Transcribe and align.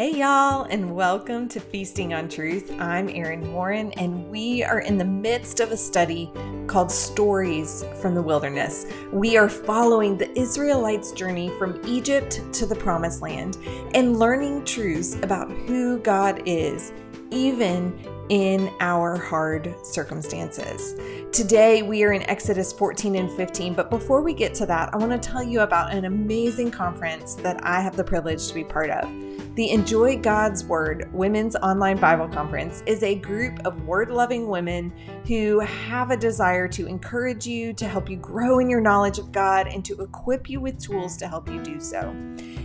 Hey, 0.00 0.16
y'all, 0.16 0.62
and 0.62 0.94
welcome 0.94 1.46
to 1.50 1.60
Feasting 1.60 2.14
on 2.14 2.26
Truth. 2.26 2.72
I'm 2.78 3.10
Erin 3.10 3.52
Warren, 3.52 3.92
and 3.98 4.30
we 4.30 4.64
are 4.64 4.78
in 4.78 4.96
the 4.96 5.04
midst 5.04 5.60
of 5.60 5.72
a 5.72 5.76
study 5.76 6.32
called 6.66 6.90
Stories 6.90 7.84
from 8.00 8.14
the 8.14 8.22
Wilderness. 8.22 8.86
We 9.12 9.36
are 9.36 9.50
following 9.50 10.16
the 10.16 10.32
Israelites' 10.38 11.12
journey 11.12 11.50
from 11.58 11.78
Egypt 11.84 12.40
to 12.54 12.64
the 12.64 12.76
Promised 12.76 13.20
Land 13.20 13.58
and 13.92 14.18
learning 14.18 14.64
truths 14.64 15.16
about 15.16 15.50
who 15.50 15.98
God 15.98 16.44
is, 16.46 16.94
even 17.30 17.92
in 18.30 18.72
our 18.80 19.18
hard 19.18 19.74
circumstances. 19.82 20.94
Today, 21.30 21.82
we 21.82 22.04
are 22.04 22.12
in 22.12 22.22
Exodus 22.22 22.72
14 22.72 23.16
and 23.16 23.30
15, 23.32 23.74
but 23.74 23.90
before 23.90 24.22
we 24.22 24.32
get 24.32 24.54
to 24.54 24.64
that, 24.66 24.94
I 24.94 24.96
want 24.96 25.12
to 25.12 25.18
tell 25.18 25.42
you 25.42 25.60
about 25.60 25.92
an 25.92 26.06
amazing 26.06 26.70
conference 26.70 27.34
that 27.34 27.62
I 27.66 27.82
have 27.82 27.96
the 27.96 28.04
privilege 28.04 28.48
to 28.48 28.54
be 28.54 28.64
part 28.64 28.88
of. 28.88 29.29
The 29.56 29.70
Enjoy 29.72 30.16
God's 30.16 30.64
Word 30.64 31.12
Women's 31.12 31.56
Online 31.56 31.96
Bible 31.96 32.28
Conference 32.28 32.84
is 32.86 33.02
a 33.02 33.16
group 33.16 33.58
of 33.66 33.84
word 33.84 34.08
loving 34.08 34.46
women 34.46 34.92
who 35.26 35.58
have 35.58 36.12
a 36.12 36.16
desire 36.16 36.68
to 36.68 36.86
encourage 36.86 37.48
you, 37.48 37.72
to 37.72 37.88
help 37.88 38.08
you 38.08 38.16
grow 38.16 38.60
in 38.60 38.70
your 38.70 38.80
knowledge 38.80 39.18
of 39.18 39.32
God, 39.32 39.66
and 39.66 39.84
to 39.86 40.00
equip 40.02 40.48
you 40.48 40.60
with 40.60 40.78
tools 40.78 41.16
to 41.16 41.26
help 41.26 41.50
you 41.50 41.60
do 41.64 41.80
so. 41.80 42.14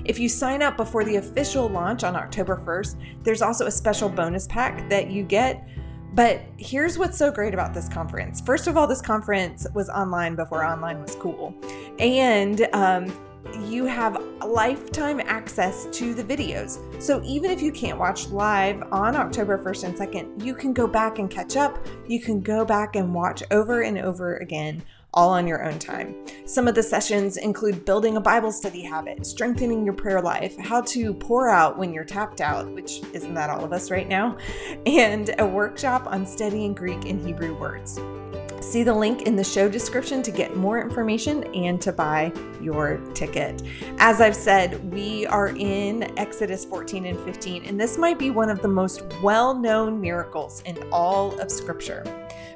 If 0.06 0.20
you 0.20 0.30
sign 0.30 0.62
up 0.62 0.78
before 0.78 1.04
the 1.04 1.16
official 1.16 1.68
launch 1.68 2.04
on 2.04 2.16
October 2.16 2.56
1st, 2.56 3.24
there's 3.24 3.42
also 3.42 3.66
a 3.66 3.72
special 3.72 4.08
bonus 4.08 4.46
pack 4.46 4.88
that 4.88 5.10
you 5.10 5.24
get. 5.24 5.68
But 6.14 6.44
here's 6.58 7.00
what's 7.00 7.18
so 7.18 7.32
great 7.32 7.56
about 7.56 7.74
this 7.74 7.90
conference. 7.90 8.42
First 8.42 8.68
of 8.68 8.78
all, 8.78 8.86
this 8.86 9.02
conference 9.02 9.66
was 9.74 9.90
online 9.90 10.36
before 10.36 10.64
online 10.64 11.02
was 11.02 11.16
cool. 11.16 11.56
And 11.98 12.68
um, 12.74 13.12
you 13.68 13.86
have 13.86 14.22
lifetime 14.46 15.20
access 15.20 15.88
to 15.92 16.14
the 16.14 16.24
videos. 16.24 16.80
So 17.02 17.22
even 17.24 17.52
if 17.52 17.62
you 17.62 17.72
can't 17.72 17.98
watch 17.98 18.30
live 18.30 18.82
on 18.92 19.16
October 19.16 19.58
1st 19.58 19.84
and 19.84 19.96
2nd, 19.96 20.46
you 20.46 20.56
can 20.56 20.74
go 20.74 20.88
back 20.88 21.20
and 21.20 21.30
catch 21.30 21.56
up. 21.56 21.86
You 22.08 22.20
can 22.20 22.42
go 22.42 22.66
back 22.66 22.96
and 22.96 23.14
watch 23.14 23.44
over 23.52 23.82
and 23.82 23.98
over 23.98 24.38
again 24.38 24.84
all 25.16 25.30
on 25.30 25.48
your 25.48 25.64
own 25.64 25.80
time. 25.80 26.14
Some 26.46 26.68
of 26.68 26.76
the 26.76 26.84
sessions 26.84 27.38
include 27.38 27.86
building 27.86 28.18
a 28.18 28.22
Bible 28.22 28.52
study 28.52 28.82
habit, 28.82 29.26
strengthening 29.26 29.86
your 29.86 29.94
prayer 29.94 30.22
life, 30.22 30.58
how 30.58 30.82
to 30.82 31.14
pour 31.14 31.50
out 31.50 31.78
when 31.78 31.94
you're 31.94 32.04
tapped 32.04 32.42
out, 32.42 32.70
which 32.72 33.02
isn't 33.14 33.34
that 33.34 33.50
all 33.50 33.64
of 33.64 33.72
us 33.72 33.90
right 33.90 34.10
now, 34.10 34.38
and 34.86 35.34
a 35.40 35.46
workshop 35.46 36.06
on 36.08 36.26
studying 36.26 36.74
Greek 36.74 37.06
and 37.06 37.26
Hebrew 37.26 37.58
words. 37.58 37.98
See 38.66 38.82
the 38.82 38.96
link 38.96 39.22
in 39.22 39.36
the 39.36 39.44
show 39.44 39.70
description 39.70 40.24
to 40.24 40.32
get 40.32 40.58
more 40.58 40.82
information 40.82 41.44
and 41.54 41.80
to 41.82 41.94
buy 41.94 42.34
your 42.60 42.98
ticket. 43.14 43.62
As 44.00 44.22
I've 44.22 44.36
said, 44.36 44.92
we 44.92 45.28
are 45.28 45.50
in 45.50 46.12
Exodus 46.18 46.66
14 46.66 47.06
and 47.06 47.20
15, 47.20 47.66
and 47.66 47.80
this 47.80 48.00
might 48.00 48.18
be 48.18 48.32
one 48.32 48.50
of 48.50 48.64
the 48.64 48.68
most 48.68 49.04
well 49.22 49.54
known 49.54 50.02
miracles 50.02 50.64
in 50.66 50.80
all 50.92 51.40
of 51.40 51.52
Scripture. 51.52 52.04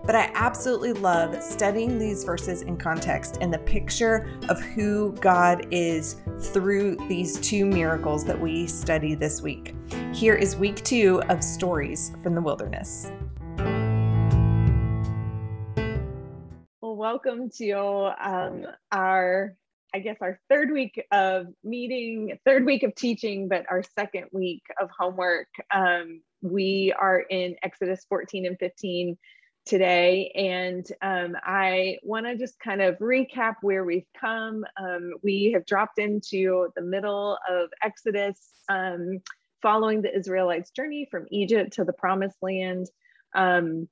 But 0.04 0.16
I 0.16 0.32
absolutely 0.34 0.94
love 0.94 1.44
studying 1.44 2.00
these 2.00 2.24
verses 2.24 2.64
in 2.64 2.76
context 2.76 3.38
and 3.40 3.54
the 3.54 3.60
picture 3.60 4.28
of 4.50 4.60
who 4.60 5.14
God 5.22 5.68
is 5.70 6.16
through 6.40 6.96
these 7.08 7.40
two 7.40 7.68
miracles 7.68 8.26
that 8.26 8.38
we 8.38 8.66
study 8.66 9.14
this 9.14 9.44
week. 9.44 9.76
Here 10.12 10.36
is 10.36 10.56
week 10.56 10.84
two 10.84 11.22
of 11.30 11.44
Stories 11.44 12.14
from 12.24 12.34
the 12.34 12.42
Wilderness. 12.42 13.12
Welcome 17.00 17.50
to 17.50 18.12
um, 18.22 18.66
our, 18.92 19.56
I 19.96 20.00
guess, 20.00 20.18
our 20.20 20.38
third 20.50 20.70
week 20.70 21.02
of 21.14 21.46
meeting, 21.64 22.38
third 22.44 22.66
week 22.66 22.84
of 22.84 22.94
teaching, 22.94 23.48
but 23.48 23.66
our 23.72 23.84
second 23.98 24.26
week 24.34 24.64
of 24.82 24.90
homework. 25.00 25.48
Um, 25.74 26.22
we 26.42 26.94
are 27.00 27.22
in 27.22 27.56
Exodus 27.64 28.06
14 28.10 28.48
and 28.48 28.60
15 28.60 29.18
today. 29.66 30.30
And 30.36 30.86
um, 31.02 31.38
I 31.42 32.00
want 32.04 32.26
to 32.26 32.36
just 32.36 32.60
kind 32.60 32.82
of 32.82 32.98
recap 32.98 33.56
where 33.62 33.86
we've 33.86 34.04
come. 34.20 34.66
Um, 34.78 35.14
we 35.24 35.54
have 35.54 35.66
dropped 35.66 36.00
into 36.00 36.68
the 36.76 36.82
middle 36.82 37.38
of 37.50 37.70
Exodus, 37.82 38.46
um, 38.68 39.22
following 39.62 40.02
the 40.02 40.14
Israelites' 40.14 40.72
journey 40.72 41.08
from 41.10 41.28
Egypt 41.32 41.72
to 41.76 41.86
the 41.86 41.94
promised 41.94 42.40
land. 42.42 42.88
Um, 43.34 43.88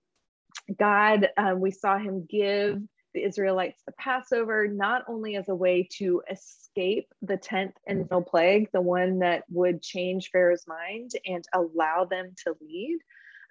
God, 0.77 1.29
uh, 1.37 1.55
we 1.55 1.71
saw 1.71 1.97
him 1.97 2.27
give 2.29 2.81
the 3.17 3.23
Israelites 3.23 3.81
the 3.83 3.91
Passover, 3.93 4.67
not 4.67 5.03
only 5.07 5.37
as 5.37 5.49
a 5.49 5.55
way 5.55 5.87
to 5.93 6.21
escape 6.29 7.11
the 7.23 7.37
10th 7.37 7.73
and 7.87 8.07
final 8.07 8.21
plague, 8.21 8.69
the 8.71 8.81
one 8.81 9.19
that 9.19 9.43
would 9.49 9.81
change 9.81 10.29
Pharaoh's 10.29 10.67
mind 10.67 11.11
and 11.25 11.43
allow 11.51 12.05
them 12.05 12.35
to 12.45 12.55
lead, 12.61 12.99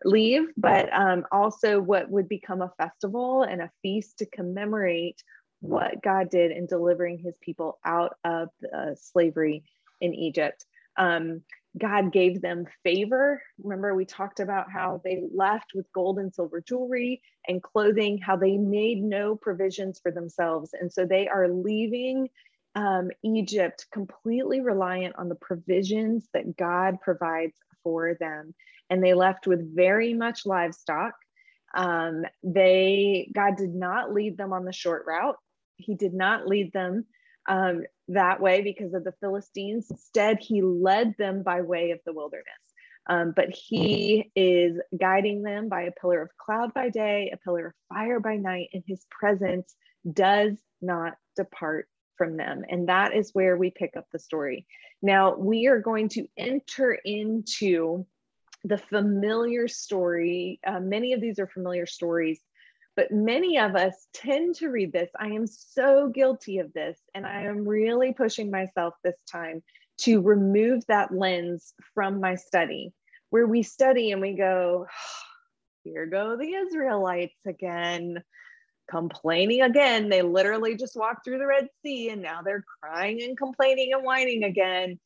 leave, 0.05 0.47
but 0.57 0.89
um, 0.93 1.27
also 1.33 1.81
what 1.81 2.09
would 2.09 2.29
become 2.29 2.63
a 2.63 2.73
festival 2.79 3.43
and 3.43 3.61
a 3.61 3.73
feast 3.83 4.19
to 4.19 4.27
commemorate 4.27 5.21
what 5.59 6.01
God 6.01 6.31
did 6.31 6.53
in 6.53 6.67
delivering 6.67 7.19
his 7.19 7.35
people 7.41 7.81
out 7.85 8.19
of 8.25 8.51
slavery 8.95 9.65
in 10.01 10.15
Egypt. 10.15 10.65
Um, 10.97 11.43
God 11.79 12.13
gave 12.13 12.41
them 12.41 12.67
favor. 12.83 13.43
Remember, 13.63 13.95
we 13.95 14.05
talked 14.05 14.41
about 14.41 14.71
how 14.71 15.01
they 15.05 15.23
left 15.35 15.73
with 15.75 15.93
gold 15.93 16.19
and 16.19 16.33
silver 16.33 16.61
jewelry 16.61 17.21
and 17.47 17.63
clothing, 17.63 18.19
how 18.19 18.37
they 18.37 18.57
made 18.57 19.03
no 19.03 19.37
provisions 19.37 20.01
for 20.03 20.11
themselves. 20.11 20.71
And 20.79 20.93
so 20.93 21.05
they 21.05 21.29
are 21.29 21.49
leaving 21.49 22.29
um, 22.75 23.11
Egypt 23.23 23.87
completely 23.93 24.61
reliant 24.61 25.17
on 25.19 25.29
the 25.29 25.35
provisions 25.35 26.29
that 26.33 26.57
God 26.57 27.01
provides 27.01 27.57
for 27.83 28.15
them. 28.15 28.55
And 28.89 29.03
they 29.03 29.15
left 29.15 29.47
with 29.47 29.75
very 29.75 30.15
much 30.15 30.47
livestock. 30.47 31.15
Um, 31.75 32.25
they 32.43 33.31
God 33.35 33.57
did 33.57 33.75
not 33.75 34.13
lead 34.13 34.39
them 34.39 34.53
on 34.53 34.65
the 34.65 34.73
short 34.73 35.05
route. 35.07 35.37
He 35.77 35.95
did 35.95 36.15
not 36.15 36.47
lead 36.47 36.73
them 36.73 37.07
um, 37.49 37.85
that 38.09 38.41
way 38.41 38.63
because 38.63 38.95
of 38.95 39.05
the 39.05 39.15
Philistines. 39.21 39.87
Instead, 39.91 40.39
he 40.41 40.63
led 40.63 41.15
them 41.19 41.43
by 41.43 41.63
way 41.63 41.91
of 41.91 42.01
the 42.05 42.13
wilderness. 42.13 42.45
Um, 43.09 43.33
but 43.37 43.51
he 43.51 44.33
is 44.35 44.81
guiding 44.99 45.43
them 45.43 45.69
by 45.69 45.83
a 45.83 45.93
pillar 45.93 46.23
of 46.23 46.37
cloud 46.37 46.75
by 46.75 46.89
day, 46.89 47.31
a 47.33 47.37
pillar 47.37 47.69
of 47.69 47.73
fire 47.89 48.19
by 48.19 48.37
night, 48.37 48.71
and 48.73 48.83
his 48.87 49.07
presence 49.11 49.75
does 50.13 50.59
not 50.83 51.15
depart 51.37 51.89
from 52.19 52.37
them. 52.37 52.65
And 52.69 52.89
that 52.89 53.15
is 53.15 53.31
where 53.33 53.57
we 53.57 53.71
pick 53.71 53.97
up 53.97 54.07
the 54.13 54.19
story. 54.19 54.67
Now, 55.03 55.37
we 55.37 55.67
are 55.67 55.81
going 55.81 56.09
to 56.11 56.27
enter 56.37 56.99
into 57.05 58.07
the 58.65 58.79
familiar 58.79 59.69
story. 59.69 60.59
Uh, 60.67 60.81
many 60.81 61.13
of 61.13 61.21
these 61.21 61.39
are 61.39 61.47
familiar 61.47 61.87
stories 61.87 62.41
but 62.97 63.13
many 63.13 63.59
of 63.59 63.77
us 63.77 64.09
tend 64.15 64.55
to 64.57 64.69
read 64.69 64.91
this. 64.91 65.11
I 65.19 65.29
am 65.29 65.47
so 65.47 66.09
guilty 66.09 66.59
of 66.59 66.73
this. 66.73 66.99
And 67.15 67.27
I 67.27 67.43
am 67.43 67.69
really 67.69 68.15
pushing 68.15 68.51
myself 68.51 68.95
this 69.05 69.17
time 69.31 69.63
to 69.99 70.23
remove 70.23 70.85
that 70.87 71.15
lens 71.15 71.75
from 71.95 72.21
my 72.21 72.35
study, 72.35 72.93
where 73.31 73.47
we 73.47 73.63
study 73.63 74.13
and 74.13 74.21
we 74.21 74.33
go, 74.33 74.87
here 75.85 76.07
go 76.07 76.37
the 76.37 76.55
Israelites 76.55 77.37
again, 77.47 78.23
complaining 78.91 79.61
again. 79.63 80.09
They 80.09 80.23
literally 80.23 80.75
just 80.75 80.97
walked 80.97 81.25
through 81.25 81.39
the 81.39 81.47
Red 81.47 81.69
Sea 81.83 82.09
and 82.09 82.23
now 82.23 82.41
they're 82.43 82.65
crying 82.83 83.23
and 83.23 83.37
complaining 83.37 83.93
and 83.93 84.05
whining 84.05 84.43
again. 84.45 84.99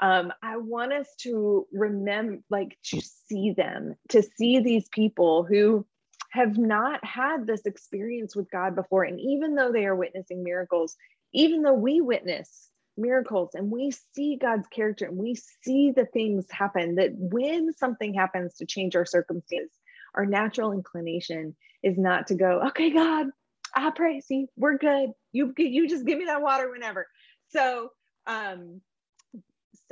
Um, 0.00 0.32
I 0.42 0.56
want 0.56 0.92
us 0.92 1.08
to 1.20 1.66
remember, 1.72 2.42
like, 2.50 2.76
to 2.86 3.00
see 3.00 3.52
them, 3.52 3.94
to 4.08 4.22
see 4.22 4.58
these 4.58 4.88
people 4.88 5.44
who 5.44 5.86
have 6.32 6.56
not 6.56 7.04
had 7.04 7.46
this 7.46 7.66
experience 7.66 8.34
with 8.34 8.50
God 8.50 8.74
before. 8.74 9.04
And 9.04 9.20
even 9.20 9.54
though 9.54 9.70
they 9.70 9.84
are 9.84 9.94
witnessing 9.94 10.42
miracles, 10.42 10.96
even 11.34 11.62
though 11.62 11.74
we 11.74 12.00
witness 12.00 12.70
miracles 12.96 13.50
and 13.54 13.70
we 13.70 13.92
see 14.14 14.36
God's 14.40 14.66
character 14.68 15.04
and 15.04 15.18
we 15.18 15.34
see 15.34 15.92
the 15.94 16.06
things 16.06 16.46
happen, 16.50 16.94
that 16.94 17.10
when 17.14 17.74
something 17.74 18.14
happens 18.14 18.54
to 18.56 18.66
change 18.66 18.96
our 18.96 19.04
circumstance, 19.04 19.72
our 20.14 20.24
natural 20.24 20.72
inclination 20.72 21.54
is 21.82 21.98
not 21.98 22.28
to 22.28 22.34
go, 22.34 22.62
okay, 22.68 22.90
God, 22.90 23.26
I 23.74 23.90
pray, 23.90 24.20
see, 24.20 24.46
we're 24.56 24.78
good. 24.78 25.10
You, 25.32 25.52
you 25.58 25.86
just 25.86 26.06
give 26.06 26.18
me 26.18 26.24
that 26.24 26.40
water 26.40 26.70
whenever. 26.70 27.08
So 27.50 27.90
um, 28.26 28.80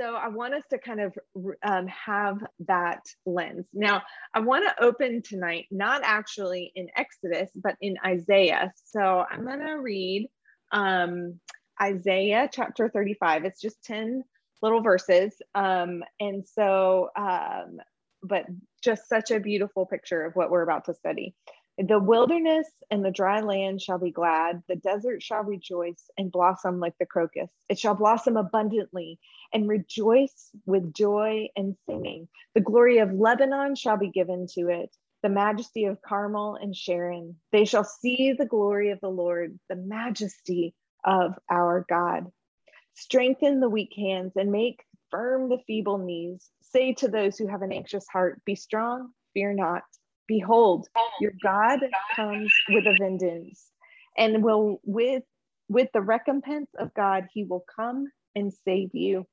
so 0.00 0.14
I 0.14 0.28
want 0.28 0.54
us 0.54 0.62
to 0.70 0.78
kind 0.78 1.00
of 1.00 1.14
um, 1.62 1.86
have 1.88 2.38
that 2.66 3.02
lens. 3.26 3.66
Now, 3.74 4.02
I 4.32 4.40
want 4.40 4.64
to 4.64 4.82
open 4.82 5.20
tonight, 5.22 5.66
not 5.70 6.00
actually 6.04 6.72
in 6.74 6.88
Exodus, 6.96 7.50
but 7.54 7.76
in 7.82 7.96
Isaiah. 8.04 8.72
So 8.84 9.24
I'm 9.30 9.44
going 9.44 9.60
to 9.60 9.74
read 9.74 10.28
um, 10.72 11.38
Isaiah 11.82 12.48
chapter 12.50 12.88
35. 12.88 13.44
It's 13.44 13.60
just 13.60 13.84
10 13.84 14.24
little 14.62 14.82
verses. 14.82 15.34
Um, 15.54 16.02
and 16.18 16.46
so, 16.46 17.10
um, 17.16 17.78
but 18.22 18.46
just 18.82 19.06
such 19.06 19.30
a 19.30 19.40
beautiful 19.40 19.84
picture 19.84 20.24
of 20.24 20.34
what 20.34 20.50
we're 20.50 20.62
about 20.62 20.86
to 20.86 20.94
study. 20.94 21.34
The 21.82 21.98
wilderness 21.98 22.68
and 22.90 23.02
the 23.02 23.10
dry 23.10 23.40
land 23.40 23.80
shall 23.80 23.98
be 23.98 24.10
glad. 24.10 24.62
The 24.68 24.76
desert 24.76 25.22
shall 25.22 25.42
rejoice 25.42 26.10
and 26.18 26.30
blossom 26.30 26.78
like 26.78 26.92
the 26.98 27.06
crocus. 27.06 27.48
It 27.70 27.78
shall 27.78 27.94
blossom 27.94 28.36
abundantly 28.36 29.18
and 29.54 29.66
rejoice 29.66 30.50
with 30.66 30.92
joy 30.92 31.48
and 31.56 31.76
singing. 31.86 32.28
The 32.54 32.60
glory 32.60 32.98
of 32.98 33.14
Lebanon 33.14 33.76
shall 33.76 33.96
be 33.96 34.10
given 34.10 34.46
to 34.54 34.68
it, 34.68 34.94
the 35.22 35.30
majesty 35.30 35.86
of 35.86 36.02
Carmel 36.02 36.56
and 36.56 36.76
Sharon. 36.76 37.36
They 37.50 37.64
shall 37.64 37.84
see 37.84 38.34
the 38.34 38.44
glory 38.44 38.90
of 38.90 39.00
the 39.00 39.08
Lord, 39.08 39.58
the 39.70 39.76
majesty 39.76 40.74
of 41.02 41.38
our 41.50 41.86
God. 41.88 42.30
Strengthen 42.92 43.60
the 43.60 43.70
weak 43.70 43.94
hands 43.96 44.32
and 44.36 44.52
make 44.52 44.84
firm 45.10 45.48
the 45.48 45.62
feeble 45.66 45.96
knees. 45.96 46.50
Say 46.60 46.92
to 46.94 47.08
those 47.08 47.38
who 47.38 47.46
have 47.46 47.62
an 47.62 47.72
anxious 47.72 48.06
heart, 48.06 48.44
Be 48.44 48.54
strong, 48.54 49.12
fear 49.32 49.54
not. 49.54 49.84
Behold, 50.30 50.88
your 51.20 51.32
God 51.42 51.80
comes 52.16 52.52
with 52.70 52.86
a 52.86 52.94
vengeance, 53.00 53.72
and 54.16 54.44
will 54.44 54.80
with 54.84 55.24
with 55.68 55.88
the 55.92 56.02
recompense 56.02 56.70
of 56.78 56.94
God, 56.94 57.28
he 57.34 57.44
will 57.44 57.64
come 57.76 58.06
and 58.36 58.52
save 58.64 58.90
you. 58.94 59.26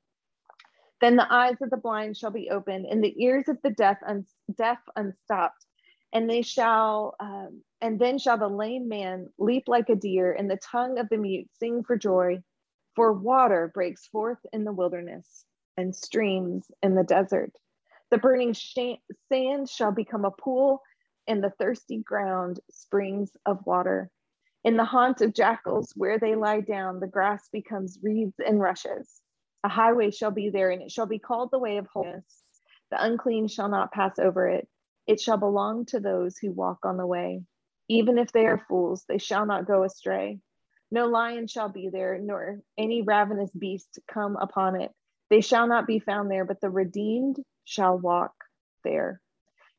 Then 1.01 1.17
the 1.17 1.31
eyes 1.31 1.57
of 1.61 1.69
the 1.69 1.77
blind 1.77 2.17
shall 2.17 2.31
be 2.31 2.49
opened, 2.49 2.87
and 2.87 3.03
the 3.03 3.15
ears 3.23 3.47
of 3.49 3.59
the 3.63 3.71
deaf, 3.71 3.99
un- 4.07 4.25
deaf 4.57 4.79
unstopped. 4.95 5.65
And 6.13 6.29
they 6.29 6.41
shall, 6.41 7.15
um, 7.19 7.61
and 7.81 7.99
then 7.99 8.17
shall 8.17 8.39
the 8.39 8.47
lame 8.49 8.89
man 8.89 9.29
leap 9.37 9.65
like 9.67 9.89
a 9.89 9.95
deer, 9.95 10.33
and 10.33 10.49
the 10.49 10.57
tongue 10.57 10.99
of 10.99 11.09
the 11.09 11.17
mute 11.17 11.49
sing 11.59 11.83
for 11.83 11.97
joy. 11.97 12.39
For 12.95 13.13
water 13.13 13.71
breaks 13.75 14.07
forth 14.07 14.39
in 14.53 14.65
the 14.65 14.73
wilderness, 14.73 15.45
and 15.77 15.95
streams 15.95 16.65
in 16.83 16.95
the 16.95 17.03
desert. 17.03 17.53
The 18.11 18.17
burning 18.19 18.53
sh- 18.53 18.97
sand 19.29 19.69
shall 19.69 19.93
become 19.93 20.25
a 20.25 20.31
pool, 20.31 20.81
and 21.27 21.43
the 21.43 21.53
thirsty 21.59 21.97
ground 21.97 22.59
springs 22.69 23.31
of 23.45 23.65
water. 23.65 24.09
In 24.63 24.77
the 24.77 24.85
haunt 24.85 25.21
of 25.21 25.33
jackals, 25.33 25.93
where 25.95 26.19
they 26.19 26.35
lie 26.35 26.61
down, 26.61 26.99
the 26.99 27.07
grass 27.07 27.47
becomes 27.51 27.99
reeds 28.01 28.35
and 28.45 28.59
rushes. 28.59 29.21
A 29.63 29.69
highway 29.69 30.11
shall 30.11 30.31
be 30.31 30.49
there, 30.49 30.71
and 30.71 30.81
it 30.81 30.91
shall 30.91 31.05
be 31.05 31.19
called 31.19 31.51
the 31.51 31.59
way 31.59 31.77
of 31.77 31.87
holiness. 31.87 32.43
The 32.91 33.03
unclean 33.03 33.47
shall 33.47 33.69
not 33.69 33.91
pass 33.91 34.19
over 34.19 34.47
it. 34.47 34.67
It 35.05 35.19
shall 35.19 35.37
belong 35.37 35.85
to 35.87 35.99
those 35.99 36.37
who 36.37 36.51
walk 36.51 36.79
on 36.85 36.97
the 36.97 37.05
way. 37.05 37.43
Even 37.87 38.17
if 38.17 38.31
they 38.31 38.45
are 38.45 38.65
fools, 38.67 39.05
they 39.07 39.17
shall 39.17 39.45
not 39.45 39.67
go 39.67 39.83
astray. 39.83 40.39
No 40.91 41.07
lion 41.07 41.47
shall 41.47 41.69
be 41.69 41.89
there, 41.89 42.17
nor 42.17 42.59
any 42.77 43.01
ravenous 43.01 43.51
beast 43.51 43.99
come 44.07 44.35
upon 44.37 44.79
it. 44.81 44.91
They 45.29 45.41
shall 45.41 45.67
not 45.67 45.87
be 45.87 45.99
found 45.99 46.31
there, 46.31 46.45
but 46.45 46.61
the 46.61 46.69
redeemed 46.69 47.37
shall 47.65 47.97
walk 47.97 48.33
there. 48.83 49.21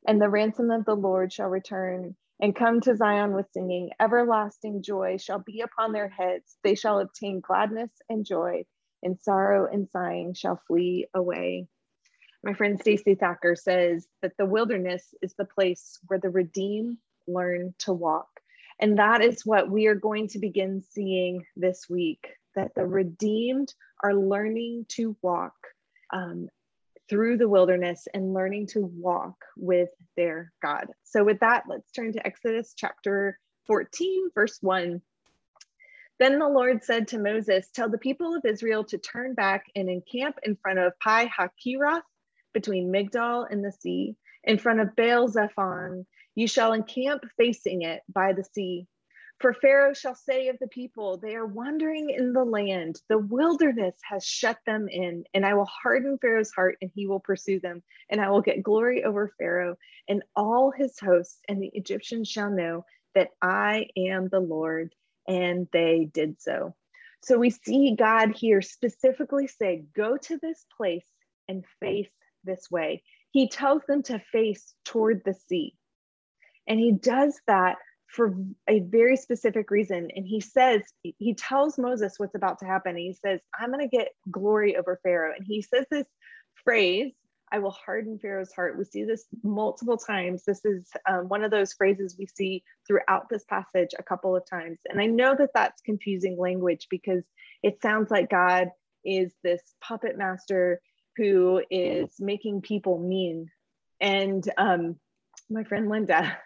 And 0.07 0.21
the 0.21 0.29
ransom 0.29 0.71
of 0.71 0.85
the 0.85 0.95
Lord 0.95 1.31
shall 1.31 1.49
return 1.49 2.15
and 2.41 2.55
come 2.55 2.81
to 2.81 2.95
Zion 2.95 3.33
with 3.33 3.51
singing. 3.51 3.91
Everlasting 3.99 4.81
joy 4.81 5.17
shall 5.17 5.39
be 5.39 5.61
upon 5.61 5.91
their 5.91 6.07
heads. 6.07 6.57
They 6.63 6.75
shall 6.75 6.99
obtain 6.99 7.41
gladness 7.41 7.91
and 8.09 8.25
joy, 8.25 8.65
and 9.03 9.19
sorrow 9.19 9.67
and 9.71 9.89
sighing 9.89 10.33
shall 10.33 10.61
flee 10.67 11.07
away. 11.13 11.67
My 12.43 12.53
friend 12.53 12.79
Stacey 12.79 13.15
Thacker 13.15 13.55
says 13.55 14.07
that 14.21 14.37
the 14.37 14.45
wilderness 14.45 15.13
is 15.21 15.33
the 15.37 15.45
place 15.45 15.99
where 16.07 16.19
the 16.19 16.29
redeemed 16.29 16.97
learn 17.27 17.75
to 17.79 17.93
walk. 17.93 18.27
And 18.79 18.97
that 18.97 19.21
is 19.21 19.45
what 19.45 19.69
we 19.69 19.87
are 19.87 19.95
going 19.95 20.29
to 20.29 20.39
begin 20.39 20.81
seeing 20.89 21.43
this 21.57 21.89
week 21.89 22.29
that 22.55 22.73
the 22.75 22.85
redeemed 22.85 23.73
are 24.03 24.13
learning 24.13 24.85
to 24.89 25.17
walk 25.21 25.53
um, 26.13 26.47
through 27.09 27.37
the 27.37 27.49
wilderness 27.49 28.07
and 28.13 28.33
learning 28.33 28.67
to 28.67 28.81
walk 28.81 29.35
with 29.57 29.89
their 30.15 30.51
God. 30.61 30.87
So, 31.03 31.23
with 31.23 31.39
that, 31.39 31.63
let's 31.67 31.91
turn 31.91 32.13
to 32.13 32.25
Exodus 32.25 32.73
chapter 32.75 33.39
14, 33.67 34.29
verse 34.35 34.57
1. 34.61 35.01
Then 36.19 36.37
the 36.37 36.47
Lord 36.47 36.83
said 36.83 37.07
to 37.09 37.19
Moses, 37.19 37.69
Tell 37.73 37.89
the 37.89 37.97
people 37.97 38.35
of 38.35 38.45
Israel 38.45 38.83
to 38.85 38.97
turn 38.97 39.33
back 39.33 39.65
and 39.75 39.89
encamp 39.89 40.37
in 40.43 40.57
front 40.57 40.79
of 40.79 40.99
Pi 40.99 41.27
Hahiroth 41.27 42.01
between 42.53 42.91
Migdol 42.91 43.45
and 43.49 43.63
the 43.63 43.71
sea, 43.71 44.15
in 44.43 44.57
front 44.57 44.81
of 44.81 44.95
Baal 44.95 45.29
Zephon. 45.29 46.05
You 46.35 46.47
shall 46.47 46.73
encamp 46.73 47.23
facing 47.37 47.83
it 47.83 48.01
by 48.13 48.33
the 48.33 48.43
sea. 48.43 48.87
For 49.39 49.53
Pharaoh 49.53 49.93
shall 49.93 50.15
say 50.15 50.49
of 50.49 50.59
the 50.59 50.67
people, 50.67 51.17
They 51.17 51.35
are 51.35 51.45
wandering 51.45 52.09
in 52.09 52.33
the 52.33 52.43
land. 52.43 53.01
The 53.07 53.17
wilderness 53.17 53.95
has 54.03 54.25
shut 54.25 54.59
them 54.65 54.89
in, 54.89 55.23
and 55.33 55.45
I 55.45 55.53
will 55.53 55.65
harden 55.65 56.17
Pharaoh's 56.17 56.51
heart, 56.51 56.77
and 56.81 56.91
he 56.93 57.07
will 57.07 57.21
pursue 57.21 57.59
them. 57.61 57.81
And 58.09 58.19
I 58.19 58.29
will 58.29 58.41
get 58.41 58.63
glory 58.63 59.05
over 59.05 59.33
Pharaoh 59.39 59.77
and 60.09 60.23
all 60.35 60.71
his 60.71 60.99
hosts, 60.99 61.39
and 61.47 61.61
the 61.61 61.71
Egyptians 61.73 62.27
shall 62.27 62.51
know 62.51 62.85
that 63.15 63.29
I 63.41 63.87
am 63.95 64.27
the 64.27 64.41
Lord. 64.41 64.93
And 65.25 65.67
they 65.71 66.09
did 66.11 66.41
so. 66.41 66.75
So 67.21 67.37
we 67.37 67.49
see 67.49 67.95
God 67.97 68.35
here 68.35 68.61
specifically 68.61 69.47
say, 69.47 69.85
Go 69.95 70.17
to 70.17 70.37
this 70.37 70.65
place 70.75 71.07
and 71.47 71.63
face 71.79 72.09
this 72.43 72.69
way. 72.69 73.03
He 73.31 73.47
tells 73.47 73.83
them 73.87 74.03
to 74.03 74.19
face 74.19 74.73
toward 74.83 75.23
the 75.23 75.33
sea. 75.33 75.75
And 76.67 76.79
he 76.79 76.91
does 76.91 77.39
that 77.47 77.77
for 78.09 78.35
a 78.67 78.79
very 78.79 79.15
specific 79.15 79.69
reason. 79.69 80.09
And 80.15 80.25
he 80.25 80.41
says, 80.41 80.81
he 81.03 81.35
tells 81.35 81.77
Moses 81.77 82.15
what's 82.17 82.35
about 82.35 82.59
to 82.59 82.65
happen. 82.65 82.97
He 82.97 83.13
says, 83.13 83.39
I'm 83.57 83.71
going 83.71 83.87
to 83.87 83.97
get 83.97 84.09
glory 84.31 84.77
over 84.77 84.99
Pharaoh. 85.03 85.33
And 85.35 85.45
he 85.47 85.61
says 85.61 85.85
this 85.91 86.07
phrase, 86.63 87.13
I 87.51 87.59
will 87.59 87.71
harden 87.71 88.19
Pharaoh's 88.19 88.53
heart. 88.53 88.77
We 88.77 88.85
see 88.85 89.03
this 89.03 89.25
multiple 89.43 89.97
times. 89.97 90.43
This 90.45 90.63
is 90.65 90.87
um, 91.07 91.29
one 91.29 91.43
of 91.43 91.51
those 91.51 91.73
phrases 91.73 92.15
we 92.17 92.27
see 92.27 92.63
throughout 92.87 93.29
this 93.29 93.43
passage 93.45 93.89
a 93.97 94.03
couple 94.03 94.35
of 94.35 94.47
times. 94.49 94.79
And 94.87 94.99
I 94.99 95.05
know 95.05 95.35
that 95.37 95.51
that's 95.53 95.81
confusing 95.81 96.37
language 96.37 96.87
because 96.89 97.23
it 97.63 97.81
sounds 97.81 98.11
like 98.11 98.29
God 98.29 98.69
is 99.03 99.33
this 99.43 99.61
puppet 99.81 100.17
master 100.17 100.81
who 101.15 101.61
is 101.71 102.09
making 102.19 102.61
people 102.61 102.99
mean. 102.99 103.49
And 103.99 104.47
um, 104.57 104.95
my 105.49 105.63
friend 105.63 105.89
Linda, 105.89 106.37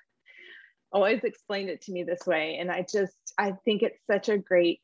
always 0.93 1.23
explained 1.23 1.69
it 1.69 1.81
to 1.81 1.91
me 1.91 2.03
this 2.03 2.25
way 2.25 2.57
and 2.59 2.71
i 2.71 2.85
just 2.89 3.33
i 3.37 3.51
think 3.65 3.81
it's 3.81 3.99
such 4.07 4.29
a 4.29 4.37
great 4.37 4.81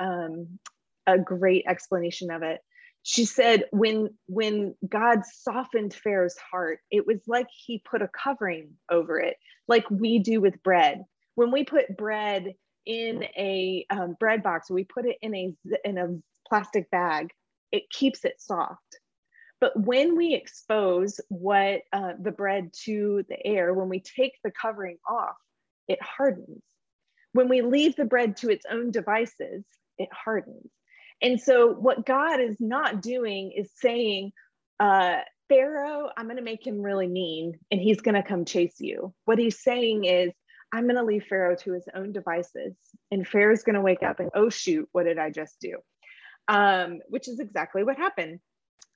um, 0.00 0.58
a 1.06 1.18
great 1.18 1.64
explanation 1.68 2.30
of 2.30 2.42
it. 2.42 2.60
She 3.02 3.24
said 3.24 3.64
when 3.70 4.10
when 4.26 4.74
god 4.86 5.22
softened 5.24 5.94
pharaoh's 5.94 6.36
heart 6.36 6.80
it 6.90 7.06
was 7.06 7.20
like 7.26 7.46
he 7.50 7.82
put 7.90 8.02
a 8.02 8.08
covering 8.08 8.74
over 8.90 9.18
it 9.18 9.36
like 9.68 9.88
we 9.90 10.18
do 10.18 10.40
with 10.40 10.62
bread. 10.62 11.04
When 11.34 11.50
we 11.50 11.64
put 11.64 11.96
bread 11.96 12.52
in 12.84 13.24
a 13.36 13.86
um, 13.88 14.16
bread 14.20 14.42
box 14.42 14.70
we 14.70 14.84
put 14.84 15.06
it 15.06 15.16
in 15.22 15.34
a 15.34 15.54
in 15.84 15.96
a 15.96 16.18
plastic 16.46 16.90
bag 16.90 17.30
it 17.72 17.88
keeps 17.88 18.24
it 18.26 18.40
soft. 18.40 18.98
But 19.62 19.78
when 19.78 20.16
we 20.16 20.34
expose 20.34 21.20
what 21.28 21.82
uh, 21.94 22.12
the 22.20 22.32
bread 22.32 22.70
to 22.84 23.24
the 23.30 23.46
air 23.46 23.72
when 23.72 23.88
we 23.88 24.00
take 24.00 24.34
the 24.44 24.50
covering 24.50 24.98
off 25.08 25.36
it 25.90 25.98
hardens. 26.00 26.62
When 27.32 27.48
we 27.48 27.62
leave 27.62 27.96
the 27.96 28.04
bread 28.04 28.36
to 28.38 28.48
its 28.48 28.64
own 28.70 28.92
devices, 28.92 29.64
it 29.98 30.08
hardens. 30.12 30.70
And 31.20 31.40
so, 31.40 31.72
what 31.72 32.06
God 32.06 32.40
is 32.40 32.56
not 32.60 33.02
doing 33.02 33.52
is 33.52 33.70
saying, 33.74 34.32
uh, 34.78 35.18
Pharaoh, 35.48 36.08
I'm 36.16 36.26
going 36.26 36.36
to 36.36 36.42
make 36.42 36.64
him 36.64 36.80
really 36.80 37.08
mean 37.08 37.58
and 37.70 37.80
he's 37.80 38.00
going 38.00 38.14
to 38.14 38.22
come 38.22 38.44
chase 38.44 38.76
you. 38.78 39.12
What 39.24 39.38
he's 39.38 39.62
saying 39.62 40.04
is, 40.04 40.32
I'm 40.72 40.84
going 40.84 40.96
to 40.96 41.02
leave 41.02 41.24
Pharaoh 41.28 41.56
to 41.56 41.72
his 41.72 41.88
own 41.92 42.12
devices. 42.12 42.76
And 43.10 43.26
Pharaoh's 43.26 43.64
going 43.64 43.74
to 43.74 43.80
wake 43.80 44.04
up 44.04 44.20
and, 44.20 44.30
oh, 44.34 44.48
shoot, 44.48 44.88
what 44.92 45.04
did 45.04 45.18
I 45.18 45.30
just 45.30 45.56
do? 45.60 45.78
Um, 46.46 47.00
which 47.08 47.26
is 47.28 47.40
exactly 47.40 47.82
what 47.82 47.96
happened. 47.96 48.38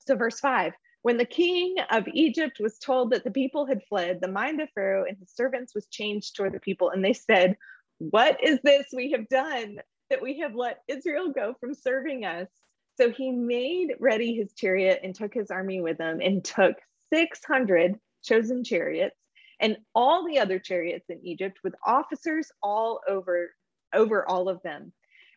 So, 0.06 0.14
verse 0.14 0.38
five 0.38 0.72
when 1.04 1.18
the 1.18 1.26
king 1.26 1.74
of 1.90 2.08
Egypt 2.14 2.56
was 2.60 2.78
told 2.78 3.10
that 3.10 3.24
the 3.24 3.30
people 3.30 3.66
had 3.66 3.84
fled, 3.90 4.22
the 4.22 4.26
mind 4.26 4.62
of 4.62 4.70
Pharaoh 4.74 5.04
and 5.06 5.18
his 5.18 5.30
servants 5.30 5.74
was 5.74 5.86
changed 5.88 6.34
toward 6.34 6.54
the 6.54 6.60
people, 6.60 6.88
and 6.88 7.04
they 7.04 7.12
said, 7.12 7.58
What 7.98 8.42
is 8.42 8.58
this 8.64 8.86
we 8.90 9.10
have 9.10 9.28
done 9.28 9.80
that 10.08 10.22
we 10.22 10.38
have 10.38 10.54
let 10.54 10.78
Israel 10.88 11.30
go 11.30 11.56
from 11.60 11.74
serving 11.74 12.24
us? 12.24 12.48
So 12.96 13.10
he 13.10 13.30
made 13.32 13.96
ready 14.00 14.34
his 14.34 14.54
chariot 14.54 15.00
and 15.04 15.14
took 15.14 15.34
his 15.34 15.50
army 15.50 15.82
with 15.82 15.98
him 15.98 16.22
and 16.22 16.42
took 16.42 16.76
600 17.12 18.00
chosen 18.22 18.64
chariots 18.64 19.16
and 19.60 19.76
all 19.94 20.26
the 20.26 20.38
other 20.38 20.58
chariots 20.58 21.10
in 21.10 21.20
Egypt 21.22 21.58
with 21.62 21.74
officers 21.84 22.50
all 22.62 23.00
over 23.06 23.50
over 23.92 24.26
all 24.26 24.48
of 24.48 24.62
them. 24.62 24.90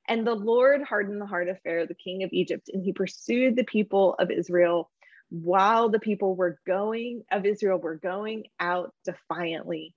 And 0.08 0.26
the 0.26 0.34
Lord 0.34 0.82
hardened 0.84 1.20
the 1.20 1.26
heart 1.26 1.50
of 1.50 1.60
Pharaoh, 1.62 1.86
the 1.86 1.94
king 1.94 2.24
of 2.24 2.30
Egypt, 2.32 2.70
and 2.72 2.82
he 2.82 2.94
pursued 2.94 3.58
the 3.58 3.66
people 3.66 4.16
of 4.18 4.32
Israel 4.32 4.90
while 5.30 5.90
the 5.90 6.00
people 6.00 6.36
were 6.36 6.60
going 6.66 7.24
of 7.32 7.46
Israel 7.46 7.78
were 7.78 7.96
going 7.96 8.46
out 8.60 8.94
defiantly. 9.06 9.94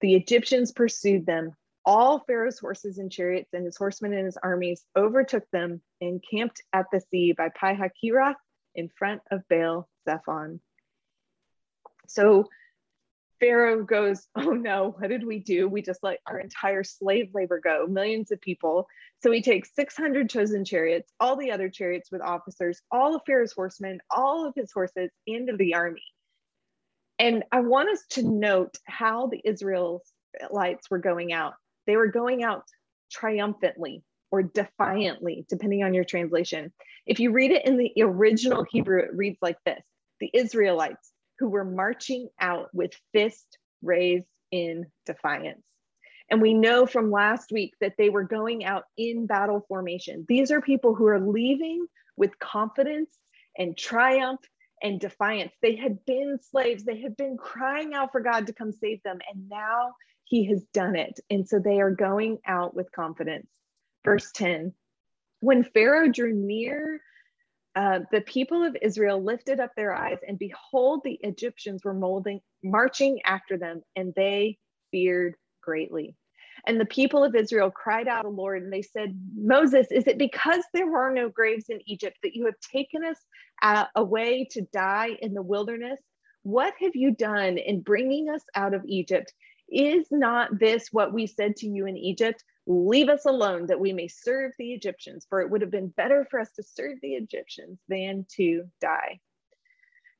The 0.00 0.14
Egyptians 0.14 0.72
pursued 0.72 1.26
them. 1.26 1.52
All 1.84 2.20
Pharaoh's 2.20 2.58
horses 2.58 2.98
and 2.98 3.10
chariots 3.10 3.52
and 3.52 3.64
his 3.64 3.76
horsemen 3.76 4.12
and 4.12 4.26
his 4.26 4.36
armies 4.36 4.84
overtook 4.96 5.44
them 5.50 5.80
and 6.00 6.22
camped 6.28 6.62
at 6.72 6.86
the 6.92 7.00
sea 7.00 7.32
by 7.32 7.48
Pi 7.48 7.74
Hahiroth 7.74 8.36
in 8.74 8.88
front 8.88 9.22
of 9.30 9.42
Baal 9.48 9.88
Zephon. 10.08 10.60
So 12.06 12.48
Pharaoh 13.42 13.84
goes, 13.84 14.28
Oh 14.36 14.52
no, 14.52 14.96
what 14.98 15.10
did 15.10 15.26
we 15.26 15.40
do? 15.40 15.68
We 15.68 15.82
just 15.82 16.04
let 16.04 16.20
our 16.28 16.40
entire 16.40 16.84
slave 16.84 17.30
labor 17.34 17.60
go, 17.64 17.86
millions 17.88 18.32
of 18.32 18.40
people. 18.42 18.88
So 19.22 19.32
he 19.32 19.42
takes 19.42 19.74
600 19.76 20.30
chosen 20.30 20.64
chariots, 20.64 21.12
all 21.20 21.36
the 21.36 21.52
other 21.52 21.70
chariots 21.70 22.10
with 22.12 22.22
officers, 22.22 22.82
all 22.92 23.16
of 23.16 23.22
Pharaoh's 23.26 23.54
horsemen, 23.54 24.00
all 24.16 24.48
of 24.48 24.54
his 24.56 24.72
horses, 24.72 25.10
into 25.28 25.56
the 25.58 25.74
army. 25.74 26.02
And 27.20 27.44
I 27.52 27.62
want 27.62 27.90
us 27.90 28.02
to 28.12 28.24
note 28.24 28.78
how 28.86 29.28
the 29.28 29.42
Israelites 29.44 30.02
were 30.90 31.00
going 31.00 31.32
out. 31.32 31.54
They 31.86 31.96
were 31.96 32.08
going 32.08 32.44
out 32.44 32.64
triumphantly 33.12 34.04
or 34.32 34.44
defiantly, 34.44 35.46
depending 35.50 35.84
on 35.84 35.94
your 35.94 36.04
translation. 36.04 36.74
If 37.06 37.20
you 37.20 37.32
read 37.32 37.52
it 37.52 37.66
in 37.66 37.78
the 37.78 37.94
original 38.02 38.66
Hebrew, 38.70 39.00
it 39.02 39.16
reads 39.16 39.38
like 39.42 39.58
this 39.66 39.82
The 40.20 40.30
Israelites 40.34 41.11
who 41.42 41.48
were 41.48 41.64
marching 41.64 42.28
out 42.40 42.68
with 42.72 42.92
fist 43.12 43.58
raised 43.82 44.28
in 44.52 44.86
defiance. 45.06 45.64
And 46.30 46.40
we 46.40 46.54
know 46.54 46.86
from 46.86 47.10
last 47.10 47.50
week 47.50 47.74
that 47.80 47.94
they 47.98 48.10
were 48.10 48.22
going 48.22 48.64
out 48.64 48.84
in 48.96 49.26
battle 49.26 49.64
formation. 49.66 50.24
These 50.28 50.52
are 50.52 50.60
people 50.60 50.94
who 50.94 51.06
are 51.06 51.18
leaving 51.18 51.84
with 52.16 52.38
confidence 52.38 53.10
and 53.58 53.76
triumph 53.76 54.38
and 54.84 55.00
defiance. 55.00 55.52
They 55.62 55.74
had 55.74 56.04
been 56.04 56.38
slaves, 56.52 56.84
they 56.84 57.00
had 57.00 57.16
been 57.16 57.36
crying 57.36 57.92
out 57.92 58.12
for 58.12 58.20
God 58.20 58.46
to 58.46 58.52
come 58.52 58.70
save 58.70 59.02
them, 59.02 59.18
and 59.28 59.48
now 59.48 59.94
He 60.22 60.44
has 60.46 60.62
done 60.72 60.94
it. 60.94 61.18
And 61.28 61.48
so 61.48 61.58
they 61.58 61.80
are 61.80 61.90
going 61.90 62.38
out 62.46 62.72
with 62.72 62.92
confidence. 62.92 63.48
Verse 64.04 64.30
10 64.30 64.74
When 65.40 65.64
Pharaoh 65.64 66.08
drew 66.08 66.32
near 66.32 67.00
uh, 67.74 68.00
the 68.12 68.20
people 68.22 68.62
of 68.64 68.76
Israel 68.82 69.22
lifted 69.22 69.60
up 69.60 69.70
their 69.76 69.94
eyes, 69.94 70.18
and 70.26 70.38
behold, 70.38 71.00
the 71.04 71.18
Egyptians 71.22 71.84
were 71.84 71.94
molding, 71.94 72.40
marching 72.62 73.20
after 73.24 73.56
them, 73.56 73.82
and 73.96 74.12
they 74.14 74.58
feared 74.90 75.34
greatly. 75.62 76.14
And 76.66 76.78
the 76.78 76.86
people 76.86 77.24
of 77.24 77.34
Israel 77.34 77.70
cried 77.70 78.08
out 78.08 78.22
to 78.22 78.28
the 78.28 78.34
Lord, 78.34 78.62
and 78.62 78.72
they 78.72 78.82
said, 78.82 79.18
Moses, 79.36 79.86
is 79.90 80.06
it 80.06 80.18
because 80.18 80.62
there 80.74 80.94
are 80.96 81.12
no 81.12 81.28
graves 81.30 81.66
in 81.70 81.80
Egypt 81.86 82.18
that 82.22 82.34
you 82.36 82.44
have 82.46 82.54
taken 82.72 83.04
us 83.04 83.16
uh, 83.62 83.86
away 83.96 84.46
to 84.52 84.62
die 84.72 85.16
in 85.20 85.34
the 85.34 85.42
wilderness? 85.42 85.98
What 86.44 86.74
have 86.80 86.94
you 86.94 87.12
done 87.12 87.58
in 87.58 87.80
bringing 87.80 88.28
us 88.28 88.42
out 88.54 88.74
of 88.74 88.84
Egypt? 88.86 89.32
Is 89.72 90.06
not 90.10 90.58
this 90.58 90.88
what 90.92 91.14
we 91.14 91.26
said 91.26 91.56
to 91.56 91.66
you 91.66 91.86
in 91.86 91.96
Egypt? 91.96 92.44
Leave 92.66 93.08
us 93.08 93.24
alone 93.24 93.66
that 93.66 93.80
we 93.80 93.94
may 93.94 94.06
serve 94.06 94.52
the 94.58 94.72
Egyptians, 94.72 95.26
for 95.28 95.40
it 95.40 95.48
would 95.48 95.62
have 95.62 95.70
been 95.70 95.88
better 95.88 96.26
for 96.30 96.38
us 96.38 96.52
to 96.52 96.62
serve 96.62 96.98
the 97.00 97.14
Egyptians 97.14 97.78
than 97.88 98.26
to 98.36 98.64
die. 98.82 99.18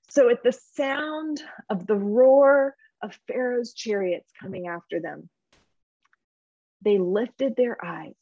So, 0.08 0.30
at 0.30 0.42
the 0.42 0.52
sound 0.52 1.42
of 1.68 1.86
the 1.86 1.96
roar 1.96 2.74
of 3.02 3.18
Pharaoh's 3.28 3.74
chariots 3.74 4.32
coming 4.40 4.68
after 4.68 5.00
them, 5.00 5.28
they 6.80 6.98
lifted 6.98 7.54
their 7.54 7.76
eyes, 7.84 8.14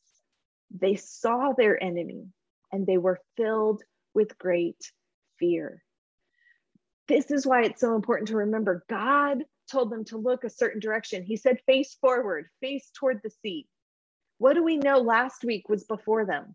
they 0.72 0.96
saw 0.96 1.52
their 1.52 1.80
enemy, 1.80 2.26
and 2.72 2.86
they 2.86 2.98
were 2.98 3.20
filled 3.36 3.82
with 4.14 4.36
great 4.36 4.82
fear. 5.38 5.82
This 7.06 7.30
is 7.30 7.46
why 7.46 7.62
it's 7.62 7.80
so 7.80 7.94
important 7.94 8.28
to 8.28 8.36
remember 8.36 8.84
God 8.88 9.44
told 9.70 9.90
them 9.90 10.04
to 10.06 10.16
look 10.16 10.44
a 10.44 10.50
certain 10.50 10.80
direction. 10.80 11.22
He 11.22 11.36
said, 11.36 11.60
face 11.66 11.96
forward, 12.00 12.48
face 12.60 12.90
toward 12.94 13.20
the 13.22 13.30
sea. 13.42 13.66
What 14.38 14.54
do 14.54 14.64
we 14.64 14.78
know 14.78 14.98
last 14.98 15.44
week 15.44 15.68
was 15.68 15.84
before 15.84 16.24
them? 16.24 16.54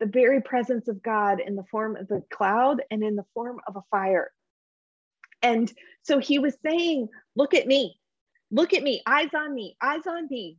The 0.00 0.06
very 0.06 0.40
presence 0.40 0.88
of 0.88 1.02
God 1.02 1.40
in 1.40 1.56
the 1.56 1.64
form 1.64 1.96
of 1.96 2.08
the 2.08 2.22
cloud 2.30 2.82
and 2.90 3.02
in 3.02 3.16
the 3.16 3.26
form 3.34 3.60
of 3.66 3.76
a 3.76 3.84
fire. 3.90 4.30
And 5.42 5.72
so 6.02 6.18
he 6.18 6.38
was 6.38 6.56
saying, 6.64 7.08
Look 7.34 7.54
at 7.54 7.66
me, 7.66 7.98
look 8.50 8.72
at 8.72 8.82
me, 8.82 9.02
eyes 9.06 9.30
on 9.34 9.54
me, 9.54 9.76
eyes 9.82 10.06
on 10.06 10.28
me. 10.28 10.58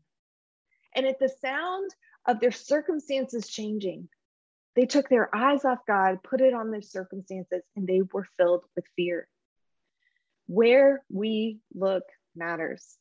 And 0.95 1.05
at 1.05 1.19
the 1.19 1.29
sound 1.29 1.91
of 2.27 2.39
their 2.39 2.51
circumstances 2.51 3.47
changing, 3.47 4.09
they 4.75 4.85
took 4.85 5.09
their 5.09 5.33
eyes 5.35 5.65
off 5.65 5.79
God, 5.87 6.23
put 6.23 6.41
it 6.41 6.53
on 6.53 6.71
their 6.71 6.81
circumstances, 6.81 7.63
and 7.75 7.87
they 7.87 8.01
were 8.13 8.27
filled 8.37 8.63
with 8.75 8.85
fear. 8.95 9.27
Where 10.47 11.03
we 11.09 11.59
look 11.73 12.03
matters. 12.35 12.97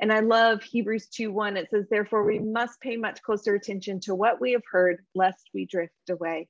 And 0.00 0.12
I 0.12 0.20
love 0.20 0.62
Hebrews 0.62 1.08
2 1.08 1.32
1. 1.32 1.56
It 1.56 1.68
says, 1.70 1.86
Therefore, 1.90 2.24
we 2.24 2.38
must 2.38 2.80
pay 2.80 2.96
much 2.96 3.22
closer 3.22 3.54
attention 3.54 4.00
to 4.00 4.14
what 4.14 4.40
we 4.40 4.52
have 4.52 4.62
heard, 4.70 5.04
lest 5.14 5.50
we 5.52 5.66
drift 5.66 5.92
away. 6.10 6.48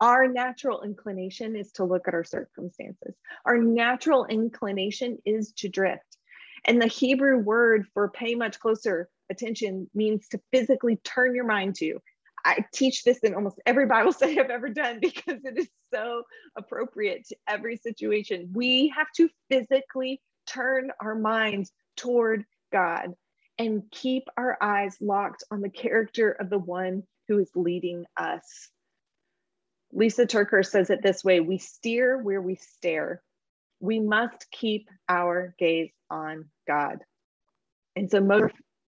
Our 0.00 0.28
natural 0.28 0.82
inclination 0.82 1.56
is 1.56 1.72
to 1.72 1.84
look 1.84 2.06
at 2.08 2.14
our 2.14 2.24
circumstances. 2.24 3.14
Our 3.44 3.58
natural 3.58 4.26
inclination 4.26 5.18
is 5.24 5.52
to 5.58 5.68
drift. 5.68 6.16
And 6.64 6.80
the 6.80 6.86
Hebrew 6.86 7.38
word 7.38 7.86
for 7.94 8.08
pay 8.08 8.34
much 8.34 8.58
closer 8.58 9.08
attention 9.30 9.88
means 9.94 10.28
to 10.28 10.40
physically 10.52 10.96
turn 10.96 11.34
your 11.34 11.46
mind 11.46 11.76
to. 11.76 11.98
I 12.44 12.64
teach 12.72 13.04
this 13.04 13.18
in 13.18 13.34
almost 13.34 13.60
every 13.66 13.86
Bible 13.86 14.12
study 14.14 14.38
I've 14.38 14.50
ever 14.50 14.68
done 14.68 14.98
because 15.00 15.40
it 15.44 15.58
is 15.58 15.68
so 15.92 16.22
appropriate 16.56 17.26
to 17.28 17.36
every 17.48 17.76
situation. 17.76 18.50
We 18.52 18.92
have 18.96 19.08
to 19.16 19.28
physically 19.50 20.20
turn 20.46 20.90
our 21.00 21.14
minds 21.14 21.72
toward 21.96 22.44
God 22.72 23.14
and 23.58 23.82
keep 23.90 24.24
our 24.36 24.58
eyes 24.60 24.96
locked 25.00 25.44
on 25.50 25.60
the 25.60 25.70
character 25.70 26.30
of 26.32 26.50
the 26.50 26.58
one 26.58 27.04
who 27.28 27.38
is 27.38 27.50
leading 27.54 28.04
us. 28.16 28.70
Lisa 29.92 30.26
TerKeurst 30.26 30.66
says 30.66 30.90
it 30.90 31.02
this 31.02 31.22
way 31.22 31.40
we 31.40 31.58
steer 31.58 32.20
where 32.20 32.42
we 32.42 32.56
stare. 32.56 33.22
We 33.80 34.00
must 34.00 34.50
keep 34.50 34.88
our 35.08 35.54
gaze 35.58 35.92
on 36.10 36.46
God. 36.66 36.98
And 37.94 38.10
so 38.10 38.20
Moses 38.20 38.50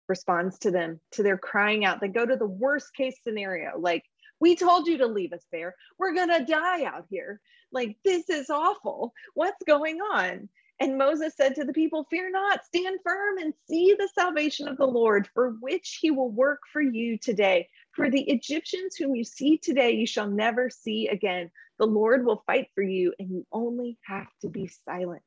responds 0.09 0.59
to 0.61 0.71
them, 0.71 1.01
to 1.13 1.23
their 1.23 1.39
crying 1.39 1.85
out. 1.85 2.01
They 2.01 2.09
go 2.09 2.27
to 2.27 2.37
the 2.37 2.47
worst 2.47 2.95
case 2.95 3.17
scenario, 3.23 3.79
like, 3.79 4.05
we 4.41 4.55
told 4.55 4.87
you 4.87 4.99
to 4.99 5.07
leave 5.07 5.33
us 5.33 5.45
there. 5.51 5.75
We're 5.99 6.15
going 6.15 6.29
to 6.29 6.45
die 6.45 6.85
out 6.85 7.07
here. 7.09 7.41
Like, 7.73 7.97
this 8.05 8.29
is 8.29 8.51
awful. 8.51 9.13
What's 9.35 9.63
going 9.67 9.99
on? 10.01 10.49
And 10.79 10.99
Moses 10.99 11.33
said 11.35 11.55
to 11.55 11.65
the 11.65 11.73
people, 11.73 12.07
Fear 12.11 12.33
not, 12.33 12.65
stand 12.67 12.99
firm 13.03 13.39
and 13.39 13.55
see 13.67 13.97
the 13.99 14.11
salvation 14.15 14.69
of 14.69 14.77
the 14.77 14.87
Lord, 14.87 15.27
for 15.33 15.53
which 15.61 15.99
he 16.03 16.11
will 16.11 16.31
work 16.31 16.61
for 16.71 16.83
you 16.83 17.17
today. 17.17 17.69
For 17.93 18.11
the 18.11 18.23
Egyptians 18.23 18.95
whom 18.95 19.15
you 19.15 19.25
see 19.25 19.57
today, 19.57 19.93
you 19.93 20.07
shall 20.07 20.29
never 20.29 20.69
see 20.69 21.09
again. 21.09 21.51
The 21.79 21.87
Lord 21.87 22.27
will 22.27 22.43
fight 22.47 22.69
for 22.75 22.83
you, 22.83 23.15
and 23.19 23.31
you 23.31 23.47
only 23.53 23.97
have 24.03 24.29
to 24.43 24.49
be 24.49 24.71
silent. 24.85 25.23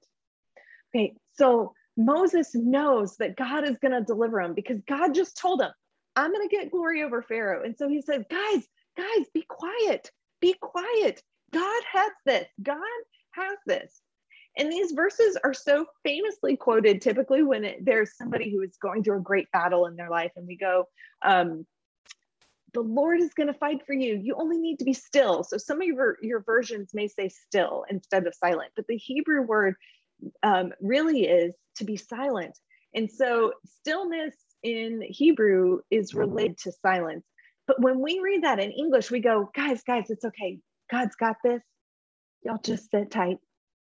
Okay, 0.93 1.15
so 1.33 1.73
Moses 1.99 2.55
knows 2.55 3.17
that 3.17 3.35
God 3.35 3.67
is 3.67 3.77
going 3.77 3.91
to 3.91 4.01
deliver 4.01 4.39
him 4.39 4.53
because 4.53 4.79
God 4.87 5.13
just 5.13 5.37
told 5.37 5.61
him, 5.61 5.71
I'm 6.15 6.31
going 6.31 6.47
to 6.47 6.55
get 6.55 6.71
glory 6.71 7.03
over 7.03 7.21
Pharaoh. 7.21 7.63
And 7.63 7.75
so 7.77 7.89
he 7.89 8.01
said, 8.01 8.25
Guys, 8.29 8.67
guys, 8.97 9.25
be 9.33 9.43
quiet, 9.47 10.09
be 10.39 10.55
quiet. 10.61 11.21
God 11.51 11.83
has 11.91 12.11
this. 12.25 12.47
God 12.63 12.77
has 13.31 13.57
this. 13.67 14.01
And 14.57 14.71
these 14.71 14.93
verses 14.93 15.37
are 15.43 15.53
so 15.53 15.85
famously 16.03 16.55
quoted 16.55 17.01
typically 17.01 17.43
when 17.43 17.63
it, 17.65 17.85
there's 17.85 18.17
somebody 18.17 18.49
who 18.49 18.61
is 18.61 18.77
going 18.81 19.03
through 19.03 19.17
a 19.17 19.21
great 19.21 19.51
battle 19.51 19.85
in 19.85 19.95
their 19.95 20.09
life, 20.09 20.31
and 20.35 20.47
we 20.47 20.57
go, 20.57 20.85
um, 21.21 21.65
the 22.73 22.81
Lord 22.81 23.19
is 23.19 23.33
going 23.33 23.47
to 23.47 23.53
fight 23.53 23.85
for 23.85 23.93
you. 23.93 24.19
You 24.21 24.35
only 24.35 24.57
need 24.57 24.79
to 24.79 24.85
be 24.85 24.93
still. 24.93 25.43
So 25.43 25.57
some 25.57 25.81
of 25.81 25.87
your, 25.87 26.17
your 26.21 26.41
versions 26.41 26.91
may 26.93 27.07
say 27.07 27.29
still 27.29 27.85
instead 27.89 28.27
of 28.27 28.35
silent, 28.35 28.71
but 28.75 28.85
the 28.87 28.97
Hebrew 28.97 29.41
word 29.41 29.75
um, 30.43 30.73
really 30.81 31.25
is 31.25 31.53
to 31.77 31.85
be 31.85 31.97
silent. 31.97 32.57
And 32.93 33.09
so 33.09 33.53
stillness 33.81 34.35
in 34.63 35.01
Hebrew 35.01 35.79
is 35.89 36.13
related 36.13 36.57
to 36.59 36.71
silence. 36.81 37.25
But 37.67 37.81
when 37.81 37.99
we 37.99 38.19
read 38.19 38.43
that 38.43 38.59
in 38.59 38.71
English, 38.71 39.11
we 39.11 39.19
go, 39.19 39.49
guys, 39.55 39.83
guys, 39.85 40.09
it's 40.09 40.25
okay. 40.25 40.59
God's 40.91 41.15
got 41.15 41.37
this. 41.43 41.61
Y'all 42.43 42.59
just 42.63 42.89
sit 42.89 43.11
tight. 43.11 43.37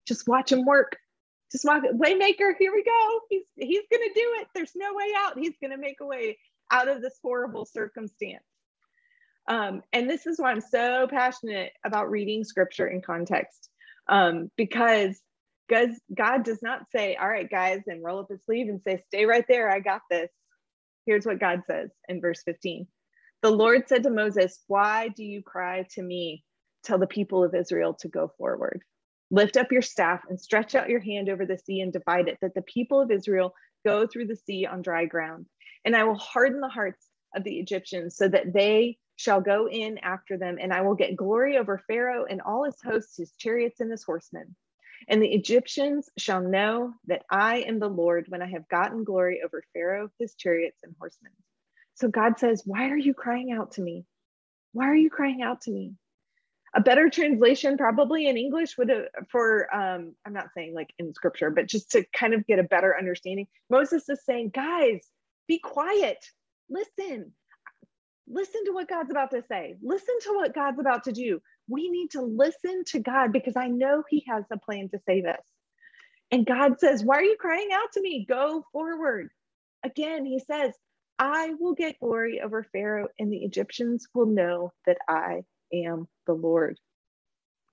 Just 0.06 0.26
watch 0.26 0.52
him 0.52 0.64
work. 0.64 0.97
Just 1.52 1.64
walk 1.64 1.82
waymaker, 1.85 2.52
here 2.58 2.73
we 2.73 2.82
go. 2.82 3.20
He's 3.30 3.47
he's 3.56 3.85
gonna 3.90 4.12
do 4.14 4.37
it. 4.40 4.49
There's 4.54 4.73
no 4.76 4.92
way 4.94 5.12
out. 5.16 5.38
He's 5.38 5.56
gonna 5.62 5.78
make 5.78 5.97
a 6.00 6.06
way 6.06 6.38
out 6.70 6.88
of 6.88 7.00
this 7.00 7.18
horrible 7.23 7.64
circumstance. 7.64 8.44
Um, 9.49 9.82
and 9.94 10.11
this 10.11 10.26
is 10.26 10.38
why 10.38 10.50
I'm 10.50 10.61
so 10.61 11.06
passionate 11.08 11.73
about 11.85 12.11
reading 12.11 12.44
scripture 12.44 12.87
in 12.87 13.00
context. 13.00 13.70
Um, 14.08 14.50
because 14.56 15.18
God, 15.69 15.91
God 16.15 16.45
does 16.45 16.63
not 16.63 16.91
say, 16.91 17.17
all 17.17 17.29
right, 17.29 17.49
guys, 17.49 17.83
and 17.87 18.03
roll 18.03 18.21
up 18.21 18.31
his 18.31 18.45
sleeve 18.45 18.69
and 18.69 18.81
say, 18.83 19.03
stay 19.09 19.27
right 19.27 19.45
there. 19.49 19.71
I 19.71 19.81
got 19.81 20.03
this. 20.11 20.31
Here's 21.07 21.27
what 21.27 21.41
God 21.41 21.63
says 21.67 21.91
in 22.09 22.21
verse 22.21 22.43
15. 22.45 22.87
The 23.41 23.51
Lord 23.51 23.89
said 23.89 24.03
to 24.03 24.11
Moses, 24.11 24.63
Why 24.67 25.09
do 25.09 25.25
you 25.25 25.43
cry 25.43 25.87
to 25.93 26.03
me? 26.03 26.45
Tell 26.85 26.99
the 26.99 27.07
people 27.07 27.45
of 27.45 27.55
Israel 27.55 27.95
to 28.01 28.09
go 28.09 28.33
forward. 28.37 28.83
Lift 29.31 29.57
up 29.57 29.71
your 29.71 29.83
staff 29.83 30.23
and 30.29 30.41
stretch 30.41 30.75
out 30.75 30.89
your 30.89 31.01
hand 31.01 31.29
over 31.29 31.47
the 31.47 31.59
sea 31.59 31.81
and 31.81 31.93
divide 31.93 32.29
it, 32.29 32.39
that 32.43 32.55
the 32.55 32.63
people 32.63 33.01
of 33.01 33.11
Israel 33.11 33.55
go 33.87 34.07
through 34.07 34.27
the 34.27 34.37
sea 34.37 34.67
on 34.67 34.83
dry 34.83 35.05
ground. 35.05 35.47
And 35.85 35.95
I 35.95 36.05
will 36.05 36.17
harden 36.17 36.61
the 36.61 36.69
hearts 36.69 37.07
of 37.35 37.45
the 37.45 37.59
Egyptians 37.59 38.17
so 38.17 38.29
that 38.29 38.53
they 38.53 38.99
shall 39.17 39.41
go 39.41 39.69
in 39.69 39.99
after 39.99 40.39
them, 40.39 40.59
and 40.61 40.73
I 40.73 40.83
will 40.83 40.95
get 40.95 41.17
glory 41.17 41.59
over 41.59 41.83
Pharaoh 41.87 42.25
and 42.29 42.41
all 42.41 42.65
his 42.65 42.81
hosts, 42.83 43.17
his 43.17 43.33
chariots, 43.39 43.81
and 43.81 43.91
his 43.91 44.05
horsemen. 44.05 44.57
And 45.07 45.23
the 45.23 45.33
Egyptians 45.33 46.09
shall 46.19 46.40
know 46.40 46.95
that 47.07 47.23
I 47.31 47.59
am 47.59 47.78
the 47.78 47.88
Lord 47.88 48.26
when 48.28 48.43
I 48.43 48.49
have 48.49 48.69
gotten 48.69 49.05
glory 49.05 49.40
over 49.45 49.62
Pharaoh, 49.73 50.11
his 50.19 50.35
chariots, 50.35 50.81
and 50.83 50.95
horsemen. 50.99 51.33
So 51.95 52.09
God 52.09 52.38
says, 52.38 52.62
Why 52.64 52.90
are 52.90 52.97
you 52.97 53.14
crying 53.14 53.52
out 53.52 53.73
to 53.73 53.83
me? 53.83 54.05
Why 54.73 54.87
are 54.88 54.97
you 54.97 55.11
crying 55.11 55.43
out 55.43 55.62
to 55.62 55.71
me? 55.71 55.95
A 56.75 56.81
better 56.81 57.09
translation, 57.09 57.78
probably 57.78 58.26
in 58.28 58.37
English, 58.37 58.76
would 58.76 58.90
have 58.90 59.07
for 59.31 59.75
um, 59.75 60.14
I'm 60.26 60.35
not 60.35 60.49
saying 60.55 60.75
like 60.75 60.90
in 60.99 61.14
scripture, 61.14 61.50
but 61.50 61.67
just 61.67 61.90
to 61.93 62.05
kind 62.14 62.35
of 62.35 62.47
get 62.47 62.59
a 62.59 62.64
better 62.64 62.97
understanding. 62.97 63.47
Moses 63.71 64.09
is 64.09 64.25
saying, 64.25 64.50
guys, 64.55 65.00
be 65.49 65.59
quiet, 65.59 66.19
listen, 66.69 67.33
listen 68.28 68.64
to 68.67 68.73
what 68.73 68.88
God's 68.88 69.11
about 69.11 69.31
to 69.31 69.43
say, 69.49 69.76
listen 69.83 70.14
to 70.25 70.35
what 70.35 70.55
God's 70.55 70.78
about 70.78 71.05
to 71.05 71.12
do. 71.12 71.40
We 71.69 71.91
need 71.91 72.13
to 72.13 72.23
listen 72.23 72.85
to 72.89 73.01
God 73.01 73.33
because 73.33 73.57
I 73.57 73.69
know 73.69 74.03
He 74.09 74.25
has 74.29 74.45
a 74.53 74.59
plan 74.59 74.89
to 74.91 74.99
save 75.07 75.27
us. 75.27 75.43
And 76.31 76.47
God 76.47 76.79
says, 76.81 77.05
Why 77.05 77.17
are 77.17 77.25
you 77.25 77.37
crying 77.39 77.69
out 77.73 77.93
to 77.95 78.03
me? 78.03 78.27
Go 78.29 78.65
forward. 78.73 79.31
Again, 79.85 80.27
He 80.27 80.41
says, 80.41 80.75
I 81.19 81.55
will 81.59 81.75
get 81.75 82.01
glory 82.01 82.41
over 82.41 82.67
Pharaoh, 82.73 83.09
and 83.19 83.33
the 83.33 83.45
Egyptians 83.45 84.07
will 84.15 84.27
know 84.27 84.73
that 84.87 84.99
I 85.09 85.43
am 85.73 86.07
the 86.27 86.35
Lord. 86.35 86.79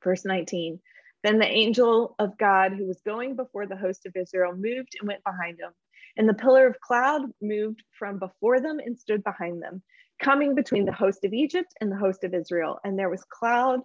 Verse 0.04 0.26
19 0.26 0.80
Then 1.24 1.40
the 1.40 1.48
angel 1.48 2.16
of 2.20 2.38
God 2.38 2.74
who 2.74 2.86
was 2.88 3.02
going 3.06 3.36
before 3.36 3.68
the 3.68 3.78
host 3.78 4.06
of 4.06 4.16
Israel 4.16 4.54
moved 4.54 4.96
and 5.00 5.08
went 5.08 5.24
behind 5.24 5.60
him. 5.60 5.72
And 6.18 6.30
the 6.30 6.34
pillar 6.34 6.68
of 6.68 6.80
cloud 6.80 7.24
moved 7.42 7.84
from 7.98 8.20
before 8.20 8.62
them 8.62 8.80
and 8.80 8.98
stood 8.98 9.24
behind 9.24 9.62
them, 9.62 9.84
coming 10.20 10.56
between 10.56 10.86
the 10.86 10.92
host 10.92 11.24
of 11.24 11.34
Egypt 11.34 11.74
and 11.82 11.92
the 11.92 11.98
host 11.98 12.24
of 12.24 12.34
Israel. 12.34 12.80
And 12.84 12.98
there 12.98 13.10
was 13.10 13.24
cloud 13.30 13.82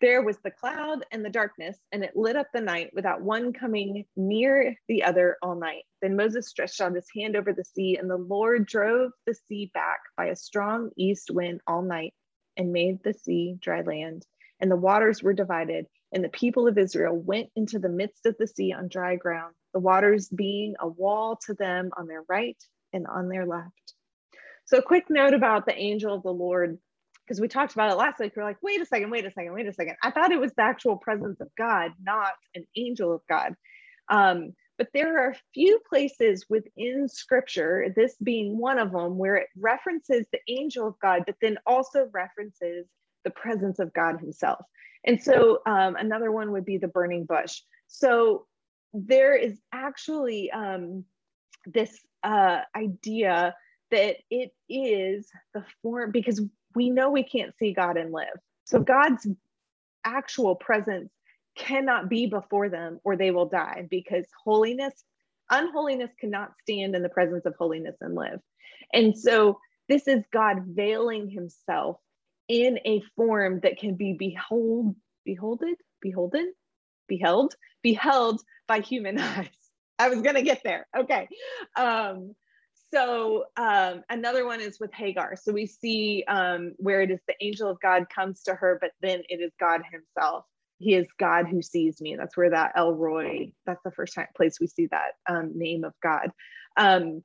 there 0.00 0.22
was 0.22 0.38
the 0.38 0.50
cloud 0.50 1.04
and 1.10 1.24
the 1.24 1.30
darkness, 1.30 1.76
and 1.90 2.04
it 2.04 2.16
lit 2.16 2.36
up 2.36 2.46
the 2.52 2.60
night 2.60 2.90
without 2.94 3.20
one 3.20 3.52
coming 3.52 4.04
near 4.16 4.76
the 4.86 5.02
other 5.02 5.36
all 5.42 5.56
night. 5.56 5.84
Then 6.00 6.14
Moses 6.14 6.48
stretched 6.48 6.80
out 6.80 6.94
his 6.94 7.08
hand 7.14 7.34
over 7.34 7.52
the 7.52 7.64
sea, 7.64 7.96
and 7.96 8.08
the 8.08 8.16
Lord 8.16 8.66
drove 8.66 9.10
the 9.26 9.34
sea 9.34 9.72
back 9.74 9.98
by 10.16 10.26
a 10.26 10.36
strong 10.36 10.90
east 10.96 11.30
wind 11.32 11.62
all 11.66 11.82
night 11.82 12.14
and 12.56 12.72
made 12.72 13.02
the 13.02 13.12
sea 13.12 13.56
dry 13.60 13.80
land. 13.80 14.24
And 14.60 14.70
the 14.70 14.76
waters 14.76 15.22
were 15.22 15.32
divided, 15.32 15.86
and 16.12 16.22
the 16.22 16.28
people 16.28 16.68
of 16.68 16.78
Israel 16.78 17.16
went 17.16 17.50
into 17.56 17.80
the 17.80 17.88
midst 17.88 18.24
of 18.24 18.36
the 18.38 18.46
sea 18.46 18.72
on 18.72 18.88
dry 18.88 19.16
ground, 19.16 19.54
the 19.74 19.80
waters 19.80 20.28
being 20.28 20.74
a 20.78 20.86
wall 20.86 21.40
to 21.46 21.54
them 21.54 21.90
on 21.96 22.06
their 22.06 22.22
right 22.28 22.56
and 22.92 23.06
on 23.08 23.28
their 23.28 23.46
left. 23.46 23.94
So, 24.68 24.76
a 24.76 24.82
quick 24.82 25.06
note 25.08 25.32
about 25.32 25.64
the 25.64 25.74
angel 25.74 26.14
of 26.14 26.22
the 26.22 26.32
Lord 26.32 26.78
because 27.24 27.40
we 27.40 27.48
talked 27.48 27.72
about 27.72 27.90
it 27.90 27.96
last 27.96 28.20
week. 28.20 28.34
We're 28.36 28.44
like, 28.44 28.62
wait 28.62 28.82
a 28.82 28.86
second, 28.86 29.10
wait 29.10 29.24
a 29.24 29.30
second, 29.30 29.54
wait 29.54 29.66
a 29.66 29.72
second. 29.72 29.96
I 30.02 30.10
thought 30.10 30.30
it 30.30 30.38
was 30.38 30.52
the 30.52 30.62
actual 30.62 30.98
presence 30.98 31.40
of 31.40 31.48
God, 31.56 31.92
not 32.02 32.32
an 32.54 32.66
angel 32.76 33.14
of 33.14 33.22
God. 33.30 33.54
Um, 34.10 34.52
but 34.76 34.88
there 34.92 35.24
are 35.24 35.30
a 35.30 35.40
few 35.54 35.80
places 35.88 36.44
within 36.50 37.08
scripture, 37.08 37.92
this 37.96 38.14
being 38.22 38.58
one 38.58 38.78
of 38.78 38.92
them, 38.92 39.16
where 39.16 39.36
it 39.36 39.48
references 39.58 40.26
the 40.32 40.40
angel 40.48 40.86
of 40.86 40.98
God, 41.00 41.22
but 41.24 41.36
then 41.40 41.56
also 41.66 42.10
references 42.12 42.86
the 43.24 43.30
presence 43.30 43.78
of 43.78 43.94
God 43.94 44.20
himself. 44.20 44.64
And 45.02 45.18
so 45.22 45.60
um, 45.64 45.96
another 45.96 46.30
one 46.30 46.52
would 46.52 46.66
be 46.66 46.76
the 46.76 46.88
burning 46.88 47.24
bush. 47.24 47.62
So 47.86 48.44
there 48.92 49.34
is 49.34 49.58
actually 49.72 50.50
um, 50.50 51.04
this 51.66 51.98
uh, 52.22 52.60
idea 52.76 53.54
that 53.90 54.16
it 54.30 54.52
is 54.68 55.28
the 55.54 55.64
form 55.82 56.10
because 56.10 56.40
we 56.74 56.90
know 56.90 57.10
we 57.10 57.24
can't 57.24 57.54
see 57.58 57.72
God 57.72 57.96
and 57.96 58.12
live. 58.12 58.38
So 58.64 58.80
God's 58.80 59.26
actual 60.04 60.54
presence 60.54 61.10
cannot 61.56 62.08
be 62.08 62.26
before 62.26 62.68
them 62.68 63.00
or 63.04 63.16
they 63.16 63.30
will 63.30 63.48
die 63.48 63.86
because 63.90 64.26
holiness, 64.44 64.94
unholiness 65.50 66.10
cannot 66.20 66.52
stand 66.62 66.94
in 66.94 67.02
the 67.02 67.08
presence 67.08 67.44
of 67.46 67.54
holiness 67.58 67.96
and 68.00 68.14
live. 68.14 68.40
And 68.92 69.16
so 69.16 69.58
this 69.88 70.06
is 70.06 70.22
God 70.32 70.64
veiling 70.66 71.28
himself 71.30 71.98
in 72.48 72.78
a 72.84 73.02
form 73.16 73.60
that 73.62 73.78
can 73.78 73.94
be 73.94 74.14
behold, 74.18 74.94
beholded, 75.24 75.76
beholden, 76.00 76.52
beheld, 77.08 77.54
beheld 77.82 78.40
by 78.66 78.80
human 78.80 79.18
eyes. 79.18 79.48
I 79.98 80.10
was 80.10 80.22
gonna 80.22 80.42
get 80.42 80.62
there. 80.64 80.86
Okay. 80.96 81.28
Um, 81.76 82.34
so 82.92 83.44
um, 83.56 84.02
another 84.08 84.46
one 84.46 84.60
is 84.60 84.78
with 84.80 84.92
Hagar. 84.92 85.36
So 85.36 85.52
we 85.52 85.66
see 85.66 86.24
um, 86.28 86.74
where 86.78 87.02
it 87.02 87.10
is 87.10 87.20
the 87.26 87.34
angel 87.40 87.68
of 87.68 87.80
God 87.80 88.06
comes 88.14 88.42
to 88.44 88.54
her, 88.54 88.78
but 88.80 88.92
then 89.02 89.22
it 89.28 89.40
is 89.40 89.52
God 89.60 89.82
Himself. 89.90 90.44
He 90.78 90.94
is 90.94 91.06
God 91.18 91.46
who 91.48 91.60
sees 91.60 92.00
me. 92.00 92.16
That's 92.16 92.36
where 92.36 92.50
that 92.50 92.72
El 92.76 92.94
Roi. 92.94 93.52
That's 93.66 93.82
the 93.84 93.90
first 93.90 94.14
time 94.14 94.28
place 94.36 94.58
we 94.60 94.68
see 94.68 94.86
that 94.86 95.12
um, 95.28 95.52
name 95.54 95.84
of 95.84 95.92
God. 96.02 96.30
Um, 96.76 97.22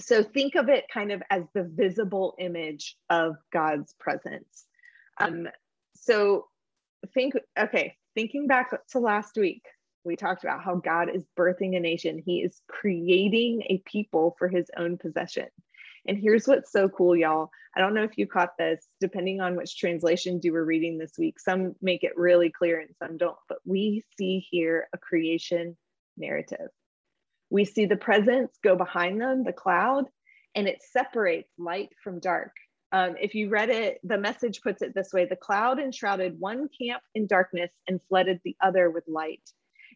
so 0.00 0.22
think 0.22 0.54
of 0.56 0.68
it 0.68 0.84
kind 0.92 1.12
of 1.12 1.22
as 1.30 1.42
the 1.54 1.64
visible 1.64 2.34
image 2.38 2.96
of 3.10 3.36
God's 3.52 3.94
presence. 3.98 4.66
Um, 5.18 5.48
so 5.94 6.46
think. 7.14 7.34
Okay, 7.58 7.96
thinking 8.14 8.46
back 8.46 8.72
to 8.90 8.98
last 8.98 9.36
week, 9.36 9.62
we 10.06 10.16
talked 10.16 10.44
about 10.44 10.62
how 10.62 10.76
God 10.76 11.08
is 11.14 11.24
birthing 11.38 11.76
a 11.76 11.80
nation. 11.80 12.22
He 12.24 12.38
is 12.38 12.62
creating 12.68 13.62
a 13.68 13.82
people 13.84 14.36
for 14.38 14.48
his 14.48 14.70
own 14.76 14.96
possession. 14.96 15.48
And 16.06 16.16
here's 16.16 16.46
what's 16.46 16.70
so 16.70 16.88
cool, 16.88 17.16
y'all. 17.16 17.50
I 17.76 17.80
don't 17.80 17.92
know 17.92 18.04
if 18.04 18.16
you 18.16 18.26
caught 18.26 18.56
this, 18.56 18.86
depending 19.00 19.40
on 19.40 19.56
which 19.56 19.76
translations 19.76 20.44
you 20.44 20.52
were 20.52 20.64
reading 20.64 20.98
this 20.98 21.12
week. 21.18 21.40
Some 21.40 21.74
make 21.82 22.04
it 22.04 22.16
really 22.16 22.50
clear 22.50 22.78
and 22.78 22.94
some 23.02 23.16
don't, 23.16 23.36
but 23.48 23.58
we 23.64 24.04
see 24.16 24.46
here 24.50 24.88
a 24.94 24.98
creation 24.98 25.76
narrative. 26.16 26.68
We 27.50 27.64
see 27.64 27.86
the 27.86 27.96
presence 27.96 28.56
go 28.62 28.76
behind 28.76 29.20
them, 29.20 29.44
the 29.44 29.52
cloud, 29.52 30.04
and 30.54 30.68
it 30.68 30.82
separates 30.82 31.50
light 31.58 31.90
from 32.02 32.20
dark. 32.20 32.52
Um, 32.92 33.16
if 33.20 33.34
you 33.34 33.50
read 33.50 33.68
it, 33.68 33.98
the 34.04 34.16
message 34.16 34.62
puts 34.62 34.80
it 34.80 34.94
this 34.94 35.12
way 35.12 35.26
the 35.26 35.36
cloud 35.36 35.80
enshrouded 35.80 36.38
one 36.38 36.68
camp 36.80 37.02
in 37.14 37.26
darkness 37.26 37.70
and 37.88 38.00
flooded 38.08 38.40
the 38.44 38.56
other 38.62 38.90
with 38.90 39.04
light. 39.08 39.42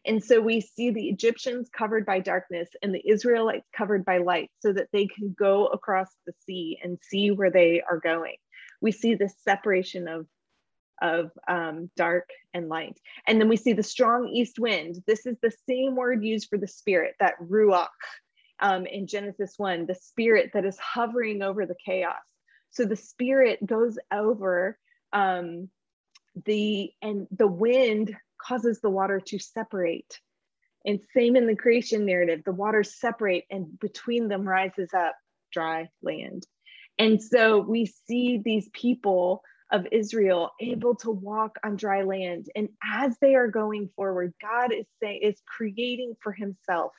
And 0.05 0.23
so 0.23 0.41
we 0.41 0.61
see 0.61 0.89
the 0.89 1.09
Egyptians 1.09 1.69
covered 1.69 2.05
by 2.05 2.19
darkness 2.19 2.69
and 2.81 2.93
the 2.93 3.07
Israelites 3.07 3.67
covered 3.75 4.03
by 4.03 4.17
light 4.17 4.49
so 4.59 4.73
that 4.73 4.87
they 4.91 5.07
can 5.07 5.35
go 5.37 5.67
across 5.67 6.09
the 6.25 6.33
sea 6.45 6.79
and 6.83 6.97
see 7.01 7.31
where 7.31 7.51
they 7.51 7.81
are 7.81 7.99
going. 7.99 8.37
We 8.81 8.91
see 8.91 9.13
this 9.13 9.35
separation 9.43 10.07
of, 10.07 10.25
of 11.01 11.31
um, 11.47 11.91
dark 11.95 12.29
and 12.53 12.67
light. 12.67 12.99
And 13.27 13.39
then 13.39 13.47
we 13.47 13.57
see 13.57 13.73
the 13.73 13.83
strong 13.83 14.27
east 14.27 14.57
wind. 14.57 14.97
This 15.05 15.27
is 15.27 15.37
the 15.41 15.53
same 15.69 15.95
word 15.95 16.23
used 16.23 16.49
for 16.49 16.57
the 16.57 16.67
spirit, 16.67 17.15
that 17.19 17.39
ruach 17.39 17.89
um, 18.59 18.87
in 18.87 19.05
Genesis 19.05 19.53
1, 19.57 19.85
the 19.85 19.95
spirit 19.95 20.51
that 20.53 20.65
is 20.65 20.77
hovering 20.79 21.43
over 21.43 21.67
the 21.67 21.75
chaos. 21.85 22.15
So 22.71 22.85
the 22.85 22.95
spirit 22.95 23.63
goes 23.65 23.99
over 24.11 24.79
um, 25.13 25.69
the 26.45 26.91
and 27.01 27.27
the 27.31 27.47
wind 27.47 28.15
causes 28.45 28.81
the 28.81 28.89
water 28.89 29.19
to 29.19 29.39
separate. 29.39 30.19
And 30.85 30.99
same 31.15 31.35
in 31.35 31.47
the 31.47 31.55
creation 31.55 32.05
narrative, 32.05 32.41
the 32.43 32.51
waters 32.51 32.99
separate 32.99 33.45
and 33.51 33.79
between 33.79 34.27
them 34.27 34.47
rises 34.47 34.89
up 34.93 35.15
dry 35.51 35.89
land. 36.01 36.45
And 36.97 37.21
so 37.21 37.59
we 37.59 37.85
see 37.85 38.41
these 38.43 38.69
people 38.73 39.43
of 39.71 39.87
Israel 39.91 40.51
able 40.59 40.95
to 40.95 41.11
walk 41.11 41.57
on 41.63 41.75
dry 41.75 42.03
land. 42.03 42.47
And 42.55 42.69
as 42.83 43.15
they 43.21 43.35
are 43.35 43.47
going 43.47 43.89
forward, 43.95 44.33
God 44.41 44.73
is 44.73 44.85
saying 45.01 45.21
is 45.23 45.41
creating 45.47 46.15
for 46.21 46.31
himself 46.31 46.91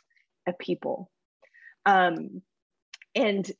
a 0.46 0.52
people. 0.52 1.11
Um, 1.85 2.42
and 3.14 3.50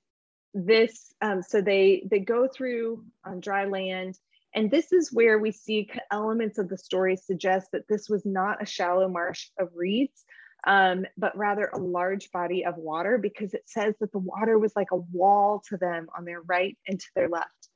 this, 0.55 1.13
um, 1.21 1.43
so 1.43 1.61
they 1.61 2.07
they 2.11 2.21
go 2.21 2.49
through 2.49 3.05
on 3.25 3.41
dry 3.41 3.65
land 3.67 4.19
and 4.55 4.71
this 4.71 4.93
is 4.93 5.13
where 5.13 5.39
we 5.39 5.51
see 5.53 5.91
elements 6.11 6.59
of 6.59 6.69
the 6.69 6.77
story 6.77 7.17
suggest 7.17 7.69
that 7.73 7.89
this 7.89 8.09
was 8.09 8.25
not 8.27 8.63
a 8.63 8.67
shallow 8.67 9.09
marsh 9.09 9.49
of 9.59 9.69
reeds, 9.75 10.25
um, 10.67 11.07
but 11.17 11.37
rather 11.37 11.67
a 11.67 11.79
large 11.79 12.31
body 12.33 12.65
of 12.65 12.77
water 12.77 13.19
because 13.19 13.55
it 13.55 13.63
says 13.67 13.95
that 14.01 14.13
the 14.13 14.19
water 14.19 14.59
was 14.59 14.73
like 14.77 14.91
a 14.93 14.97
wall 14.97 15.63
to 15.69 15.77
them 15.77 16.09
on 16.17 16.25
their 16.25 16.43
right 16.43 16.77
and 16.87 17.01
to 17.01 17.07
their 17.17 17.29
left. 17.29 17.69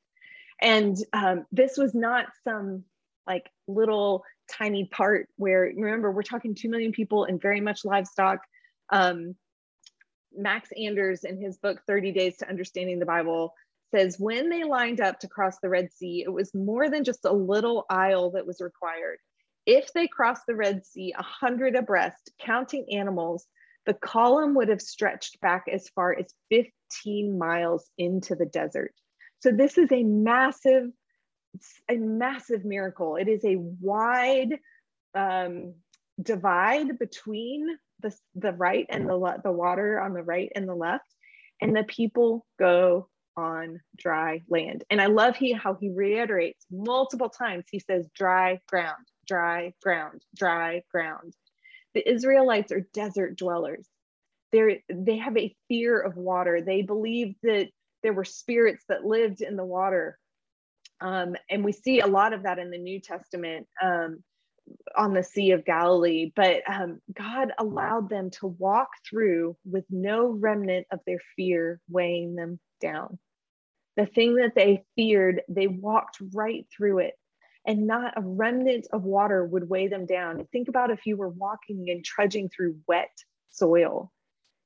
And 0.61 0.97
um, 1.13 1.47
this 1.51 1.77
was 1.77 1.95
not 1.95 2.27
some 2.45 2.85
like 3.27 3.51
little 3.67 4.25
tiny 4.51 4.85
part 4.85 5.29
where, 5.37 5.73
remember, 5.75 6.13
we're 6.13 6.23
talking 6.23 6.55
2 6.55 6.69
million 6.69 6.93
people 6.93 7.25
and 7.25 7.41
very 7.41 7.61
much 7.61 7.85
livestock. 7.85 8.41
Um, 8.91 9.35
Max 10.37 10.69
Anders, 10.77 11.25
in 11.25 11.41
his 11.41 11.57
book, 11.57 11.81
30 11.87 12.13
Days 12.13 12.37
to 12.39 12.49
Understanding 12.49 12.99
the 12.99 13.07
Bible, 13.07 13.55
says 13.97 14.19
when 14.19 14.51
they 14.51 14.63
lined 14.65 15.01
up 15.01 15.19
to 15.21 15.29
cross 15.29 15.57
the 15.63 15.69
Red 15.69 15.91
Sea, 15.93 16.23
it 16.25 16.33
was 16.33 16.55
more 16.55 16.91
than 16.91 17.05
just 17.05 17.25
a 17.25 17.33
little 17.33 17.87
isle 17.89 18.33
that 18.33 18.47
was 18.47 18.61
required. 18.61 19.19
If 19.65 19.93
they 19.93 20.07
crossed 20.07 20.43
the 20.47 20.55
Red 20.55 20.85
Sea 20.85 21.15
a 21.17 21.23
hundred 21.23 21.75
abreast, 21.77 22.31
counting 22.39 22.87
animals, 22.93 23.47
the 23.87 23.95
column 23.95 24.55
would 24.55 24.69
have 24.69 24.83
stretched 24.83 25.41
back 25.41 25.65
as 25.73 25.89
far 25.91 26.17
as 26.19 26.27
15 26.51 27.39
miles 27.39 27.89
into 27.97 28.35
the 28.35 28.47
desert. 28.47 28.93
So 29.41 29.51
this 29.51 29.79
is 29.79 29.91
a 29.91 30.03
massive, 30.03 30.91
a 31.89 31.97
massive 31.97 32.65
miracle. 32.65 33.17
It 33.17 33.29
is 33.29 33.45
a 33.45 33.57
wide, 33.57 34.59
um, 35.15 35.75
divide 36.21 36.99
between 36.99 37.67
the, 38.01 38.15
the 38.35 38.53
right 38.53 38.87
and 38.91 39.09
the, 39.09 39.41
the 39.43 39.53
water 39.53 40.01
on 40.01 40.13
the 40.13 40.23
right 40.23 40.51
and 40.55 40.69
the 40.69 40.75
left, 40.75 41.09
and 41.63 41.75
the 41.75 41.85
people 41.85 42.45
go 42.59 43.09
on 43.37 43.81
dry 43.97 44.43
land. 44.49 44.85
And 44.91 45.01
I 45.01 45.07
love 45.07 45.37
he 45.37 45.53
how 45.53 45.75
he 45.75 45.91
reiterates 45.91 46.65
multiple 46.71 47.29
times. 47.29 47.65
He 47.71 47.79
says, 47.79 48.09
dry 48.15 48.61
ground, 48.67 49.07
dry 49.27 49.73
ground, 49.83 50.23
dry 50.35 50.83
ground. 50.91 51.35
The 51.95 52.09
Israelites 52.09 52.73
are 52.73 52.87
desert 52.93 53.37
dwellers. 53.37 53.87
They're, 54.53 54.79
they 54.89 55.19
have 55.19 55.37
a 55.37 55.55
fear 55.69 55.99
of 55.99 56.17
water. 56.17 56.61
They 56.61 56.83
believe 56.83 57.35
that 57.43 57.69
there 58.03 58.13
were 58.13 58.25
spirits 58.25 58.85
that 58.89 59.05
lived 59.05 59.41
in 59.41 59.57
the 59.57 59.65
water. 59.65 60.19
Um, 61.01 61.37
and 61.51 61.65
we 61.65 61.73
see 61.73 62.01
a 62.01 62.07
lot 62.07 62.33
of 62.33 62.45
that 62.45 62.59
in 62.59 62.71
the 62.71 62.79
New 62.79 63.01
Testament 63.01 63.67
um, 63.83 64.23
on 64.97 65.13
the 65.13 65.23
Sea 65.23 65.51
of 65.53 65.65
Galilee. 65.65 66.33
But 66.35 66.63
um, 66.69 67.01
God 67.13 67.53
allowed 67.59 68.09
them 68.09 68.31
to 68.41 68.47
walk 68.47 68.89
through 69.09 69.57
with 69.65 69.85
no 69.91 70.27
remnant 70.29 70.87
of 70.91 71.01
their 71.07 71.21
fear 71.37 71.81
weighing 71.89 72.35
them 72.35 72.61
down. 72.81 73.19
The 73.97 74.07
thing 74.07 74.37
that 74.37 74.55
they 74.55 74.85
feared, 74.95 75.43
they 75.49 75.67
walked 75.67 76.19
right 76.35 76.67
through 76.75 76.99
it, 76.99 77.15
and 77.67 77.87
not 77.87 78.15
a 78.17 78.21
remnant 78.21 78.87
of 78.93 79.05
water 79.05 79.45
would 79.45 79.69
weigh 79.69 79.89
them 79.89 80.07
down. 80.07 80.47
Think 80.53 80.69
about 80.69 80.91
if 80.91 81.07
you 81.07 81.17
were 81.17 81.29
walking 81.29 81.87
and 81.89 82.05
trudging 82.05 82.49
through 82.49 82.79
wet 82.87 83.11
soil, 83.51 84.13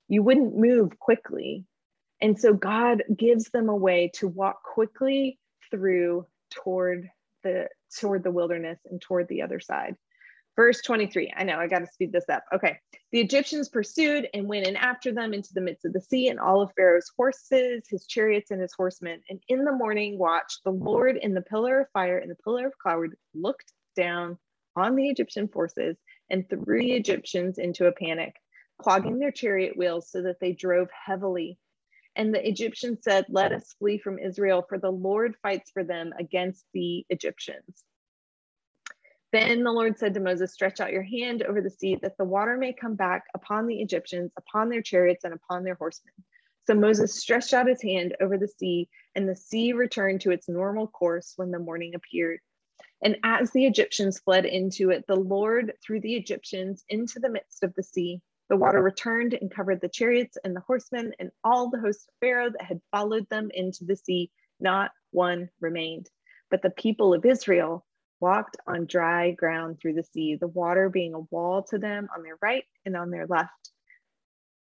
you 0.09 0.23
wouldn't 0.23 0.57
move 0.57 0.99
quickly. 0.99 1.65
And 2.21 2.39
so 2.39 2.53
God 2.53 3.03
gives 3.17 3.51
them 3.51 3.69
a 3.69 3.77
way 3.77 4.11
to 4.15 4.29
walk 4.29 4.63
quickly 4.63 5.39
through 5.71 6.27
toward 6.51 7.09
the 7.43 7.69
toward 7.99 8.23
the 8.25 8.31
wilderness 8.31 8.79
and 8.85 9.01
toward 9.01 9.29
the 9.29 9.43
other 9.43 9.61
side. 9.61 9.97
Verse 10.57 10.83
23. 10.83 11.33
I 11.37 11.45
know 11.45 11.59
I 11.59 11.69
got 11.69 11.79
to 11.81 11.87
speed 11.87 12.13
this 12.13 12.29
up. 12.29 12.45
Okay. 12.53 12.79
The 13.13 13.21
Egyptians 13.21 13.69
pursued 13.69 14.29
and 14.35 14.47
went 14.49 14.67
in 14.67 14.77
after 14.77 15.13
them 15.13 15.33
into 15.33 15.55
the 15.55 15.61
midst 15.61 15.85
of 15.85 15.93
the 15.93 16.01
sea, 16.01 16.29
and 16.29 16.39
all 16.39 16.61
of 16.61 16.73
Pharaoh's 16.77 17.11
horses, 17.17 17.85
his 17.89 18.07
chariots, 18.07 18.51
and 18.51 18.61
his 18.61 18.73
horsemen. 18.73 19.21
And 19.29 19.41
in 19.49 19.65
the 19.65 19.73
morning 19.73 20.19
watch, 20.19 20.59
the 20.65 20.73
Lord 20.73 21.17
in 21.17 21.35
the 21.35 21.43
pillar 21.43 21.81
of 21.81 21.91
fire 21.93 22.19
and 22.19 22.31
the 22.31 22.43
pillar 22.45 22.67
of 22.67 22.79
cloud 22.79 23.11
looked 23.35 23.73
down 23.97 24.39
on 24.77 24.97
the 24.97 25.09
Egyptian 25.09 25.49
forces 25.49 25.97
and 26.31 26.49
threw 26.49 26.81
the 26.81 26.93
Egyptians 26.93 27.59
into 27.59 27.87
a 27.87 27.93
panic, 27.93 28.35
clogging 28.81 29.19
their 29.19 29.33
chariot 29.33 29.77
wheels 29.77 30.11
so 30.11 30.23
that 30.23 30.41
they 30.41 30.53
drove 30.53 30.89
heavily. 30.91 31.59
And 32.17 32.35
the 32.35 32.47
Egyptians 32.47 33.01
said, 33.03 33.27
Let 33.29 33.53
us 33.53 33.75
flee 33.79 33.99
from 33.99 34.19
Israel, 34.19 34.65
for 34.69 34.79
the 34.79 34.91
Lord 34.91 35.37
fights 35.43 35.71
for 35.71 35.85
them 35.85 36.13
against 36.19 36.65
the 36.75 37.05
Egyptians. 37.09 37.85
Then 39.33 39.63
the 39.63 39.73
Lord 39.73 39.99
said 39.99 40.15
to 40.15 40.21
Moses, 40.21 40.53
Stretch 40.53 40.81
out 40.81 40.93
your 40.93 41.03
hand 41.03 41.43
over 41.43 41.61
the 41.61 41.71
sea, 41.71 41.97
that 42.03 42.17
the 42.19 42.25
water 42.25 42.57
may 42.57 42.73
come 42.73 42.97
back 42.97 43.25
upon 43.35 43.67
the 43.67 43.81
Egyptians, 43.81 44.33
upon 44.37 44.69
their 44.69 44.83
chariots, 44.83 45.25
and 45.25 45.33
upon 45.33 45.63
their 45.63 45.77
horsemen. 45.77 46.15
So 46.67 46.75
Moses 46.75 47.15
stretched 47.15 47.55
out 47.55 47.69
his 47.69 47.83
hand 47.83 48.17
over 48.21 48.37
the 48.37 48.49
sea, 48.49 48.89
and 49.15 49.29
the 49.29 49.37
sea 49.37 49.73
returned 49.73 50.21
to 50.23 50.33
its 50.33 50.49
normal 50.49 50.89
course 50.89 51.35
when 51.37 51.51
the 51.51 51.59
morning 51.59 51.95
appeared. 51.95 52.41
And 53.03 53.17
as 53.23 53.51
the 53.53 53.67
Egyptians 53.67 54.19
fled 54.19 54.45
into 54.45 54.91
it, 54.91 55.07
the 55.07 55.17
Lord 55.17 55.73
threw 55.83 56.01
the 56.01 56.17
Egyptians 56.17 56.85
into 56.89 57.19
the 57.19 57.31
midst 57.31 57.63
of 57.63 57.75
the 57.75 57.83
sea. 57.83 58.21
The 58.49 58.57
water 58.57 58.83
returned 58.83 59.35
and 59.35 59.51
covered 59.51 59.81
the 59.81 59.89
chariots 59.89 60.37
and 60.45 60.55
the 60.55 60.61
horsemen 60.61 61.13
and 61.19 61.31
all 61.45 61.71
the 61.71 61.81
host 61.81 62.09
of 62.09 62.15
Pharaoh 62.21 62.51
that 62.51 62.63
had 62.63 62.81
followed 62.91 63.29
them 63.31 63.51
into 63.55 63.85
the 63.85 63.97
sea. 63.97 64.31
Not 64.59 64.91
one 65.13 65.49
remained. 65.61 66.11
But 66.51 66.63
the 66.63 66.71
people 66.71 67.15
of 67.15 67.25
Israel 67.25 67.87
walked 68.21 68.57
on 68.67 68.87
dry 68.87 69.33
ground 69.33 69.79
through 69.81 69.95
the 69.95 70.05
sea, 70.05 70.37
the 70.37 70.47
water 70.47 70.89
being 70.89 71.15
a 71.15 71.21
wall 71.31 71.63
to 71.71 71.79
them 71.79 72.09
on 72.15 72.23
their 72.23 72.39
right 72.41 72.65
and 72.85 72.97
on 72.97 73.11
their 73.11 73.27
left. 73.27 73.71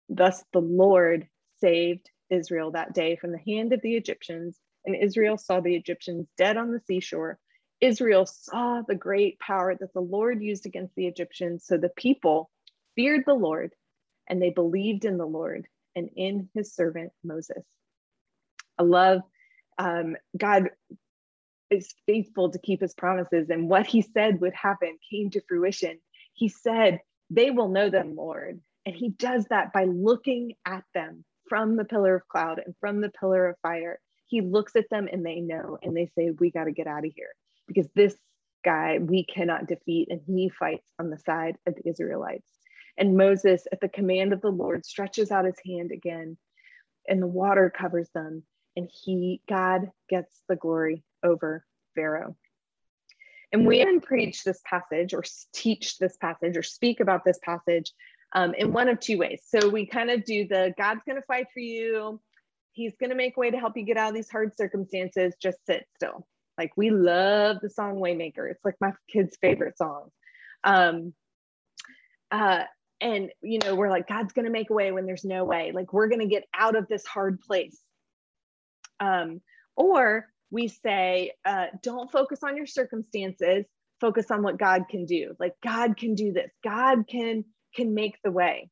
Thus 0.09 0.43
the 0.53 0.61
Lord 0.61 1.27
saved 1.59 2.09
Israel 2.29 2.71
that 2.71 2.93
day 2.93 3.15
from 3.15 3.31
the 3.31 3.39
hand 3.39 3.73
of 3.73 3.81
the 3.81 3.95
Egyptians, 3.95 4.57
and 4.85 4.95
Israel 4.95 5.37
saw 5.37 5.59
the 5.59 5.75
Egyptians 5.75 6.27
dead 6.37 6.57
on 6.57 6.71
the 6.71 6.81
seashore. 6.87 7.37
Israel 7.81 8.25
saw 8.25 8.81
the 8.87 8.95
great 8.95 9.39
power 9.39 9.75
that 9.75 9.93
the 9.93 10.01
Lord 10.01 10.41
used 10.41 10.65
against 10.65 10.95
the 10.95 11.07
Egyptians, 11.07 11.65
so 11.65 11.77
the 11.77 11.89
people 11.89 12.49
feared 12.95 13.23
the 13.25 13.33
Lord 13.33 13.73
and 14.27 14.41
they 14.41 14.49
believed 14.49 15.05
in 15.05 15.17
the 15.17 15.25
Lord 15.25 15.67
and 15.95 16.09
in 16.15 16.49
his 16.53 16.73
servant 16.73 17.11
Moses. 17.23 17.65
I 18.77 18.83
love 18.83 19.21
um, 19.77 20.15
God 20.37 20.69
is 21.71 21.95
faithful 22.05 22.51
to 22.51 22.59
keep 22.59 22.81
his 22.81 22.93
promises. 22.93 23.49
And 23.49 23.69
what 23.69 23.87
he 23.87 24.01
said 24.01 24.41
would 24.41 24.53
happen 24.53 24.97
came 25.09 25.31
to 25.31 25.41
fruition. 25.47 25.99
He 26.33 26.49
said, 26.49 26.99
They 27.29 27.49
will 27.49 27.69
know 27.69 27.89
them, 27.89 28.15
Lord. 28.15 28.61
And 28.85 28.95
he 28.95 29.09
does 29.09 29.45
that 29.49 29.73
by 29.73 29.85
looking 29.85 30.53
at 30.65 30.83
them 30.93 31.23
from 31.47 31.77
the 31.77 31.85
pillar 31.85 32.15
of 32.15 32.27
cloud 32.27 32.61
and 32.63 32.75
from 32.79 33.01
the 33.01 33.09
pillar 33.09 33.47
of 33.47 33.55
fire. 33.61 33.99
He 34.27 34.41
looks 34.41 34.75
at 34.75 34.89
them 34.89 35.07
and 35.11 35.25
they 35.25 35.39
know, 35.39 35.77
and 35.81 35.95
they 35.95 36.09
say, 36.15 36.31
We 36.31 36.51
got 36.51 36.65
to 36.65 36.71
get 36.71 36.87
out 36.87 37.05
of 37.05 37.11
here 37.15 37.33
because 37.67 37.87
this 37.95 38.15
guy 38.63 38.99
we 38.99 39.25
cannot 39.25 39.67
defeat. 39.67 40.09
And 40.11 40.21
he 40.27 40.49
fights 40.49 40.87
on 40.99 41.09
the 41.09 41.17
side 41.17 41.55
of 41.65 41.75
the 41.75 41.89
Israelites. 41.89 42.47
And 42.97 43.17
Moses, 43.17 43.65
at 43.71 43.79
the 43.79 43.87
command 43.87 44.33
of 44.33 44.41
the 44.41 44.51
Lord, 44.51 44.85
stretches 44.85 45.31
out 45.31 45.45
his 45.45 45.55
hand 45.65 45.91
again, 45.91 46.37
and 47.07 47.21
the 47.21 47.27
water 47.27 47.73
covers 47.75 48.09
them. 48.13 48.43
And 48.75 48.89
he, 49.03 49.41
God, 49.49 49.89
gets 50.09 50.41
the 50.47 50.55
glory 50.55 51.03
over 51.23 51.65
Pharaoh. 51.95 52.35
And 53.51 53.65
we 53.65 53.81
even 53.81 53.99
preach 53.99 54.43
this 54.43 54.61
passage 54.65 55.13
or 55.13 55.23
teach 55.53 55.97
this 55.97 56.15
passage 56.17 56.55
or 56.55 56.63
speak 56.63 57.01
about 57.01 57.25
this 57.25 57.39
passage 57.43 57.91
um, 58.33 58.53
in 58.53 58.71
one 58.71 58.87
of 58.87 58.99
two 58.99 59.17
ways. 59.17 59.41
So 59.45 59.67
we 59.67 59.85
kind 59.85 60.09
of 60.09 60.23
do 60.23 60.47
the 60.47 60.73
God's 60.77 61.01
going 61.05 61.17
to 61.17 61.25
fight 61.25 61.47
for 61.53 61.59
you. 61.59 62.21
He's 62.71 62.95
going 62.97 63.09
to 63.09 63.15
make 63.15 63.35
a 63.35 63.39
way 63.39 63.51
to 63.51 63.59
help 63.59 63.75
you 63.75 63.83
get 63.83 63.97
out 63.97 64.09
of 64.09 64.15
these 64.15 64.29
hard 64.29 64.55
circumstances. 64.55 65.33
Just 65.41 65.57
sit 65.65 65.85
still. 65.95 66.25
Like 66.57 66.71
we 66.77 66.91
love 66.91 67.57
the 67.61 67.69
song 67.69 67.95
Waymaker. 67.95 68.49
It's 68.49 68.63
like 68.63 68.75
my 68.79 68.93
kids' 69.09 69.37
favorite 69.41 69.77
song. 69.77 70.11
Um, 70.63 71.13
uh, 72.29 72.63
and 73.01 73.31
you 73.41 73.59
know, 73.59 73.75
we're 73.75 73.89
like, 73.89 74.07
God's 74.07 74.31
going 74.31 74.45
to 74.45 74.51
make 74.51 74.69
a 74.69 74.73
way 74.73 74.91
when 74.93 75.05
there's 75.05 75.25
no 75.25 75.43
way. 75.43 75.71
Like 75.73 75.91
we're 75.91 76.07
going 76.07 76.21
to 76.21 76.27
get 76.27 76.45
out 76.53 76.77
of 76.77 76.87
this 76.87 77.05
hard 77.05 77.41
place. 77.41 77.77
Um, 79.01 79.41
or 79.75 80.27
we 80.51 80.67
say, 80.67 81.31
uh, 81.45 81.67
don't 81.81 82.11
focus 82.11 82.39
on 82.43 82.57
your 82.57 82.67
circumstances, 82.67 83.65
focus 84.01 84.29
on 84.29 84.43
what 84.43 84.59
God 84.59 84.85
can 84.89 85.05
do. 85.05 85.33
Like 85.39 85.53
God 85.63 85.97
can 85.97 86.15
do 86.15 86.33
this. 86.33 86.51
God 86.63 87.07
can 87.07 87.45
can 87.73 87.93
make 87.93 88.17
the 88.23 88.31
way. 88.31 88.69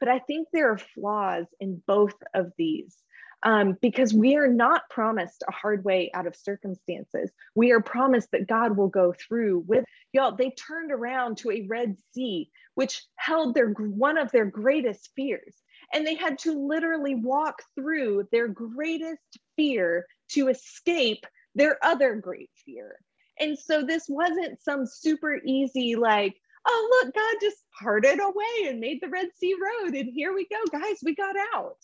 But 0.00 0.08
I 0.08 0.18
think 0.18 0.48
there 0.52 0.72
are 0.72 0.78
flaws 0.78 1.46
in 1.60 1.82
both 1.86 2.14
of 2.34 2.52
these. 2.56 2.96
Um, 3.44 3.76
because 3.82 4.14
we 4.14 4.36
are 4.36 4.46
not 4.46 4.88
promised 4.88 5.42
a 5.48 5.52
hard 5.52 5.84
way 5.84 6.12
out 6.14 6.28
of 6.28 6.36
circumstances. 6.36 7.32
We 7.56 7.72
are 7.72 7.82
promised 7.82 8.30
that 8.30 8.46
God 8.46 8.76
will 8.76 8.86
go 8.86 9.12
through 9.12 9.64
with 9.66 9.84
y'all. 10.12 10.36
They 10.36 10.50
turned 10.50 10.92
around 10.92 11.38
to 11.38 11.50
a 11.50 11.66
Red 11.68 11.96
Sea, 12.14 12.48
which 12.76 13.04
held 13.16 13.56
their 13.56 13.70
one 13.70 14.16
of 14.16 14.30
their 14.30 14.44
greatest 14.44 15.10
fears, 15.16 15.56
and 15.92 16.06
they 16.06 16.14
had 16.14 16.38
to 16.38 16.52
literally 16.52 17.16
walk 17.16 17.62
through 17.74 18.28
their 18.30 18.46
greatest 18.46 19.40
fear 19.56 20.06
to 20.34 20.48
escape 20.48 21.24
their 21.54 21.78
other 21.82 22.14
great 22.14 22.50
fear. 22.64 22.96
And 23.40 23.58
so 23.58 23.82
this 23.82 24.06
wasn't 24.08 24.62
some 24.62 24.86
super 24.86 25.40
easy, 25.44 25.96
like, 25.96 26.36
oh, 26.66 27.02
look, 27.04 27.14
God 27.14 27.34
just 27.40 27.58
parted 27.80 28.20
away 28.20 28.68
and 28.68 28.80
made 28.80 29.00
the 29.00 29.08
Red 29.08 29.28
Sea 29.36 29.54
Road. 29.54 29.94
And 29.94 30.10
here 30.12 30.32
we 30.34 30.46
go, 30.46 30.58
guys, 30.70 30.98
we 31.02 31.14
got 31.14 31.34
out. 31.54 31.76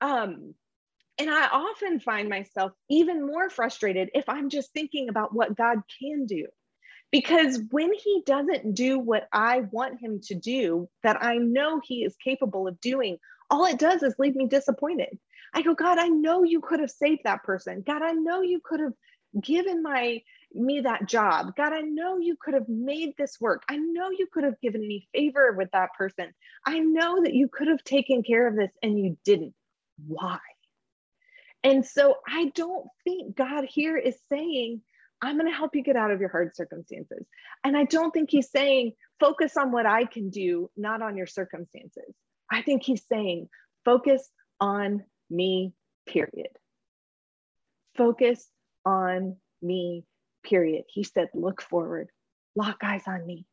Um, 0.00 0.54
and 1.18 1.30
I 1.30 1.48
often 1.48 2.00
find 2.00 2.28
myself 2.28 2.72
even 2.90 3.26
more 3.26 3.48
frustrated 3.48 4.10
if 4.14 4.28
I'm 4.28 4.50
just 4.50 4.72
thinking 4.72 5.08
about 5.08 5.34
what 5.34 5.56
God 5.56 5.78
can 6.00 6.26
do. 6.26 6.46
Because 7.10 7.60
when 7.70 7.92
he 7.92 8.22
doesn't 8.26 8.74
do 8.74 8.98
what 8.98 9.28
I 9.32 9.62
want 9.70 10.00
him 10.00 10.20
to 10.24 10.34
do, 10.34 10.88
that 11.02 11.22
I 11.22 11.36
know 11.36 11.80
he 11.82 12.04
is 12.04 12.16
capable 12.22 12.66
of 12.68 12.80
doing, 12.80 13.18
all 13.48 13.64
it 13.64 13.78
does 13.78 14.02
is 14.02 14.16
leave 14.18 14.34
me 14.34 14.46
disappointed. 14.46 15.18
I 15.54 15.62
go, 15.62 15.74
God, 15.74 15.98
I 15.98 16.08
know 16.08 16.42
you 16.42 16.60
could 16.60 16.80
have 16.80 16.90
saved 16.90 17.22
that 17.24 17.42
person. 17.42 17.82
God, 17.86 18.02
I 18.02 18.12
know 18.12 18.42
you 18.42 18.60
could 18.62 18.80
have 18.80 18.92
given 19.40 19.82
my 19.82 20.20
me 20.52 20.80
that 20.80 21.06
job. 21.06 21.54
God, 21.56 21.72
I 21.72 21.80
know 21.80 22.18
you 22.18 22.36
could 22.40 22.54
have 22.54 22.68
made 22.68 23.14
this 23.18 23.36
work. 23.40 23.62
I 23.68 23.76
know 23.76 24.10
you 24.10 24.26
could 24.32 24.44
have 24.44 24.60
given 24.60 24.80
me 24.80 25.08
favor 25.14 25.52
with 25.52 25.70
that 25.72 25.90
person. 25.98 26.32
I 26.64 26.78
know 26.78 27.22
that 27.22 27.34
you 27.34 27.48
could 27.48 27.68
have 27.68 27.82
taken 27.84 28.22
care 28.22 28.46
of 28.46 28.56
this 28.56 28.70
and 28.82 28.98
you 28.98 29.18
didn't. 29.24 29.54
Why? 30.06 30.38
And 31.64 31.84
so 31.84 32.16
I 32.26 32.52
don't 32.54 32.86
think 33.04 33.36
God 33.36 33.64
here 33.68 33.96
is 33.96 34.16
saying, 34.30 34.82
I'm 35.20 35.38
going 35.38 35.50
to 35.50 35.56
help 35.56 35.74
you 35.74 35.82
get 35.82 35.96
out 35.96 36.10
of 36.10 36.20
your 36.20 36.28
hard 36.28 36.54
circumstances. 36.54 37.26
And 37.64 37.76
I 37.76 37.84
don't 37.84 38.12
think 38.12 38.30
he's 38.30 38.50
saying, 38.50 38.92
focus 39.18 39.56
on 39.56 39.72
what 39.72 39.86
I 39.86 40.04
can 40.04 40.30
do, 40.30 40.70
not 40.76 41.02
on 41.02 41.16
your 41.16 41.26
circumstances. 41.26 42.14
I 42.50 42.62
think 42.62 42.82
he's 42.82 43.04
saying, 43.10 43.48
focus 43.84 44.28
on 44.60 45.04
me, 45.30 45.72
period. 46.06 46.50
Focus 47.96 48.46
on 48.84 49.36
me, 49.62 50.04
period. 50.44 50.84
He 50.88 51.02
said, 51.02 51.28
look 51.34 51.62
forward, 51.62 52.08
lock 52.54 52.78
eyes 52.82 53.02
on 53.06 53.26
me, 53.26 53.46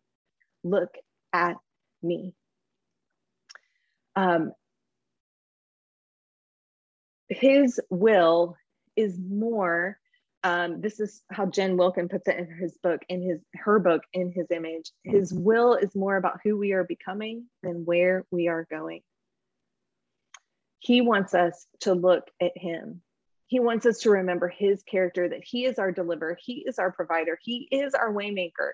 Look 0.63 0.95
at 1.33 1.57
me. 2.01 2.33
Um, 4.15 4.53
his 7.29 7.79
will 7.89 8.55
is 8.95 9.17
more 9.19 9.97
um, 10.45 10.81
this 10.81 10.99
is 10.99 11.21
how 11.31 11.45
Jen 11.45 11.77
Wilkin 11.77 12.09
puts 12.09 12.27
it 12.27 12.37
in 12.37 12.47
his 12.59 12.77
book, 12.83 13.01
in 13.07 13.21
his 13.21 13.39
her 13.53 13.79
book, 13.79 14.01
in 14.11 14.29
his 14.33 14.47
image. 14.51 14.91
His 15.05 15.33
will 15.33 15.75
is 15.75 15.95
more 15.95 16.17
about 16.17 16.41
who 16.43 16.57
we 16.57 16.73
are 16.73 16.83
becoming 16.83 17.45
than 17.63 17.85
where 17.85 18.25
we 18.29 18.49
are 18.49 18.67
going. 18.69 18.99
He 20.83 20.99
wants 20.99 21.33
us 21.33 21.65
to 21.81 21.93
look 21.93 22.29
at 22.41 22.51
him. 22.57 23.01
He 23.47 23.61
wants 23.61 23.85
us 23.85 23.99
to 23.99 24.09
remember 24.09 24.49
his 24.49 24.83
character, 24.83 25.29
that 25.29 25.43
he 25.45 25.63
is 25.63 25.79
our 25.79 25.93
deliverer, 25.93 26.37
he 26.43 26.65
is 26.67 26.77
our 26.77 26.91
provider, 26.91 27.39
he 27.41 27.69
is 27.71 27.93
our 27.93 28.11
waymaker. 28.11 28.71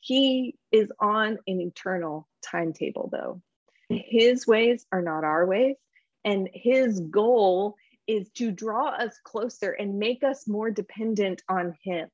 He 0.00 0.56
is 0.72 0.90
on 0.98 1.38
an 1.46 1.60
eternal 1.60 2.28
timetable, 2.42 3.10
though. 3.12 3.40
His 3.88 4.44
ways 4.44 4.84
are 4.90 5.02
not 5.02 5.22
our 5.22 5.46
ways, 5.46 5.76
and 6.24 6.48
his 6.52 6.98
goal 6.98 7.76
is 8.08 8.28
to 8.30 8.50
draw 8.50 8.88
us 8.88 9.16
closer 9.22 9.70
and 9.70 10.00
make 10.00 10.24
us 10.24 10.48
more 10.48 10.72
dependent 10.72 11.42
on 11.48 11.76
Him. 11.84 12.08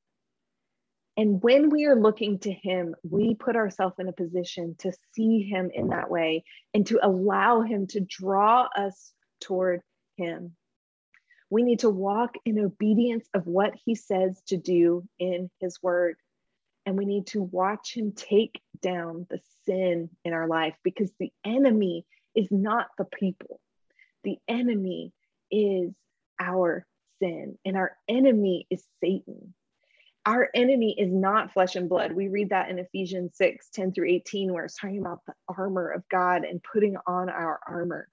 And 1.17 1.43
when 1.43 1.71
we 1.71 1.87
are 1.87 1.97
looking 1.97 2.39
to 2.41 2.53
Him, 2.53 2.95
we 3.03 3.35
put 3.35 3.57
ourselves 3.57 3.97
in 3.99 4.09
a 4.09 4.13
position 4.13 4.77
to 4.81 4.93
see 5.13 5.43
Him 5.43 5.71
in 5.73 5.89
that 5.89 6.11
way 6.11 6.45
and 6.75 6.87
to 6.89 6.99
allow 7.03 7.63
Him 7.63 7.87
to 7.89 8.01
draw 8.01 8.69
us 8.77 9.13
toward 9.41 9.83
Him. 10.17 10.55
We 11.51 11.63
need 11.63 11.81
to 11.81 11.91
walk 11.91 12.35
in 12.45 12.59
obedience 12.59 13.27
of 13.35 13.47
what 13.47 13.75
He 13.85 13.95
says 13.95 14.41
to 14.49 14.57
do 14.57 15.07
in 15.19 15.51
His 15.61 15.83
Word. 15.83 16.17
And 16.85 16.97
we 16.97 17.05
need 17.05 17.27
to 17.29 17.43
watch 17.43 17.95
Him 17.95 18.13
take 18.13 18.61
down 18.81 19.27
the 19.31 19.41
sin 19.67 20.11
in 20.25 20.33
our 20.33 20.47
life 20.47 20.75
because 20.83 21.11
the 21.19 21.33
enemy 21.45 22.05
is 22.35 22.49
not 22.51 22.89
the 22.97 23.05
people. 23.05 23.61
The 24.25 24.39
enemy 24.47 25.13
is 25.51 25.93
our 26.39 26.87
sin, 27.21 27.59
and 27.65 27.77
our 27.77 27.97
enemy 28.09 28.67
is 28.71 28.85
Satan. 29.03 29.55
Our 30.27 30.51
enemy 30.55 30.95
is 30.99 31.11
not 31.11 31.53
flesh 31.53 31.77
and 31.77 31.89
blood. 31.89 32.13
We 32.13 32.29
read 32.29 32.51
that 32.51 32.69
in 32.69 32.79
Ephesians 32.79 33.33
6 33.37 33.71
10 33.71 33.93
through 33.93 34.09
18, 34.09 34.53
where 34.53 34.65
it's 34.65 34.77
talking 34.77 34.99
about 34.99 35.25
the 35.27 35.35
armor 35.49 35.91
of 35.91 36.07
God 36.11 36.45
and 36.45 36.63
putting 36.63 36.97
on 37.07 37.31
our 37.31 37.61
armor. 37.67 38.09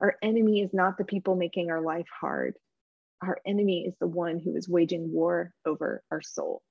Our 0.00 0.16
enemy 0.22 0.60
is 0.62 0.72
not 0.72 0.98
the 0.98 1.04
people 1.04 1.34
making 1.34 1.70
our 1.70 1.80
life 1.80 2.08
hard. 2.20 2.54
Our 3.22 3.38
enemy 3.46 3.84
is 3.86 3.94
the 4.00 4.06
one 4.06 4.38
who 4.38 4.54
is 4.56 4.68
waging 4.68 5.12
war 5.12 5.52
over 5.66 6.02
our 6.10 6.22
soul. 6.22 6.62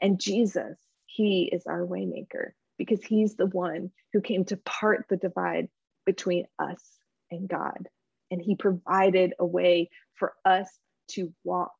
And 0.00 0.20
Jesus, 0.20 0.76
he 1.06 1.50
is 1.52 1.64
our 1.66 1.86
waymaker 1.86 2.50
because 2.76 3.02
he's 3.02 3.36
the 3.36 3.46
one 3.46 3.90
who 4.12 4.20
came 4.20 4.44
to 4.46 4.56
part 4.58 5.06
the 5.08 5.16
divide 5.16 5.68
between 6.04 6.46
us 6.58 6.82
and 7.30 7.48
God 7.48 7.88
and 8.30 8.40
he 8.40 8.56
provided 8.56 9.34
a 9.38 9.46
way 9.46 9.90
for 10.14 10.34
us 10.44 10.68
to 11.08 11.32
walk 11.44 11.72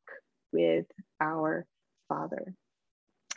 with 0.51 0.85
our 1.21 1.65
Father. 2.07 2.53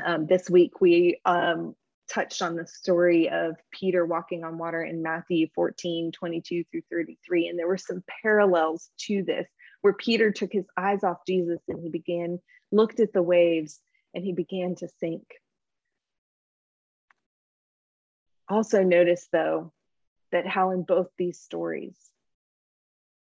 Um, 0.05 0.27
this 0.27 0.49
week, 0.49 0.81
we 0.81 1.21
um, 1.25 1.75
touched 2.13 2.43
on 2.43 2.57
the 2.57 2.67
story 2.67 3.31
of 3.31 3.57
Peter 3.71 4.05
walking 4.05 4.45
on 4.45 4.59
water 4.59 4.83
in 4.83 5.03
Matthew 5.03 5.49
14 5.55 6.13
22 6.13 6.65
through 6.71 6.83
33. 6.91 7.49
And 7.49 7.59
there 7.59 7.69
were 7.69 7.79
some 7.79 8.05
parallels 8.23 8.91
to 9.07 9.23
this 9.23 9.49
where 9.81 9.95
Peter 9.95 10.31
took 10.31 10.53
his 10.53 10.67
eyes 10.77 11.03
off 11.03 11.27
Jesus 11.27 11.61
and 11.69 11.83
he 11.83 11.89
began, 11.89 12.39
looked 12.71 13.01
at 13.01 13.13
the 13.13 13.23
waves, 13.23 13.81
and 14.15 14.25
he 14.25 14.33
began 14.33 14.75
to 14.77 14.89
sink. 15.01 15.25
Also, 18.49 18.83
notice 18.83 19.27
though 19.33 19.73
that 20.31 20.47
how 20.47 20.71
in 20.71 20.83
both 20.83 21.09
these 21.17 21.41
stories, 21.41 21.97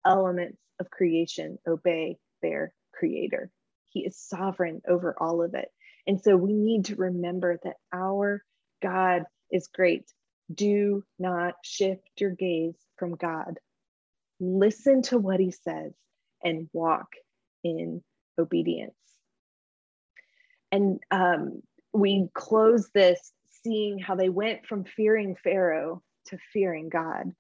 elements 0.06 0.58
of 0.80 0.90
creation 0.90 1.58
obey 1.68 2.18
their 2.42 2.74
creator. 2.94 3.52
He 3.90 4.06
is 4.06 4.18
sovereign 4.18 4.82
over 4.88 5.16
all 5.18 5.42
of 5.42 5.54
it. 5.54 5.70
And 6.06 6.22
so 6.22 6.38
we 6.38 6.54
need 6.54 6.86
to 6.86 6.96
remember 6.96 7.60
that 7.64 7.76
our 7.92 8.44
God 8.82 9.24
is 9.52 9.68
great. 9.68 10.06
Do 10.54 11.04
not 11.20 11.56
shift 11.64 12.10
your 12.18 12.32
gaze 12.32 12.78
from 12.98 13.16
God. 13.16 13.60
Listen 14.40 15.02
to 15.04 15.18
what 15.18 15.40
he 15.40 15.52
says 15.52 15.94
and 16.44 16.70
walk 16.74 17.08
in 17.64 18.04
obedience. 18.38 18.94
And 20.72 21.00
um, 21.12 21.62
we 21.94 22.30
close 22.34 22.90
this 22.94 23.32
seeing 23.64 24.00
how 24.00 24.16
they 24.16 24.30
went 24.30 24.66
from 24.66 24.84
fearing 24.84 25.36
Pharaoh 25.36 26.04
to 26.28 26.38
fearing 26.54 26.90
God 26.90 27.34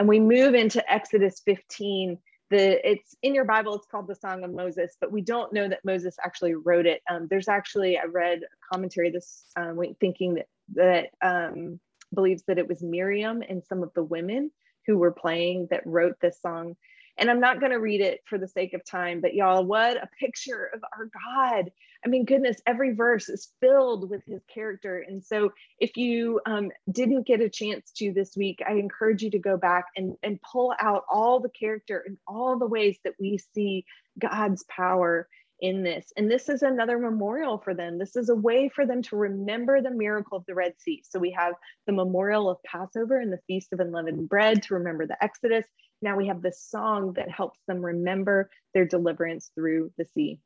and 0.00 0.08
we 0.08 0.18
move 0.18 0.54
into 0.54 0.82
Exodus 0.90 1.42
15. 1.44 2.18
The 2.48 2.90
it's 2.90 3.14
in 3.22 3.34
your 3.34 3.44
Bible. 3.44 3.76
It's 3.76 3.86
called 3.86 4.08
the 4.08 4.14
Song 4.14 4.42
of 4.42 4.50
Moses, 4.50 4.96
but 4.98 5.12
we 5.12 5.20
don't 5.20 5.52
know 5.52 5.68
that 5.68 5.84
Moses 5.84 6.16
actually 6.24 6.54
wrote 6.54 6.86
it. 6.86 7.02
Um, 7.08 7.28
there's 7.28 7.48
actually 7.48 7.98
I 7.98 8.04
read 8.04 8.40
a 8.40 8.74
commentary 8.74 9.10
this 9.10 9.44
um, 9.56 9.76
week 9.76 9.96
thinking 10.00 10.34
that 10.34 10.46
that 10.74 11.08
um, 11.22 11.80
believes 12.14 12.42
that 12.46 12.58
it 12.58 12.68
was 12.68 12.82
Miriam 12.82 13.42
and 13.48 13.62
some 13.64 13.82
of 13.82 13.92
the 13.94 14.02
women 14.02 14.50
who 14.86 14.98
were 14.98 15.12
playing 15.12 15.68
that 15.70 15.86
wrote 15.86 16.16
this 16.20 16.40
song 16.40 16.76
and 17.20 17.30
I'm 17.30 17.40
not 17.40 17.60
going 17.60 17.72
to 17.72 17.78
read 17.78 18.00
it 18.00 18.20
for 18.24 18.38
the 18.38 18.48
sake 18.48 18.72
of 18.72 18.82
time, 18.84 19.20
but 19.20 19.34
y'all, 19.34 19.62
what 19.62 19.98
a 19.98 20.08
picture 20.18 20.70
of 20.74 20.80
our 20.96 21.04
God. 21.04 21.70
I 22.02 22.08
mean, 22.08 22.24
goodness, 22.24 22.56
every 22.66 22.94
verse 22.94 23.28
is 23.28 23.52
filled 23.60 24.08
with 24.08 24.24
his 24.24 24.40
character. 24.52 25.04
And 25.06 25.22
so 25.22 25.52
if 25.78 25.98
you 25.98 26.40
um, 26.46 26.70
didn't 26.90 27.26
get 27.26 27.42
a 27.42 27.50
chance 27.50 27.90
to 27.96 28.14
this 28.14 28.34
week, 28.36 28.60
I 28.66 28.74
encourage 28.74 29.22
you 29.22 29.30
to 29.32 29.38
go 29.38 29.58
back 29.58 29.84
and, 29.96 30.14
and 30.22 30.40
pull 30.40 30.72
out 30.80 31.04
all 31.12 31.40
the 31.40 31.50
character 31.50 32.02
and 32.06 32.16
all 32.26 32.58
the 32.58 32.66
ways 32.66 32.96
that 33.04 33.14
we 33.20 33.38
see 33.54 33.84
God's 34.18 34.64
power 34.74 35.28
in 35.60 35.82
this. 35.82 36.12
And 36.16 36.30
this 36.30 36.48
is 36.48 36.62
another 36.62 36.98
memorial 36.98 37.58
for 37.58 37.74
them. 37.74 37.98
This 37.98 38.16
is 38.16 38.28
a 38.28 38.34
way 38.34 38.68
for 38.68 38.86
them 38.86 39.02
to 39.02 39.16
remember 39.16 39.80
the 39.82 39.90
miracle 39.90 40.38
of 40.38 40.46
the 40.46 40.54
Red 40.54 40.74
Sea. 40.78 41.02
So 41.08 41.18
we 41.18 41.32
have 41.32 41.54
the 41.86 41.92
memorial 41.92 42.48
of 42.48 42.62
Passover 42.64 43.18
and 43.18 43.32
the 43.32 43.40
Feast 43.46 43.72
of 43.72 43.80
Unleavened 43.80 44.28
Bread 44.28 44.62
to 44.64 44.74
remember 44.74 45.06
the 45.06 45.22
Exodus 45.22 45.66
now 46.02 46.16
we 46.16 46.28
have 46.28 46.42
this 46.42 46.62
song 46.62 47.14
that 47.14 47.30
helps 47.30 47.60
them 47.66 47.84
remember 47.84 48.50
their 48.74 48.86
deliverance 48.86 49.50
through 49.54 49.92
the 49.98 50.06
sea. 50.14 50.40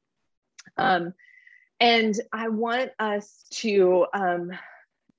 Um, 0.76 1.14
and 1.78 2.14
I 2.32 2.48
want 2.48 2.90
us 2.98 3.46
to, 3.54 4.06
um, 4.12 4.50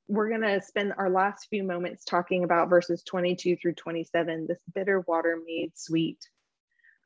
we're 0.08 0.30
going 0.30 0.42
to 0.42 0.62
spend 0.62 0.94
our 0.98 1.10
last 1.10 1.48
few 1.50 1.64
moments 1.64 2.04
talking 2.04 2.44
about 2.44 2.70
verses 2.70 3.04
22 3.04 3.58
through 3.58 3.76
27, 3.76 4.48
this 4.48 4.60
bitter 4.74 5.00
water 5.02 5.40
made 5.46 5.72
sweet. 5.76 6.20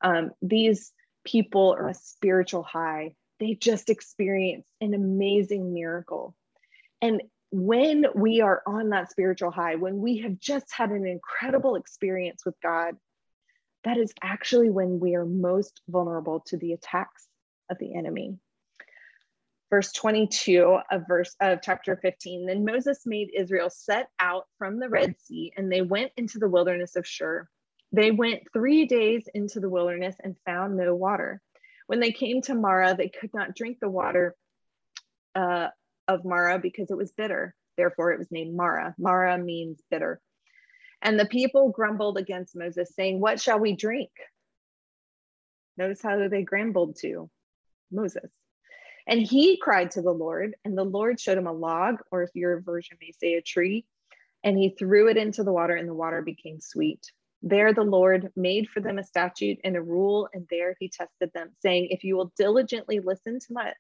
Um, 0.02 0.32
these 0.42 0.92
people 1.26 1.76
are 1.78 1.90
a 1.90 1.94
spiritual 1.94 2.64
high. 2.64 3.16
They 3.40 3.56
just 3.56 3.90
experience 3.90 4.68
an 4.82 4.94
amazing 4.94 5.74
miracle. 5.74 6.36
And 7.02 7.22
when 7.52 8.06
we 8.14 8.42
are 8.42 8.62
on 8.68 8.90
that 8.90 9.12
spiritual 9.12 9.52
high, 9.52 9.76
when 9.76 10.00
we 10.00 10.20
have 10.20 10.40
just 10.40 10.72
had 10.72 10.92
an 10.92 11.08
incredible 11.08 11.76
experience 11.76 12.46
with 12.46 12.56
God, 12.62 12.96
that 13.86 13.98
is 13.98 14.14
actually 14.22 14.70
when 14.70 15.00
we 15.00 15.16
are 15.16 15.26
most 15.26 15.82
vulnerable 15.88 16.42
to 16.48 16.58
the 16.58 16.74
attacks 16.74 17.28
of 17.70 17.78
the 17.80 17.96
enemy. 17.96 18.38
Verse 19.70 19.92
22 19.94 20.80
of 20.92 21.08
verse 21.08 21.36
of 21.40 21.60
chapter 21.62 21.96
15. 21.96 22.48
Then 22.48 22.66
Moses 22.66 23.04
made 23.06 23.30
Israel 23.34 23.70
set 23.70 24.10
out 24.20 24.46
from 24.58 24.80
the 24.80 24.90
Red 24.90 25.16
Sea, 25.22 25.54
and 25.56 25.72
they 25.72 25.82
went 25.82 26.12
into 26.18 26.40
the 26.40 26.50
wilderness 26.50 26.96
of 26.96 27.08
Shur. 27.08 27.48
They 27.92 28.12
went 28.12 28.44
three 28.54 28.86
days 28.86 29.28
into 29.34 29.60
the 29.60 29.70
wilderness 29.70 30.16
and 30.24 30.36
found 30.46 30.78
no 30.78 30.94
water. 30.94 31.42
When 31.88 32.00
they 32.00 32.12
came 32.12 32.42
to 32.44 32.54
Marah, 32.54 32.96
they 32.96 33.10
could 33.10 33.34
not 33.34 33.56
drink 33.56 33.80
the 33.80 33.90
water 33.90 34.36
uh, 35.34 35.70
of 36.08 36.24
Marah 36.24 36.60
because 36.60 36.92
it 36.92 36.98
was 36.98 37.12
bitter. 37.12 37.56
Therefore, 37.78 38.12
it 38.12 38.20
was 38.20 38.32
named 38.32 38.56
Marah. 38.56 38.94
Marah 39.00 39.38
means 39.38 39.82
bitter. 39.90 40.22
And 41.02 41.20
the 41.20 41.26
people 41.26 41.70
grumbled 41.70 42.18
against 42.18 42.56
Moses, 42.56 42.94
saying, 42.94 43.20
What 43.20 43.42
shall 43.42 43.60
we 43.60 43.76
drink? 43.76 44.10
Notice 45.78 46.02
how 46.02 46.28
they 46.28 46.44
grumbled 46.44 46.98
to 47.02 47.30
Moses. 47.92 48.30
And 49.08 49.22
he 49.22 49.58
cried 49.58 49.92
to 49.92 50.02
the 50.02 50.12
Lord, 50.12 50.56
and 50.64 50.78
the 50.78 50.84
Lord 50.84 51.20
showed 51.20 51.38
him 51.38 51.48
a 51.48 51.54
log, 51.54 51.96
or 52.12 52.22
if 52.22 52.30
your 52.36 52.62
version 52.62 52.98
may 53.02 53.12
say 53.12 53.36
a 53.36 53.42
tree, 53.42 53.86
and 54.44 54.58
he 54.58 54.76
threw 54.78 55.10
it 55.10 55.18
into 55.18 55.44
the 55.44 55.54
water, 55.54 55.76
and 55.76 55.88
the 55.88 55.94
water 55.94 56.22
became 56.22 56.60
sweet. 56.60 57.12
There 57.42 57.74
the 57.74 57.84
Lord 57.84 58.32
made 58.36 58.68
for 58.70 58.82
them 58.82 59.00
a 59.00 59.04
statute 59.04 59.60
and 59.64 59.76
a 59.76 59.82
rule, 59.82 60.28
and 60.34 60.46
there 60.50 60.76
he 60.80 60.90
tested 60.90 61.32
them, 61.34 61.52
saying, 61.62 61.88
If 61.90 62.04
you 62.04 62.18
will 62.18 62.34
diligently 62.38 63.00
listen 63.00 63.40
to 63.40 63.54
my 63.54 63.74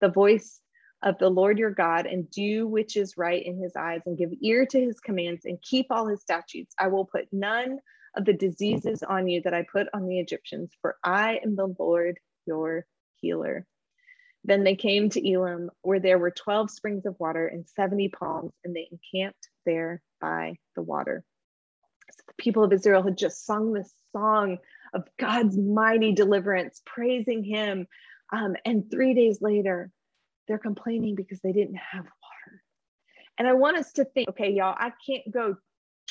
the 0.00 0.08
voice 0.08 0.60
of 1.02 1.18
the 1.18 1.28
Lord 1.28 1.58
your 1.58 1.70
God 1.70 2.06
and 2.06 2.28
do 2.30 2.66
which 2.66 2.96
is 2.96 3.16
right 3.16 3.44
in 3.44 3.58
his 3.58 3.76
eyes 3.76 4.00
and 4.06 4.18
give 4.18 4.30
ear 4.42 4.66
to 4.66 4.80
his 4.80 5.00
commands 5.00 5.44
and 5.44 5.62
keep 5.62 5.86
all 5.90 6.08
his 6.08 6.22
statutes. 6.22 6.74
I 6.78 6.88
will 6.88 7.04
put 7.04 7.28
none 7.30 7.78
of 8.16 8.24
the 8.24 8.32
diseases 8.32 9.02
on 9.02 9.28
you 9.28 9.42
that 9.42 9.54
I 9.54 9.66
put 9.70 9.86
on 9.92 10.06
the 10.06 10.18
Egyptians, 10.18 10.72
for 10.80 10.96
I 11.04 11.40
am 11.44 11.56
the 11.56 11.74
Lord 11.78 12.18
your 12.46 12.86
healer. 13.20 13.66
Then 14.44 14.64
they 14.64 14.76
came 14.76 15.08
to 15.10 15.26
Elim, 15.26 15.70
where 15.82 16.00
there 16.00 16.18
were 16.18 16.30
12 16.30 16.70
springs 16.70 17.06
of 17.06 17.16
water 17.18 17.46
and 17.46 17.66
70 17.66 18.08
palms, 18.10 18.52
and 18.64 18.74
they 18.74 18.88
encamped 18.90 19.48
there 19.64 20.02
by 20.20 20.56
the 20.76 20.82
water. 20.82 21.24
The 22.26 22.34
people 22.38 22.64
of 22.64 22.72
Israel 22.72 23.02
had 23.02 23.18
just 23.18 23.44
sung 23.44 23.72
this 23.72 23.92
song 24.12 24.58
of 24.92 25.04
God's 25.18 25.56
mighty 25.56 26.12
deliverance, 26.12 26.80
praising 26.84 27.44
Him. 27.44 27.86
Um, 28.32 28.56
and 28.64 28.90
three 28.90 29.14
days 29.14 29.40
later, 29.40 29.90
they're 30.46 30.58
complaining 30.58 31.14
because 31.14 31.40
they 31.40 31.52
didn't 31.52 31.76
have 31.76 32.04
water. 32.04 32.62
And 33.38 33.48
I 33.48 33.54
want 33.54 33.78
us 33.78 33.92
to 33.94 34.04
think 34.04 34.28
okay, 34.30 34.50
y'all, 34.50 34.76
I 34.76 34.92
can't 35.06 35.30
go 35.30 35.56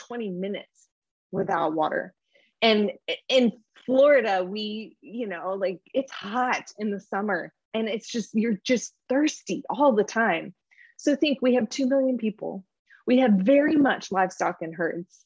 20 0.07 0.29
minutes 0.29 0.87
without 1.31 1.73
water. 1.73 2.13
And 2.61 2.91
in 3.27 3.51
Florida, 3.85 4.43
we, 4.43 4.97
you 5.01 5.27
know, 5.27 5.53
like 5.53 5.81
it's 5.93 6.11
hot 6.11 6.71
in 6.77 6.91
the 6.91 6.99
summer 6.99 7.53
and 7.73 7.89
it's 7.89 8.07
just 8.07 8.33
you're 8.33 8.59
just 8.63 8.93
thirsty 9.09 9.63
all 9.69 9.93
the 9.93 10.03
time 10.03 10.53
so 10.97 11.15
think 11.15 11.39
we 11.41 11.55
have 11.55 11.69
2 11.69 11.87
million 11.87 12.17
people 12.17 12.63
we 13.05 13.19
have 13.19 13.33
very 13.33 13.75
much 13.75 14.11
livestock 14.11 14.57
and 14.61 14.75
herds 14.75 15.25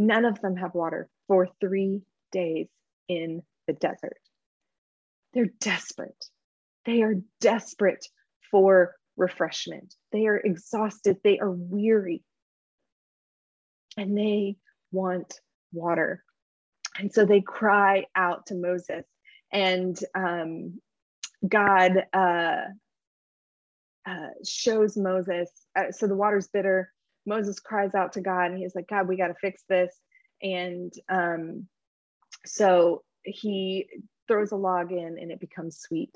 none 0.00 0.24
of 0.24 0.40
them 0.40 0.56
have 0.56 0.74
water 0.74 1.08
for 1.28 1.48
3 1.60 2.02
days 2.32 2.68
in 3.08 3.42
the 3.66 3.72
desert. 3.72 4.18
They're 5.32 5.52
desperate. 5.60 6.24
They 6.86 7.02
are 7.02 7.14
desperate 7.40 8.04
for 8.50 8.96
refreshment. 9.16 9.94
They 10.12 10.26
are 10.26 10.38
exhausted. 10.38 11.18
They 11.22 11.38
are 11.38 11.50
weary. 11.50 12.22
And 13.96 14.16
they 14.16 14.56
want 14.90 15.40
water. 15.72 16.24
And 16.98 17.12
so 17.12 17.24
they 17.24 17.40
cry 17.40 18.06
out 18.14 18.46
to 18.46 18.54
moses 18.54 19.04
and 19.52 19.98
um, 20.14 20.80
God 21.46 21.92
uh, 22.12 22.62
uh, 24.06 24.28
shows 24.46 24.96
Moses, 24.96 25.50
uh, 25.76 25.90
so 25.90 26.06
the 26.06 26.14
water's 26.14 26.48
bitter. 26.48 26.92
Moses 27.30 27.60
cries 27.60 27.94
out 27.94 28.14
to 28.14 28.20
God 28.20 28.50
and 28.50 28.58
he's 28.58 28.74
like, 28.74 28.88
God, 28.88 29.06
we 29.06 29.16
got 29.16 29.28
to 29.28 29.34
fix 29.40 29.62
this. 29.68 29.94
And 30.42 30.92
um, 31.08 31.68
so 32.44 33.04
he 33.22 33.86
throws 34.26 34.50
a 34.50 34.56
log 34.56 34.90
in 34.90 35.16
and 35.20 35.30
it 35.30 35.38
becomes 35.38 35.78
sweet. 35.78 36.12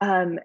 Um, 0.00 0.38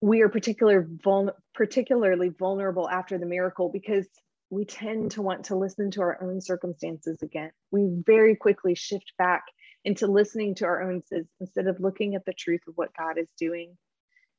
we 0.00 0.22
are 0.22 0.28
particular 0.28 0.86
vul- 1.04 1.36
particularly 1.54 2.28
vulnerable 2.28 2.88
after 2.88 3.18
the 3.18 3.26
miracle 3.26 3.68
because 3.68 4.06
we 4.48 4.64
tend 4.64 5.10
to 5.10 5.22
want 5.22 5.46
to 5.46 5.56
listen 5.56 5.90
to 5.90 6.00
our 6.02 6.22
own 6.22 6.40
circumstances 6.40 7.18
again. 7.20 7.50
We 7.72 7.88
very 8.06 8.36
quickly 8.36 8.76
shift 8.76 9.12
back 9.18 9.42
into 9.84 10.06
listening 10.06 10.54
to 10.56 10.66
our 10.66 10.88
own 10.88 11.02
sins 11.04 11.26
instead 11.40 11.66
of 11.66 11.80
looking 11.80 12.14
at 12.14 12.24
the 12.24 12.32
truth 12.32 12.62
of 12.68 12.74
what 12.76 12.96
God 12.96 13.18
is 13.18 13.30
doing. 13.38 13.76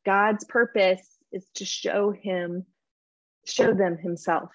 God's 0.06 0.46
purpose 0.46 1.06
is 1.34 1.46
to 1.56 1.66
show 1.66 2.12
him, 2.12 2.66
show 3.46 3.74
them 3.74 3.98
himself. 3.98 4.52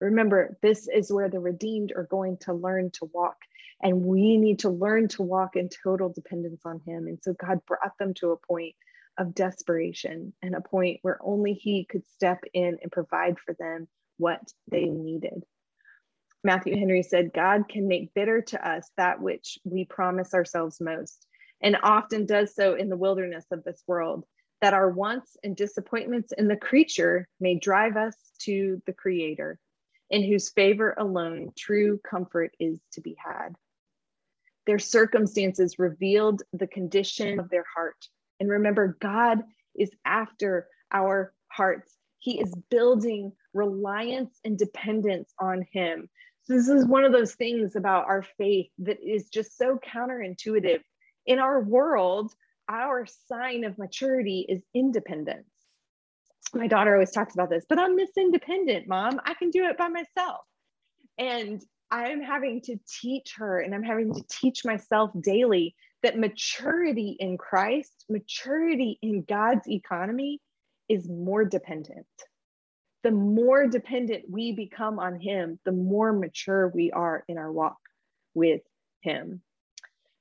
Remember, 0.00 0.58
this 0.62 0.88
is 0.88 1.12
where 1.12 1.28
the 1.28 1.40
redeemed 1.40 1.92
are 1.96 2.06
going 2.10 2.36
to 2.42 2.52
learn 2.52 2.90
to 2.94 3.06
walk. 3.12 3.36
And 3.82 4.02
we 4.02 4.36
need 4.36 4.60
to 4.60 4.70
learn 4.70 5.08
to 5.08 5.22
walk 5.22 5.56
in 5.56 5.68
total 5.68 6.10
dependence 6.10 6.62
on 6.64 6.80
him. 6.86 7.06
And 7.06 7.18
so 7.22 7.34
God 7.34 7.60
brought 7.66 7.96
them 7.98 8.14
to 8.14 8.32
a 8.32 8.36
point 8.36 8.74
of 9.18 9.34
desperation 9.34 10.32
and 10.42 10.54
a 10.54 10.60
point 10.60 11.00
where 11.02 11.18
only 11.22 11.54
he 11.54 11.84
could 11.84 12.06
step 12.08 12.42
in 12.52 12.78
and 12.82 12.92
provide 12.92 13.38
for 13.38 13.54
them 13.58 13.88
what 14.18 14.40
they 14.70 14.84
needed. 14.84 15.44
Matthew 16.44 16.78
Henry 16.78 17.02
said, 17.02 17.32
God 17.34 17.68
can 17.68 17.88
make 17.88 18.14
bitter 18.14 18.40
to 18.40 18.68
us 18.68 18.88
that 18.96 19.20
which 19.20 19.58
we 19.64 19.84
promise 19.84 20.32
ourselves 20.32 20.80
most, 20.80 21.26
and 21.60 21.76
often 21.82 22.24
does 22.24 22.54
so 22.54 22.74
in 22.74 22.88
the 22.88 22.96
wilderness 22.96 23.44
of 23.50 23.64
this 23.64 23.82
world, 23.86 24.24
that 24.60 24.74
our 24.74 24.90
wants 24.90 25.36
and 25.42 25.56
disappointments 25.56 26.32
in 26.36 26.48
the 26.48 26.56
creature 26.56 27.28
may 27.40 27.56
drive 27.56 27.96
us 27.96 28.16
to 28.40 28.82
the 28.86 28.92
Creator, 28.92 29.58
in 30.10 30.22
whose 30.22 30.50
favor 30.50 30.94
alone 30.98 31.52
true 31.56 32.00
comfort 32.08 32.52
is 32.58 32.80
to 32.92 33.00
be 33.00 33.16
had. 33.24 33.54
Their 34.66 34.78
circumstances 34.78 35.78
revealed 35.78 36.42
the 36.52 36.66
condition 36.66 37.38
of 37.40 37.50
their 37.50 37.66
heart. 37.74 38.08
And 38.40 38.50
remember, 38.50 38.96
God 39.00 39.42
is 39.76 39.90
after 40.04 40.68
our 40.92 41.32
hearts. 41.48 41.94
He 42.18 42.40
is 42.40 42.54
building 42.70 43.32
reliance 43.54 44.38
and 44.44 44.58
dependence 44.58 45.32
on 45.38 45.66
Him 45.72 46.08
So 46.44 46.54
this 46.54 46.68
is 46.68 46.86
one 46.86 47.04
of 47.04 47.12
those 47.12 47.34
things 47.34 47.76
about 47.76 48.06
our 48.06 48.22
faith 48.22 48.70
that 48.78 48.98
is 49.02 49.28
just 49.28 49.56
so 49.56 49.78
counterintuitive. 49.78 50.80
In 51.26 51.38
our 51.40 51.60
world, 51.60 52.32
our 52.68 53.06
sign 53.28 53.64
of 53.64 53.78
maturity 53.78 54.46
is 54.48 54.62
independence. 54.74 55.48
My 56.54 56.66
daughter 56.66 56.94
always 56.94 57.10
talks 57.10 57.34
about 57.34 57.50
this, 57.50 57.64
but 57.68 57.78
I'm 57.78 57.96
Miss 57.96 58.10
Independent, 58.16 58.86
mom. 58.86 59.20
I 59.24 59.34
can 59.34 59.50
do 59.50 59.64
it 59.66 59.76
by 59.76 59.88
myself. 59.88 60.44
And 61.18 61.62
I'm 61.90 62.20
having 62.20 62.60
to 62.62 62.76
teach 63.00 63.34
her 63.38 63.60
and 63.60 63.74
I'm 63.74 63.82
having 63.82 64.14
to 64.14 64.22
teach 64.30 64.64
myself 64.64 65.10
daily 65.20 65.74
that 66.02 66.18
maturity 66.18 67.16
in 67.18 67.38
Christ, 67.38 68.04
maturity 68.08 68.98
in 69.02 69.22
God's 69.22 69.68
economy 69.68 70.40
is 70.88 71.08
more 71.08 71.44
dependent 71.44 72.06
the 73.06 73.12
more 73.12 73.68
dependent 73.68 74.24
we 74.28 74.50
become 74.50 74.98
on 74.98 75.20
Him, 75.20 75.60
the 75.64 75.70
more 75.70 76.12
mature 76.12 76.66
we 76.66 76.90
are 76.90 77.22
in 77.28 77.38
our 77.38 77.52
walk 77.52 77.78
with 78.34 78.62
Him. 79.00 79.42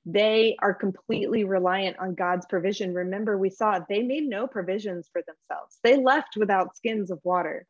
They 0.05 0.55
are 0.61 0.73
completely 0.73 1.43
reliant 1.45 1.97
on 1.99 2.13
God's 2.13 2.45
provision. 2.45 2.93
Remember, 2.93 3.37
we 3.37 3.49
saw 3.49 3.79
they 3.79 4.03
made 4.03 4.27
no 4.27 4.45
provisions 4.45 5.09
for 5.11 5.23
themselves, 5.23 5.79
they 5.83 5.97
left 5.97 6.37
without 6.37 6.75
skins 6.75 7.11
of 7.11 7.19
water. 7.23 7.65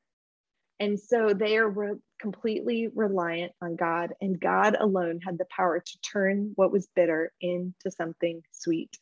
And 0.80 1.00
so 1.00 1.34
they 1.34 1.56
are 1.58 1.70
re- 1.70 2.00
completely 2.20 2.90
reliant 2.94 3.54
on 3.62 3.78
God, 3.78 4.14
and 4.20 4.40
God 4.40 4.76
alone 4.78 5.22
had 5.26 5.38
the 5.38 5.46
power 5.56 5.80
to 5.80 6.02
turn 6.02 6.52
what 6.56 6.72
was 6.72 6.90
bitter 6.96 7.32
into 7.40 7.90
something 7.90 8.42
sweet. 8.52 8.98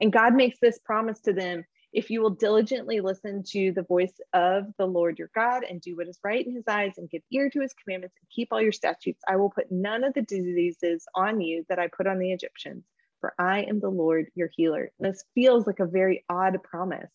And 0.00 0.12
God 0.12 0.34
makes 0.34 0.58
this 0.60 0.78
promise 0.78 1.20
to 1.22 1.32
them 1.32 1.64
if 1.92 2.10
you 2.10 2.20
will 2.20 2.30
diligently 2.30 3.00
listen 3.00 3.42
to 3.42 3.72
the 3.72 3.82
voice 3.82 4.12
of 4.32 4.66
the 4.78 4.86
Lord 4.86 5.18
your 5.18 5.30
God 5.34 5.64
and 5.68 5.80
do 5.80 5.96
what 5.96 6.08
is 6.08 6.20
right 6.22 6.46
in 6.46 6.54
his 6.54 6.68
eyes 6.68 6.92
and 6.96 7.10
give 7.10 7.22
ear 7.32 7.50
to 7.50 7.60
his 7.60 7.74
commandments 7.74 8.16
and 8.20 8.30
keep 8.30 8.48
all 8.52 8.62
your 8.62 8.72
statutes, 8.72 9.22
I 9.28 9.36
will 9.36 9.50
put 9.50 9.72
none 9.72 10.04
of 10.04 10.14
the 10.14 10.22
diseases 10.22 11.04
on 11.14 11.40
you 11.40 11.64
that 11.68 11.78
I 11.78 11.88
put 11.88 12.06
on 12.06 12.18
the 12.18 12.32
Egyptians, 12.32 12.84
for 13.20 13.34
I 13.38 13.62
am 13.62 13.80
the 13.80 13.90
Lord 13.90 14.30
your 14.34 14.50
healer. 14.56 14.90
And 14.98 15.12
this 15.12 15.24
feels 15.34 15.66
like 15.66 15.80
a 15.80 15.86
very 15.86 16.24
odd 16.28 16.62
promise, 16.62 17.10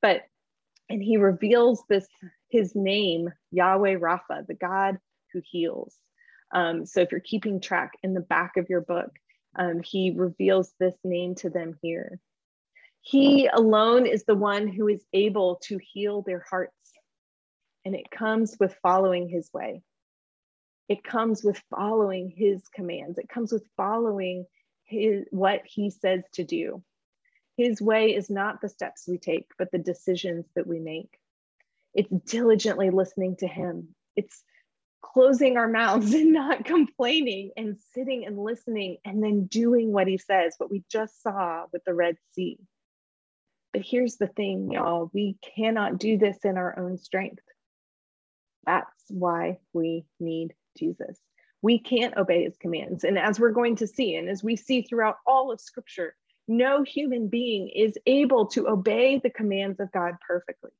but 0.00 0.22
and 0.88 1.02
he 1.02 1.16
reveals 1.16 1.82
this 1.88 2.06
his 2.48 2.74
name, 2.74 3.30
Yahweh 3.50 3.96
Rapha, 3.96 4.46
the 4.46 4.54
God 4.54 4.98
who 5.32 5.40
heals. 5.42 5.96
Um, 6.52 6.84
so 6.84 7.00
if 7.00 7.10
you're 7.10 7.20
keeping 7.20 7.60
track 7.60 7.92
in 8.02 8.12
the 8.12 8.20
back 8.20 8.58
of 8.58 8.68
your 8.68 8.82
book, 8.82 9.10
um, 9.58 9.80
he 9.82 10.12
reveals 10.14 10.74
this 10.78 10.94
name 11.02 11.34
to 11.36 11.48
them 11.48 11.78
here. 11.80 12.20
He 13.02 13.48
alone 13.48 14.06
is 14.06 14.24
the 14.24 14.36
one 14.36 14.68
who 14.68 14.86
is 14.86 15.04
able 15.12 15.56
to 15.64 15.78
heal 15.78 16.22
their 16.22 16.44
hearts. 16.48 16.72
And 17.84 17.96
it 17.96 18.10
comes 18.10 18.56
with 18.60 18.76
following 18.80 19.28
his 19.28 19.50
way. 19.52 19.82
It 20.88 21.02
comes 21.02 21.42
with 21.42 21.60
following 21.68 22.32
his 22.34 22.62
commands. 22.68 23.18
It 23.18 23.28
comes 23.28 23.52
with 23.52 23.66
following 23.76 24.46
his, 24.84 25.24
what 25.30 25.62
he 25.64 25.90
says 25.90 26.22
to 26.34 26.44
do. 26.44 26.82
His 27.56 27.82
way 27.82 28.14
is 28.14 28.30
not 28.30 28.60
the 28.60 28.68
steps 28.68 29.08
we 29.08 29.18
take, 29.18 29.46
but 29.58 29.72
the 29.72 29.78
decisions 29.78 30.46
that 30.54 30.66
we 30.66 30.78
make. 30.78 31.18
It's 31.94 32.10
diligently 32.26 32.90
listening 32.90 33.36
to 33.40 33.48
him. 33.48 33.94
It's 34.14 34.44
closing 35.02 35.56
our 35.56 35.68
mouths 35.68 36.14
and 36.14 36.32
not 36.32 36.64
complaining 36.64 37.50
and 37.56 37.78
sitting 37.94 38.26
and 38.26 38.38
listening 38.38 38.98
and 39.04 39.22
then 39.22 39.46
doing 39.46 39.92
what 39.92 40.06
he 40.06 40.18
says, 40.18 40.54
what 40.58 40.70
we 40.70 40.84
just 40.90 41.20
saw 41.20 41.64
with 41.72 41.82
the 41.84 41.94
Red 41.94 42.16
Sea. 42.34 42.58
But 43.72 43.82
here's 43.82 44.16
the 44.16 44.26
thing, 44.26 44.70
y'all 44.70 45.10
we 45.14 45.36
cannot 45.56 45.98
do 45.98 46.18
this 46.18 46.38
in 46.44 46.56
our 46.56 46.78
own 46.78 46.98
strength. 46.98 47.42
That's 48.64 49.04
why 49.08 49.58
we 49.72 50.04
need 50.20 50.54
Jesus. 50.78 51.18
We 51.62 51.78
can't 51.78 52.16
obey 52.16 52.44
his 52.44 52.56
commands. 52.56 53.04
And 53.04 53.18
as 53.18 53.38
we're 53.40 53.52
going 53.52 53.76
to 53.76 53.86
see, 53.86 54.16
and 54.16 54.28
as 54.28 54.42
we 54.42 54.56
see 54.56 54.82
throughout 54.82 55.16
all 55.26 55.52
of 55.52 55.60
scripture, 55.60 56.14
no 56.48 56.82
human 56.82 57.28
being 57.28 57.68
is 57.68 57.96
able 58.06 58.46
to 58.48 58.68
obey 58.68 59.18
the 59.18 59.30
commands 59.30 59.80
of 59.80 59.92
God 59.92 60.14
perfectly. 60.26 60.72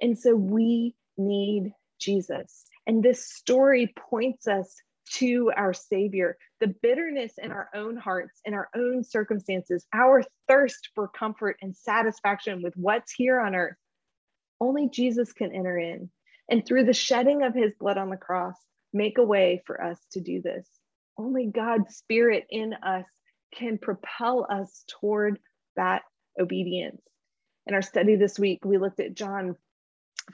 And 0.00 0.18
so 0.18 0.34
we 0.34 0.94
need 1.16 1.72
Jesus. 2.00 2.64
And 2.86 3.02
this 3.02 3.24
story 3.24 3.92
points 3.96 4.48
us 4.48 4.80
to 5.14 5.50
our 5.56 5.72
Savior, 5.72 6.36
the 6.60 6.74
bitterness 6.82 7.32
in 7.38 7.52
our 7.52 7.68
own 7.74 7.96
hearts, 7.96 8.40
in 8.44 8.54
our 8.54 8.68
own 8.74 9.04
circumstances, 9.04 9.86
our 9.92 10.22
thirst 10.48 10.90
for 10.94 11.08
comfort 11.08 11.56
and 11.62 11.76
satisfaction 11.76 12.62
with 12.62 12.74
what's 12.76 13.12
here 13.12 13.40
on 13.40 13.54
earth, 13.54 13.76
only 14.60 14.88
Jesus 14.88 15.32
can 15.32 15.54
enter 15.54 15.78
in. 15.78 16.10
And 16.50 16.64
through 16.66 16.84
the 16.84 16.92
shedding 16.92 17.42
of 17.42 17.54
his 17.54 17.72
blood 17.78 17.98
on 17.98 18.10
the 18.10 18.16
cross, 18.16 18.56
make 18.92 19.18
a 19.18 19.24
way 19.24 19.62
for 19.66 19.82
us 19.82 19.98
to 20.12 20.20
do 20.20 20.40
this. 20.40 20.66
Only 21.16 21.46
God's 21.46 21.96
Spirit 21.96 22.46
in 22.50 22.74
us 22.74 23.04
can 23.54 23.78
propel 23.78 24.46
us 24.48 24.84
toward 24.88 25.38
that 25.76 26.02
obedience. 26.40 27.02
In 27.66 27.74
our 27.74 27.82
study 27.82 28.16
this 28.16 28.38
week, 28.38 28.64
we 28.64 28.78
looked 28.78 29.00
at 29.00 29.14
John 29.14 29.56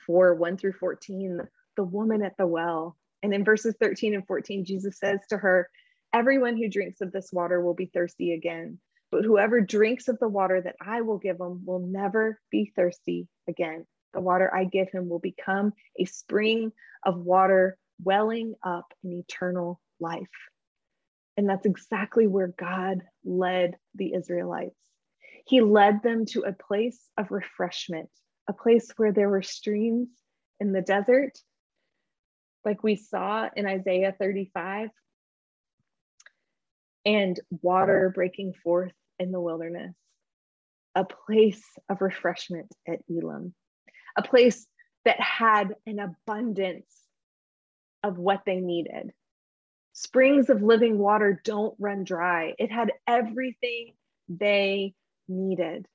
4 0.06 0.34
1 0.34 0.56
through 0.56 0.74
14, 0.74 1.40
the 1.76 1.84
woman 1.84 2.22
at 2.22 2.36
the 2.36 2.46
well. 2.46 2.96
And 3.24 3.32
in 3.32 3.42
verses 3.42 3.74
13 3.80 4.14
and 4.14 4.26
14, 4.26 4.66
Jesus 4.66 4.98
says 4.98 5.18
to 5.30 5.38
her, 5.38 5.70
Everyone 6.12 6.58
who 6.58 6.68
drinks 6.68 7.00
of 7.00 7.10
this 7.10 7.32
water 7.32 7.58
will 7.58 7.72
be 7.72 7.86
thirsty 7.86 8.34
again, 8.34 8.78
but 9.10 9.24
whoever 9.24 9.62
drinks 9.62 10.08
of 10.08 10.18
the 10.18 10.28
water 10.28 10.60
that 10.60 10.76
I 10.78 11.00
will 11.00 11.16
give 11.16 11.40
him 11.40 11.64
will 11.64 11.78
never 11.78 12.38
be 12.50 12.70
thirsty 12.76 13.26
again. 13.48 13.86
The 14.12 14.20
water 14.20 14.54
I 14.54 14.64
give 14.64 14.90
him 14.90 15.08
will 15.08 15.20
become 15.20 15.72
a 15.98 16.04
spring 16.04 16.72
of 17.02 17.16
water 17.16 17.78
welling 17.98 18.56
up 18.62 18.92
in 19.02 19.14
eternal 19.14 19.80
life. 19.98 20.28
And 21.38 21.48
that's 21.48 21.64
exactly 21.64 22.26
where 22.26 22.52
God 22.58 23.00
led 23.24 23.78
the 23.94 24.12
Israelites. 24.12 24.76
He 25.46 25.62
led 25.62 26.02
them 26.02 26.26
to 26.26 26.42
a 26.42 26.52
place 26.52 27.00
of 27.16 27.30
refreshment, 27.30 28.10
a 28.48 28.52
place 28.52 28.92
where 28.98 29.12
there 29.12 29.30
were 29.30 29.42
streams 29.42 30.08
in 30.60 30.72
the 30.72 30.82
desert, 30.82 31.38
like 32.64 32.82
we 32.82 32.96
saw 32.96 33.48
in 33.54 33.66
Isaiah 33.66 34.14
35, 34.18 34.90
and 37.04 37.38
water 37.62 38.10
breaking 38.14 38.54
forth 38.62 38.92
in 39.18 39.30
the 39.30 39.40
wilderness, 39.40 39.94
a 40.94 41.04
place 41.04 41.62
of 41.88 42.00
refreshment 42.00 42.72
at 42.88 43.00
Elim, 43.08 43.54
a 44.16 44.22
place 44.22 44.66
that 45.04 45.20
had 45.20 45.74
an 45.86 45.98
abundance 45.98 46.90
of 48.02 48.18
what 48.18 48.42
they 48.46 48.56
needed. 48.56 49.12
Springs 49.92 50.50
of 50.50 50.62
living 50.62 50.98
water 50.98 51.40
don't 51.44 51.74
run 51.78 52.04
dry. 52.04 52.54
It 52.58 52.72
had 52.72 52.92
everything 53.06 53.92
they 54.28 54.94
needed. 55.28 55.86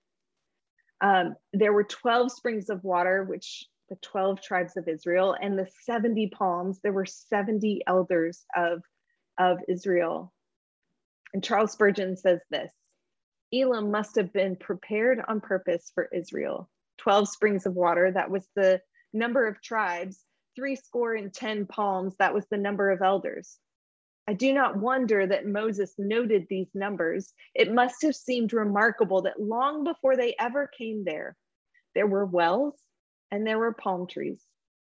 Um, 1.01 1.35
there 1.53 1.73
were 1.73 1.83
12 1.83 2.31
springs 2.31 2.69
of 2.69 2.83
water, 2.83 3.23
which 3.23 3.65
the 3.89 3.97
12 3.97 4.41
tribes 4.41 4.77
of 4.77 4.87
Israel, 4.87 5.35
and 5.39 5.57
the 5.57 5.67
70 5.83 6.27
palms. 6.27 6.79
There 6.81 6.93
were 6.93 7.05
70 7.05 7.83
elders 7.87 8.45
of, 8.55 8.81
of 9.37 9.59
Israel. 9.67 10.33
And 11.33 11.43
Charles 11.43 11.73
Spurgeon 11.73 12.17
says 12.17 12.39
this 12.49 12.71
Elim 13.51 13.91
must 13.91 14.15
have 14.15 14.31
been 14.31 14.55
prepared 14.55 15.21
on 15.27 15.41
purpose 15.41 15.91
for 15.93 16.09
Israel. 16.13 16.69
12 16.99 17.29
springs 17.29 17.65
of 17.65 17.75
water, 17.75 18.11
that 18.11 18.29
was 18.29 18.47
the 18.55 18.81
number 19.13 19.47
of 19.47 19.61
tribes, 19.61 20.23
three 20.55 20.75
score 20.75 21.13
and 21.13 21.33
10 21.33 21.65
palms, 21.65 22.15
that 22.19 22.33
was 22.33 22.45
the 22.47 22.57
number 22.57 22.89
of 22.91 23.01
elders. 23.01 23.57
I 24.27 24.33
do 24.33 24.53
not 24.53 24.77
wonder 24.77 25.25
that 25.25 25.47
Moses 25.47 25.95
noted 25.97 26.45
these 26.47 26.69
numbers. 26.75 27.33
It 27.55 27.73
must 27.73 28.03
have 28.03 28.15
seemed 28.15 28.53
remarkable 28.53 29.23
that 29.23 29.41
long 29.41 29.83
before 29.83 30.15
they 30.15 30.35
ever 30.37 30.67
came 30.67 31.03
there, 31.03 31.35
there 31.95 32.05
were 32.05 32.25
wells 32.25 32.75
and 33.31 33.45
there 33.45 33.59
were 33.59 33.73
palm 33.73 34.07
trees, 34.07 34.41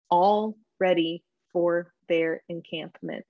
all 0.10 0.58
ready 0.80 1.24
for 1.52 1.94
their 2.08 2.44
encampment. 2.50 3.26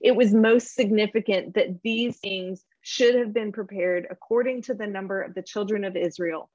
It 0.00 0.16
was 0.16 0.32
most 0.34 0.74
significant 0.74 1.54
that 1.54 1.82
these 1.82 2.18
things 2.18 2.64
should 2.80 3.14
have 3.14 3.32
been 3.32 3.52
prepared 3.52 4.06
according 4.10 4.62
to 4.62 4.74
the 4.74 4.86
number 4.86 5.22
of 5.22 5.34
the 5.34 5.42
children 5.42 5.84
of 5.84 5.96
Israel, 5.96 6.50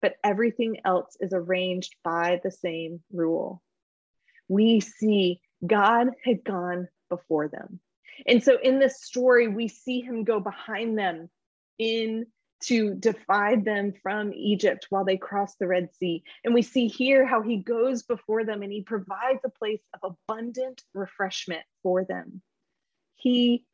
but 0.00 0.14
everything 0.24 0.78
else 0.84 1.16
is 1.20 1.32
arranged 1.32 1.94
by 2.02 2.40
the 2.42 2.50
same 2.50 3.02
rule. 3.12 3.62
We 4.48 4.80
see 4.80 5.40
God 5.64 6.08
had 6.24 6.44
gone 6.44 6.88
before 7.08 7.48
them. 7.48 7.80
And 8.26 8.42
so 8.42 8.58
in 8.62 8.78
this 8.78 9.02
story, 9.02 9.48
we 9.48 9.68
see 9.68 10.00
him 10.00 10.24
go 10.24 10.40
behind 10.40 10.98
them 10.98 11.30
in 11.78 12.26
to 12.64 12.94
divide 12.94 13.64
them 13.64 13.92
from 14.02 14.32
Egypt 14.34 14.86
while 14.90 15.04
they 15.04 15.16
cross 15.16 15.54
the 15.56 15.66
Red 15.66 15.88
Sea. 15.94 16.22
And 16.44 16.54
we 16.54 16.62
see 16.62 16.86
here 16.86 17.26
how 17.26 17.42
he 17.42 17.56
goes 17.56 18.02
before 18.02 18.44
them 18.44 18.62
and 18.62 18.72
he 18.72 18.82
provides 18.82 19.40
a 19.44 19.50
place 19.50 19.82
of 19.94 20.16
abundant 20.28 20.82
refreshment 20.94 21.64
for 21.82 22.04
them. 22.04 22.42
He 23.16 23.64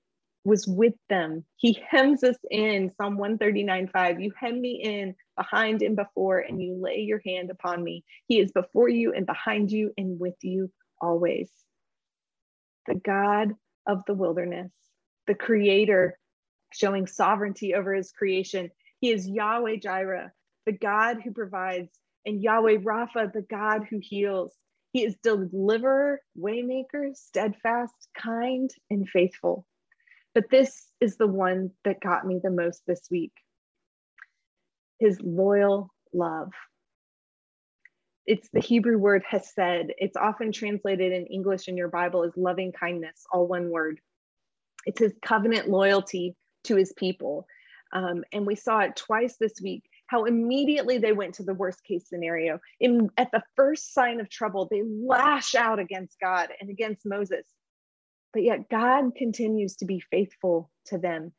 was 0.44 0.66
with 0.66 0.94
them. 1.08 1.44
He 1.56 1.78
hems 1.88 2.24
us 2.24 2.36
in, 2.50 2.92
Psalm 2.96 3.18
139 3.18 3.88
5. 3.88 4.20
You 4.20 4.32
hem 4.38 4.60
me 4.60 4.80
in 4.82 5.14
behind 5.36 5.82
and 5.82 5.94
before, 5.94 6.40
and 6.40 6.60
you 6.60 6.74
lay 6.80 7.00
your 7.00 7.20
hand 7.24 7.50
upon 7.50 7.84
me. 7.84 8.04
He 8.26 8.40
is 8.40 8.50
before 8.52 8.88
you 8.88 9.12
and 9.12 9.26
behind 9.26 9.70
you 9.70 9.92
and 9.96 10.18
with 10.18 10.36
you 10.42 10.72
always. 11.00 11.50
The 12.86 12.94
God 12.94 13.54
of 13.86 14.02
the 14.06 14.14
wilderness, 14.14 14.72
the 15.26 15.34
creator 15.34 16.18
showing 16.72 17.06
sovereignty 17.06 17.74
over 17.74 17.94
his 17.94 18.12
creation. 18.12 18.70
He 19.00 19.10
is 19.10 19.28
Yahweh 19.28 19.76
Jireh, 19.76 20.32
the 20.66 20.72
God 20.72 21.18
who 21.22 21.32
provides, 21.32 21.90
and 22.26 22.42
Yahweh 22.42 22.78
Rapha, 22.78 23.32
the 23.32 23.46
God 23.48 23.86
who 23.88 23.98
heals. 24.00 24.54
He 24.92 25.04
is 25.04 25.16
deliverer, 25.22 26.20
waymaker, 26.38 27.14
steadfast, 27.14 27.94
kind, 28.16 28.70
and 28.90 29.08
faithful. 29.08 29.66
But 30.34 30.50
this 30.50 30.86
is 31.00 31.16
the 31.16 31.26
one 31.26 31.70
that 31.84 32.00
got 32.00 32.26
me 32.26 32.40
the 32.42 32.50
most 32.50 32.82
this 32.86 33.02
week 33.10 33.32
his 34.98 35.20
loyal 35.20 35.90
love. 36.12 36.50
It's 38.26 38.48
the 38.52 38.60
Hebrew 38.60 38.98
word 38.98 39.22
hesed. 39.26 39.92
It's 39.96 40.16
often 40.16 40.52
translated 40.52 41.12
in 41.12 41.26
English 41.26 41.68
in 41.68 41.76
your 41.76 41.88
Bible 41.88 42.24
as 42.24 42.32
loving 42.36 42.72
kindness, 42.72 43.24
all 43.32 43.46
one 43.46 43.70
word. 43.70 44.00
It's 44.86 44.98
his 44.98 45.14
covenant 45.22 45.68
loyalty 45.68 46.36
to 46.64 46.76
his 46.76 46.92
people. 46.92 47.46
Um, 47.92 48.24
and 48.32 48.46
we 48.46 48.54
saw 48.54 48.80
it 48.80 48.96
twice 48.96 49.36
this 49.38 49.54
week 49.62 49.84
how 50.08 50.24
immediately 50.24 50.98
they 50.98 51.12
went 51.12 51.34
to 51.34 51.42
the 51.42 51.54
worst 51.54 51.84
case 51.84 52.08
scenario. 52.08 52.58
In, 52.80 53.10
at 53.16 53.30
the 53.30 53.42
first 53.56 53.92
sign 53.92 54.20
of 54.20 54.30
trouble, 54.30 54.66
they 54.70 54.82
lash 54.82 55.54
out 55.54 55.78
against 55.78 56.18
God 56.20 56.48
and 56.60 56.70
against 56.70 57.06
Moses. 57.06 57.46
But 58.32 58.42
yet 58.42 58.68
God 58.68 59.14
continues 59.16 59.76
to 59.76 59.84
be 59.84 60.00
faithful 60.10 60.70
to 60.86 60.98
them. 60.98 61.32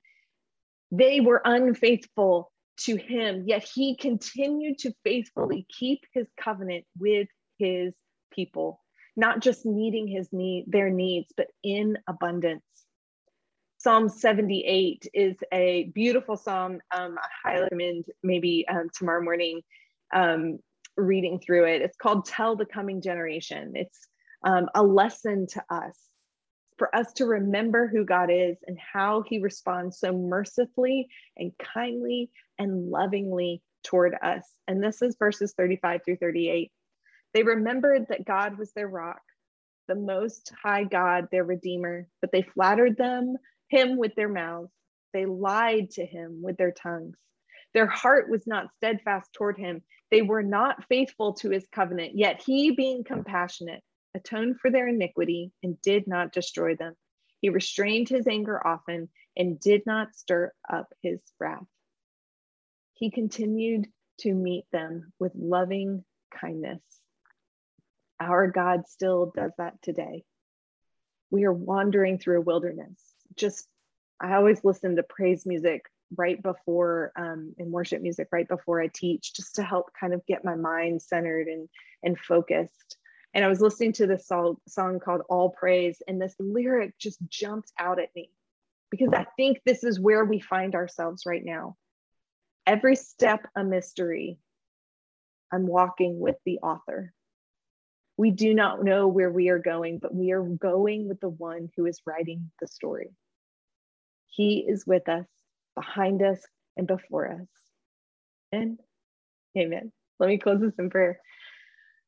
They 0.92 1.20
were 1.20 1.42
unfaithful 1.44 2.52
to 2.82 2.96
him, 2.96 3.44
yet 3.46 3.64
he 3.64 3.96
continued 3.96 4.80
to 4.80 4.94
faithfully 5.04 5.66
keep 5.78 6.02
his 6.14 6.28
covenant 6.40 6.86
with 6.98 7.28
his 7.58 7.94
people, 8.32 8.82
not 9.16 9.42
just 9.42 9.66
meeting 9.66 10.08
his 10.08 10.30
need, 10.32 10.66
their 10.68 10.90
needs, 10.90 11.32
but 11.36 11.48
in 11.64 11.98
abundance. 12.08 12.64
Psalm 13.82 14.10
78 14.10 15.08
is 15.14 15.38
a 15.54 15.86
beautiful 15.96 16.36
psalm. 16.36 16.82
Um, 16.94 17.18
I 17.18 17.50
highly 17.50 17.62
recommend 17.64 18.06
maybe 18.22 18.66
um, 18.68 18.90
tomorrow 18.94 19.24
morning 19.24 19.62
um, 20.14 20.60
reading 20.98 21.40
through 21.40 21.66
it. 21.66 21.82
It's 21.82 21.96
called 21.96 22.26
Tell 22.26 22.58
the 22.58 22.66
Coming 22.66 23.02
Generation. 23.02 23.72
It's 23.76 23.98
um, 24.44 24.68
a 24.76 24.84
lesson 24.84 25.48
to 25.52 25.64
us, 25.70 25.98
for 26.78 26.94
us 26.94 27.14
to 27.14 27.26
remember 27.26 27.88
who 27.88 28.04
God 28.04 28.30
is 28.30 28.58
and 28.68 28.78
how 28.78 29.22
he 29.22 29.40
responds 29.40 29.98
so 29.98 30.12
mercifully 30.12 31.08
and 31.38 31.54
kindly 31.58 32.32
and 32.58 32.90
lovingly 32.90 33.62
toward 33.86 34.14
us. 34.22 34.46
And 34.68 34.84
this 34.84 35.02
is 35.02 35.16
verses 35.18 35.54
35 35.56 36.02
through 36.04 36.18
38. 36.18 36.70
They 37.34 37.44
remembered 37.44 38.08
that 38.10 38.26
God 38.26 38.58
was 38.58 38.74
their 38.74 38.90
rock, 38.90 39.22
the 39.88 39.96
most 39.96 40.52
high 40.62 40.84
God, 40.84 41.30
their 41.32 41.46
redeemer, 41.46 42.10
but 42.20 42.34
they 42.34 42.42
flattered 42.42 42.98
them 42.98 43.38
him 43.70 43.98
with 43.98 44.16
their 44.16 44.30
mouths. 44.30 44.72
They 45.14 45.26
lied 45.26 45.92
to 45.92 46.06
him 46.06 46.42
with 46.42 46.58
their 46.58 46.72
tongues. 46.72 47.18
Their 47.74 47.88
heart 47.88 48.30
was 48.30 48.46
not 48.48 48.74
steadfast 48.78 49.32
toward 49.34 49.58
him. 49.58 49.84
They 50.12 50.22
were 50.22 50.44
not 50.44 50.86
faithful 50.86 51.34
to 51.36 51.50
his 51.50 51.68
covenant. 51.72 52.16
Yet 52.16 52.42
he, 52.44 52.72
being 52.72 53.04
compassionate, 53.04 53.84
atoned 54.16 54.60
for 54.60 54.72
their 54.72 54.88
iniquity 54.88 55.52
and 55.62 55.82
did 55.82 56.08
not 56.08 56.34
destroy 56.34 56.76
them. 56.76 56.96
He 57.42 57.50
restrained 57.50 58.10
his 58.10 58.28
anger 58.28 58.66
often 58.66 59.10
and 59.38 59.60
did 59.60 59.86
not 59.86 60.16
stir 60.16 60.52
up 60.72 60.92
his 61.02 61.22
wrath. 61.40 61.66
He 62.96 63.12
continued 63.12 63.88
to 64.20 64.34
meet 64.34 64.66
them 64.72 65.14
with 65.20 65.32
loving 65.36 66.04
kindness. 66.32 66.82
Our 68.20 68.48
God 68.48 68.88
still 68.88 69.32
does 69.34 69.52
that 69.58 69.82
today. 69.82 70.26
We 71.32 71.46
are 71.46 71.54
wandering 71.54 72.18
through 72.18 72.40
a 72.40 72.44
wilderness 72.44 73.00
just 73.36 73.68
I 74.22 74.36
always 74.36 74.64
listen 74.64 74.96
to 74.96 75.04
praise 75.04 75.46
music 75.46 75.86
right 76.16 76.42
before 76.42 77.12
um, 77.16 77.54
and 77.58 77.72
worship 77.72 78.02
music 78.02 78.28
right 78.32 78.48
before 78.48 78.82
I 78.82 78.88
teach, 78.88 79.34
just 79.34 79.56
to 79.56 79.64
help 79.64 79.92
kind 80.00 80.14
of 80.14 80.26
get 80.26 80.44
my 80.44 80.56
mind 80.56 81.02
centered 81.02 81.48
and 81.48 81.70
and 82.04 82.20
focused. 82.20 82.98
And 83.34 83.46
I 83.46 83.48
was 83.48 83.62
listening 83.62 83.94
to 83.94 84.08
this 84.08 84.28
song, 84.28 84.58
song 84.68 85.00
called 85.00 85.22
All 85.30 85.52
Praise, 85.52 86.02
and 86.08 86.20
this 86.20 86.36
lyric 86.40 86.98
just 86.98 87.20
jumped 87.28 87.72
out 87.78 88.00
at 88.00 88.14
me 88.16 88.32
because 88.90 89.14
I 89.14 89.26
think 89.38 89.62
this 89.66 89.84
is 89.84 90.00
where 90.00 90.26
we 90.26 90.40
find 90.40 90.74
ourselves 90.76 91.26
right 91.26 91.44
now. 91.44 91.76
Every 92.66 92.96
step 92.96 93.48
a 93.56 93.64
mystery. 93.64 94.40
I'm 95.52 95.68
walking 95.68 96.20
with 96.20 96.38
the 96.46 96.60
author. 96.60 97.14
We 98.20 98.32
do 98.32 98.54
not 98.54 98.84
know 98.84 99.08
where 99.08 99.32
we 99.32 99.48
are 99.48 99.60
going, 99.60 100.00
but 100.00 100.14
we 100.14 100.32
are 100.32 100.44
going 100.44 101.08
with 101.08 101.22
the 101.22 101.30
one 101.30 101.70
who 101.78 101.86
is 101.86 102.02
writing 102.06 102.52
the 102.60 102.68
story. 102.68 103.12
He 104.28 104.66
is 104.68 104.86
with 104.86 105.08
us, 105.08 105.26
behind 105.74 106.22
us, 106.22 106.46
and 106.76 106.86
before 106.86 107.32
us. 107.32 107.48
And 108.52 108.78
Amen. 109.58 109.94
Let 110.20 110.28
me 110.28 110.38
close 110.38 110.60
this 110.60 110.78
in 110.78 110.90
prayer. 110.90 111.22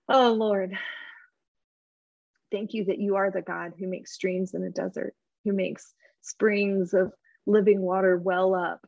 Oh, 0.09 0.33
Lord, 0.33 0.77
thank 2.51 2.73
you 2.73 2.83
that 2.85 2.99
you 2.99 3.15
are 3.15 3.31
the 3.31 3.41
God 3.41 3.71
who 3.79 3.87
makes 3.87 4.11
streams 4.11 4.53
in 4.53 4.61
the 4.61 4.69
desert, 4.69 5.15
who 5.45 5.53
makes 5.53 5.93
springs 6.19 6.93
of 6.93 7.13
living 7.45 7.79
water 7.79 8.17
well 8.17 8.53
up. 8.53 8.85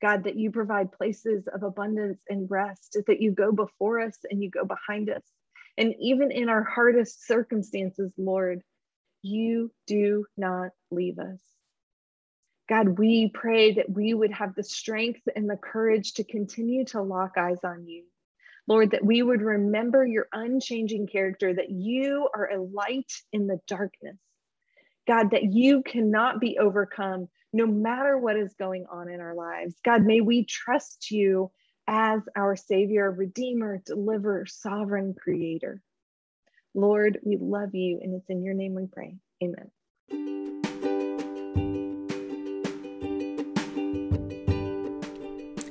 God, 0.00 0.24
that 0.24 0.34
you 0.34 0.50
provide 0.50 0.90
places 0.90 1.46
of 1.46 1.62
abundance 1.62 2.20
and 2.28 2.50
rest, 2.50 2.98
that 3.06 3.20
you 3.20 3.30
go 3.30 3.52
before 3.52 4.00
us 4.00 4.18
and 4.28 4.42
you 4.42 4.50
go 4.50 4.64
behind 4.64 5.08
us. 5.08 5.22
And 5.78 5.94
even 6.00 6.30
in 6.30 6.48
our 6.48 6.62
hardest 6.62 7.26
circumstances, 7.26 8.12
Lord, 8.18 8.62
you 9.22 9.72
do 9.86 10.26
not 10.36 10.70
leave 10.90 11.18
us. 11.18 11.40
God, 12.68 12.98
we 12.98 13.30
pray 13.32 13.74
that 13.74 13.90
we 13.90 14.14
would 14.14 14.32
have 14.32 14.54
the 14.54 14.62
strength 14.62 15.20
and 15.34 15.48
the 15.48 15.56
courage 15.56 16.14
to 16.14 16.24
continue 16.24 16.84
to 16.86 17.02
lock 17.02 17.32
eyes 17.36 17.64
on 17.64 17.86
you. 17.86 18.04
Lord, 18.68 18.92
that 18.92 19.04
we 19.04 19.22
would 19.22 19.42
remember 19.42 20.06
your 20.06 20.28
unchanging 20.32 21.08
character, 21.08 21.52
that 21.52 21.70
you 21.70 22.28
are 22.34 22.50
a 22.50 22.62
light 22.62 23.12
in 23.32 23.46
the 23.46 23.58
darkness. 23.66 24.18
God, 25.06 25.32
that 25.32 25.52
you 25.52 25.82
cannot 25.82 26.40
be 26.40 26.58
overcome 26.58 27.28
no 27.52 27.66
matter 27.66 28.16
what 28.16 28.36
is 28.36 28.54
going 28.54 28.86
on 28.90 29.10
in 29.10 29.20
our 29.20 29.34
lives. 29.34 29.74
God, 29.84 30.02
may 30.02 30.20
we 30.20 30.44
trust 30.44 31.10
you 31.10 31.50
as 31.94 32.22
our 32.34 32.56
Savior, 32.56 33.10
Redeemer, 33.10 33.82
Deliverer, 33.84 34.46
Sovereign 34.46 35.12
Creator. 35.12 35.82
Lord, 36.74 37.18
we 37.22 37.36
love 37.36 37.74
you, 37.74 38.00
and 38.02 38.14
it's 38.14 38.30
in 38.30 38.42
your 38.42 38.54
name 38.54 38.74
we 38.74 38.86
pray. 38.86 39.16
Amen. 39.44 39.70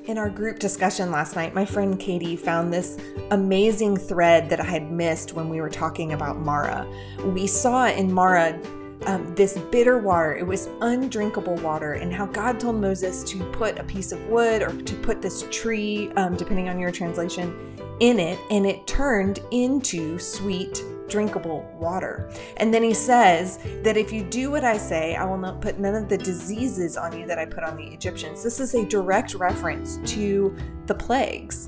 In 0.06 0.18
our 0.20 0.30
group 0.30 0.60
discussion 0.60 1.10
last 1.10 1.36
night, 1.36 1.56
my 1.56 1.66
friend 1.66 2.00
Katie 2.00 2.36
found 2.36 2.72
this 2.72 3.00
amazing 3.32 3.98
thread 3.98 4.48
that 4.52 4.60
I 4.60 4.66
had 4.66 4.92
missed 4.92 5.34
when 5.34 5.50
we 5.50 5.60
were 5.60 5.70
talking 5.70 6.14
about 6.14 6.38
Marah. 6.38 6.88
We 7.26 7.48
saw 7.48 7.88
in 7.88 8.14
Marah 8.14 8.62
um, 9.06 9.34
this 9.36 9.58
bitter 9.72 9.98
water. 9.98 10.36
It 10.36 10.46
was 10.46 10.70
undrinkable 10.82 11.56
water, 11.58 11.94
and 11.94 12.14
how 12.14 12.26
God 12.26 12.60
told 12.60 12.76
Moses 12.76 13.24
to 13.26 13.44
put 13.52 13.80
a 13.80 13.84
piece 13.84 14.12
of 14.12 14.24
wood 14.28 14.62
or 14.62 14.72
to 14.74 14.96
put 14.96 15.22
this 15.22 15.46
tree, 15.52 16.12
um, 16.16 16.36
depending 16.36 16.70
on 16.70 16.80
your 16.80 16.92
translation, 16.92 17.76
in 18.00 18.20
it, 18.20 18.40
and 18.50 18.66
it 18.66 18.86
turned 18.88 19.40
into 19.52 20.18
sweet 20.18 20.84
drinkable 21.08 21.70
water. 21.78 22.32
And 22.58 22.74
then 22.74 22.82
he 22.82 22.94
says 22.94 23.60
that 23.84 23.98
if 23.98 24.14
you 24.14 24.24
do 24.24 24.50
what 24.50 24.64
I 24.64 24.78
say, 24.78 25.16
I 25.16 25.26
will 25.26 25.38
not 25.38 25.62
put 25.62 25.78
none 25.78 25.94
of 25.94 26.08
the 26.08 26.18
diseases 26.18 26.96
on 26.96 27.18
you 27.18 27.28
that 27.28 27.38
I 27.38 27.46
put 27.46 27.64
on 27.64 27.76
the 27.76 27.84
Egyptians. 27.84 28.42
This 28.42 28.62
is 28.62 28.74
a 28.76 28.86
direct 28.86 29.34
reference 29.34 30.00
to 30.14 30.56
the 30.86 30.96
plagues. 30.96 31.68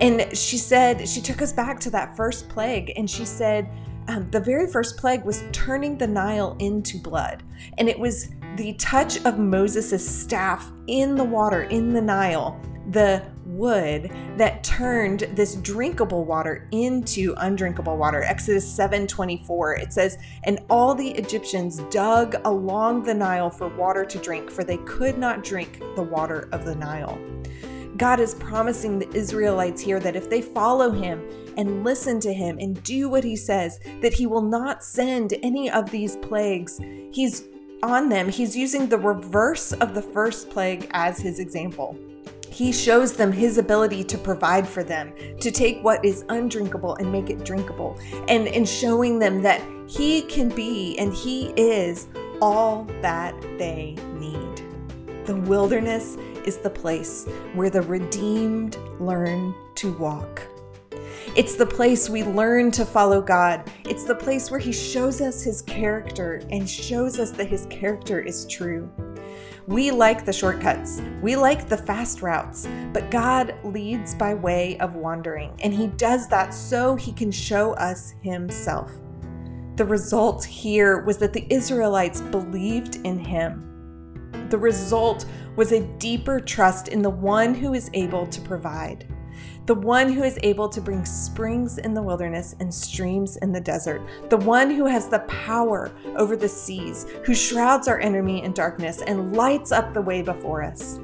And 0.00 0.34
she 0.36 0.56
said, 0.56 1.06
she 1.06 1.20
took 1.20 1.42
us 1.42 1.52
back 1.52 1.78
to 1.80 1.90
that 1.90 2.16
first 2.16 2.48
plague, 2.48 2.92
and 2.96 3.08
she 3.08 3.26
said, 3.26 3.68
um, 4.08 4.30
the 4.30 4.40
very 4.40 4.66
first 4.66 4.96
plague 4.96 5.24
was 5.24 5.44
turning 5.52 5.96
the 5.96 6.06
Nile 6.06 6.56
into 6.58 6.98
blood. 6.98 7.42
And 7.76 7.88
it 7.88 7.98
was 7.98 8.30
the 8.56 8.72
touch 8.74 9.24
of 9.24 9.38
Moses' 9.38 10.08
staff 10.08 10.70
in 10.86 11.14
the 11.14 11.24
water, 11.24 11.62
in 11.64 11.92
the 11.92 12.00
Nile, 12.00 12.60
the 12.90 13.22
wood 13.44 14.10
that 14.36 14.64
turned 14.64 15.20
this 15.34 15.56
drinkable 15.56 16.24
water 16.24 16.66
into 16.70 17.34
undrinkable 17.38 17.96
water. 17.96 18.22
Exodus 18.22 18.66
7:24 18.66 19.74
it 19.74 19.92
says, 19.92 20.16
"And 20.44 20.60
all 20.70 20.94
the 20.94 21.10
Egyptians 21.10 21.82
dug 21.90 22.36
along 22.44 23.02
the 23.02 23.14
Nile 23.14 23.50
for 23.50 23.68
water 23.68 24.04
to 24.04 24.18
drink, 24.18 24.50
for 24.50 24.64
they 24.64 24.78
could 24.78 25.18
not 25.18 25.44
drink 25.44 25.82
the 25.96 26.02
water 26.02 26.48
of 26.52 26.64
the 26.64 26.74
Nile." 26.74 27.18
God 27.96 28.20
is 28.20 28.34
promising 28.34 28.98
the 28.98 29.12
Israelites 29.12 29.82
here 29.82 29.98
that 29.98 30.14
if 30.14 30.30
they 30.30 30.40
follow 30.40 30.90
him 30.90 31.20
and 31.58 31.84
listen 31.84 32.20
to 32.20 32.32
him 32.32 32.58
and 32.58 32.82
do 32.82 33.10
what 33.10 33.24
he 33.24 33.36
says, 33.36 33.78
that 34.00 34.14
he 34.14 34.26
will 34.26 34.40
not 34.40 34.82
send 34.82 35.34
any 35.42 35.70
of 35.70 35.90
these 35.90 36.16
plagues. 36.16 36.80
He's 37.12 37.48
on 37.82 38.08
them. 38.08 38.28
He's 38.28 38.56
using 38.56 38.88
the 38.88 38.98
reverse 38.98 39.72
of 39.72 39.94
the 39.94 40.02
first 40.02 40.48
plague 40.48 40.88
as 40.92 41.18
his 41.18 41.38
example. 41.38 41.98
He 42.50 42.72
shows 42.72 43.12
them 43.12 43.30
his 43.30 43.58
ability 43.58 44.04
to 44.04 44.18
provide 44.18 44.66
for 44.66 44.82
them, 44.82 45.12
to 45.40 45.50
take 45.50 45.82
what 45.82 46.04
is 46.04 46.24
undrinkable 46.28 46.96
and 46.96 47.12
make 47.12 47.28
it 47.28 47.44
drinkable, 47.44 47.98
and 48.26 48.48
in 48.48 48.64
showing 48.64 49.18
them 49.18 49.42
that 49.42 49.62
he 49.86 50.22
can 50.22 50.48
be 50.48 50.98
and 50.98 51.12
he 51.12 51.48
is 51.56 52.06
all 52.40 52.84
that 53.02 53.40
they 53.58 53.96
need. 54.14 55.26
The 55.26 55.36
wilderness 55.36 56.16
is 56.44 56.56
the 56.56 56.70
place 56.70 57.26
where 57.54 57.70
the 57.70 57.82
redeemed 57.82 58.78
learn 58.98 59.54
to 59.76 59.92
walk. 59.92 60.42
It's 61.38 61.54
the 61.54 61.64
place 61.64 62.10
we 62.10 62.24
learn 62.24 62.72
to 62.72 62.84
follow 62.84 63.22
God. 63.22 63.70
It's 63.84 64.02
the 64.02 64.14
place 64.16 64.50
where 64.50 64.58
He 64.58 64.72
shows 64.72 65.20
us 65.20 65.40
His 65.40 65.62
character 65.62 66.42
and 66.50 66.68
shows 66.68 67.20
us 67.20 67.30
that 67.30 67.46
His 67.46 67.64
character 67.66 68.18
is 68.18 68.44
true. 68.46 68.90
We 69.68 69.92
like 69.92 70.24
the 70.24 70.32
shortcuts, 70.32 71.00
we 71.22 71.36
like 71.36 71.68
the 71.68 71.76
fast 71.76 72.22
routes, 72.22 72.66
but 72.92 73.12
God 73.12 73.54
leads 73.62 74.16
by 74.16 74.34
way 74.34 74.80
of 74.80 74.96
wandering, 74.96 75.54
and 75.62 75.72
He 75.72 75.86
does 75.86 76.26
that 76.26 76.52
so 76.52 76.96
He 76.96 77.12
can 77.12 77.30
show 77.30 77.74
us 77.74 78.14
Himself. 78.20 78.90
The 79.76 79.84
result 79.84 80.44
here 80.44 81.04
was 81.04 81.18
that 81.18 81.32
the 81.32 81.46
Israelites 81.50 82.20
believed 82.20 82.96
in 83.06 83.16
Him. 83.16 84.48
The 84.50 84.58
result 84.58 85.24
was 85.54 85.70
a 85.70 85.86
deeper 85.98 86.40
trust 86.40 86.88
in 86.88 87.00
the 87.00 87.10
one 87.10 87.54
who 87.54 87.74
is 87.74 87.90
able 87.94 88.26
to 88.26 88.40
provide 88.40 89.06
the 89.68 89.74
one 89.74 90.10
who 90.10 90.22
is 90.22 90.38
able 90.42 90.66
to 90.66 90.80
bring 90.80 91.04
springs 91.04 91.76
in 91.76 91.92
the 91.92 92.00
wilderness 92.00 92.56
and 92.58 92.72
streams 92.72 93.36
in 93.36 93.52
the 93.52 93.60
desert, 93.60 94.00
the 94.30 94.36
one 94.38 94.70
who 94.70 94.86
has 94.86 95.08
the 95.08 95.18
power 95.28 95.92
over 96.16 96.36
the 96.36 96.48
seas, 96.48 97.04
who 97.26 97.34
shrouds 97.34 97.86
our 97.86 98.00
enemy 98.00 98.42
in 98.42 98.52
darkness 98.54 99.02
and 99.02 99.36
lights 99.36 99.70
up 99.70 99.92
the 99.92 100.00
way 100.00 100.22
before 100.22 100.62
us. 100.62 100.98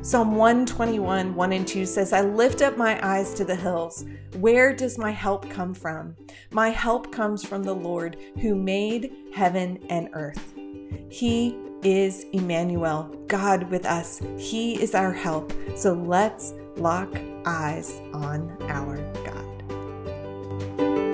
Psalm 0.00 0.36
121, 0.36 1.34
1 1.34 1.52
and 1.52 1.68
2 1.68 1.84
says, 1.84 2.14
I 2.14 2.22
lift 2.22 2.62
up 2.62 2.78
my 2.78 2.98
eyes 3.06 3.34
to 3.34 3.44
the 3.44 3.54
hills. 3.54 4.06
Where 4.38 4.72
does 4.72 4.96
my 4.96 5.10
help 5.10 5.50
come 5.50 5.74
from? 5.74 6.16
My 6.50 6.70
help 6.70 7.12
comes 7.12 7.44
from 7.44 7.62
the 7.62 7.74
Lord 7.74 8.16
who 8.40 8.54
made 8.54 9.12
heaven 9.34 9.78
and 9.90 10.08
earth. 10.14 10.54
He 11.10 11.58
is 11.82 12.24
Emmanuel, 12.32 13.14
God 13.26 13.70
with 13.70 13.84
us. 13.84 14.22
He 14.38 14.80
is 14.80 14.94
our 14.94 15.12
help. 15.12 15.52
So 15.76 15.92
let's 15.92 16.54
lock 16.78 17.08
eyes 17.44 18.00
on 18.12 18.56
our 18.68 18.96
God. 19.24 21.07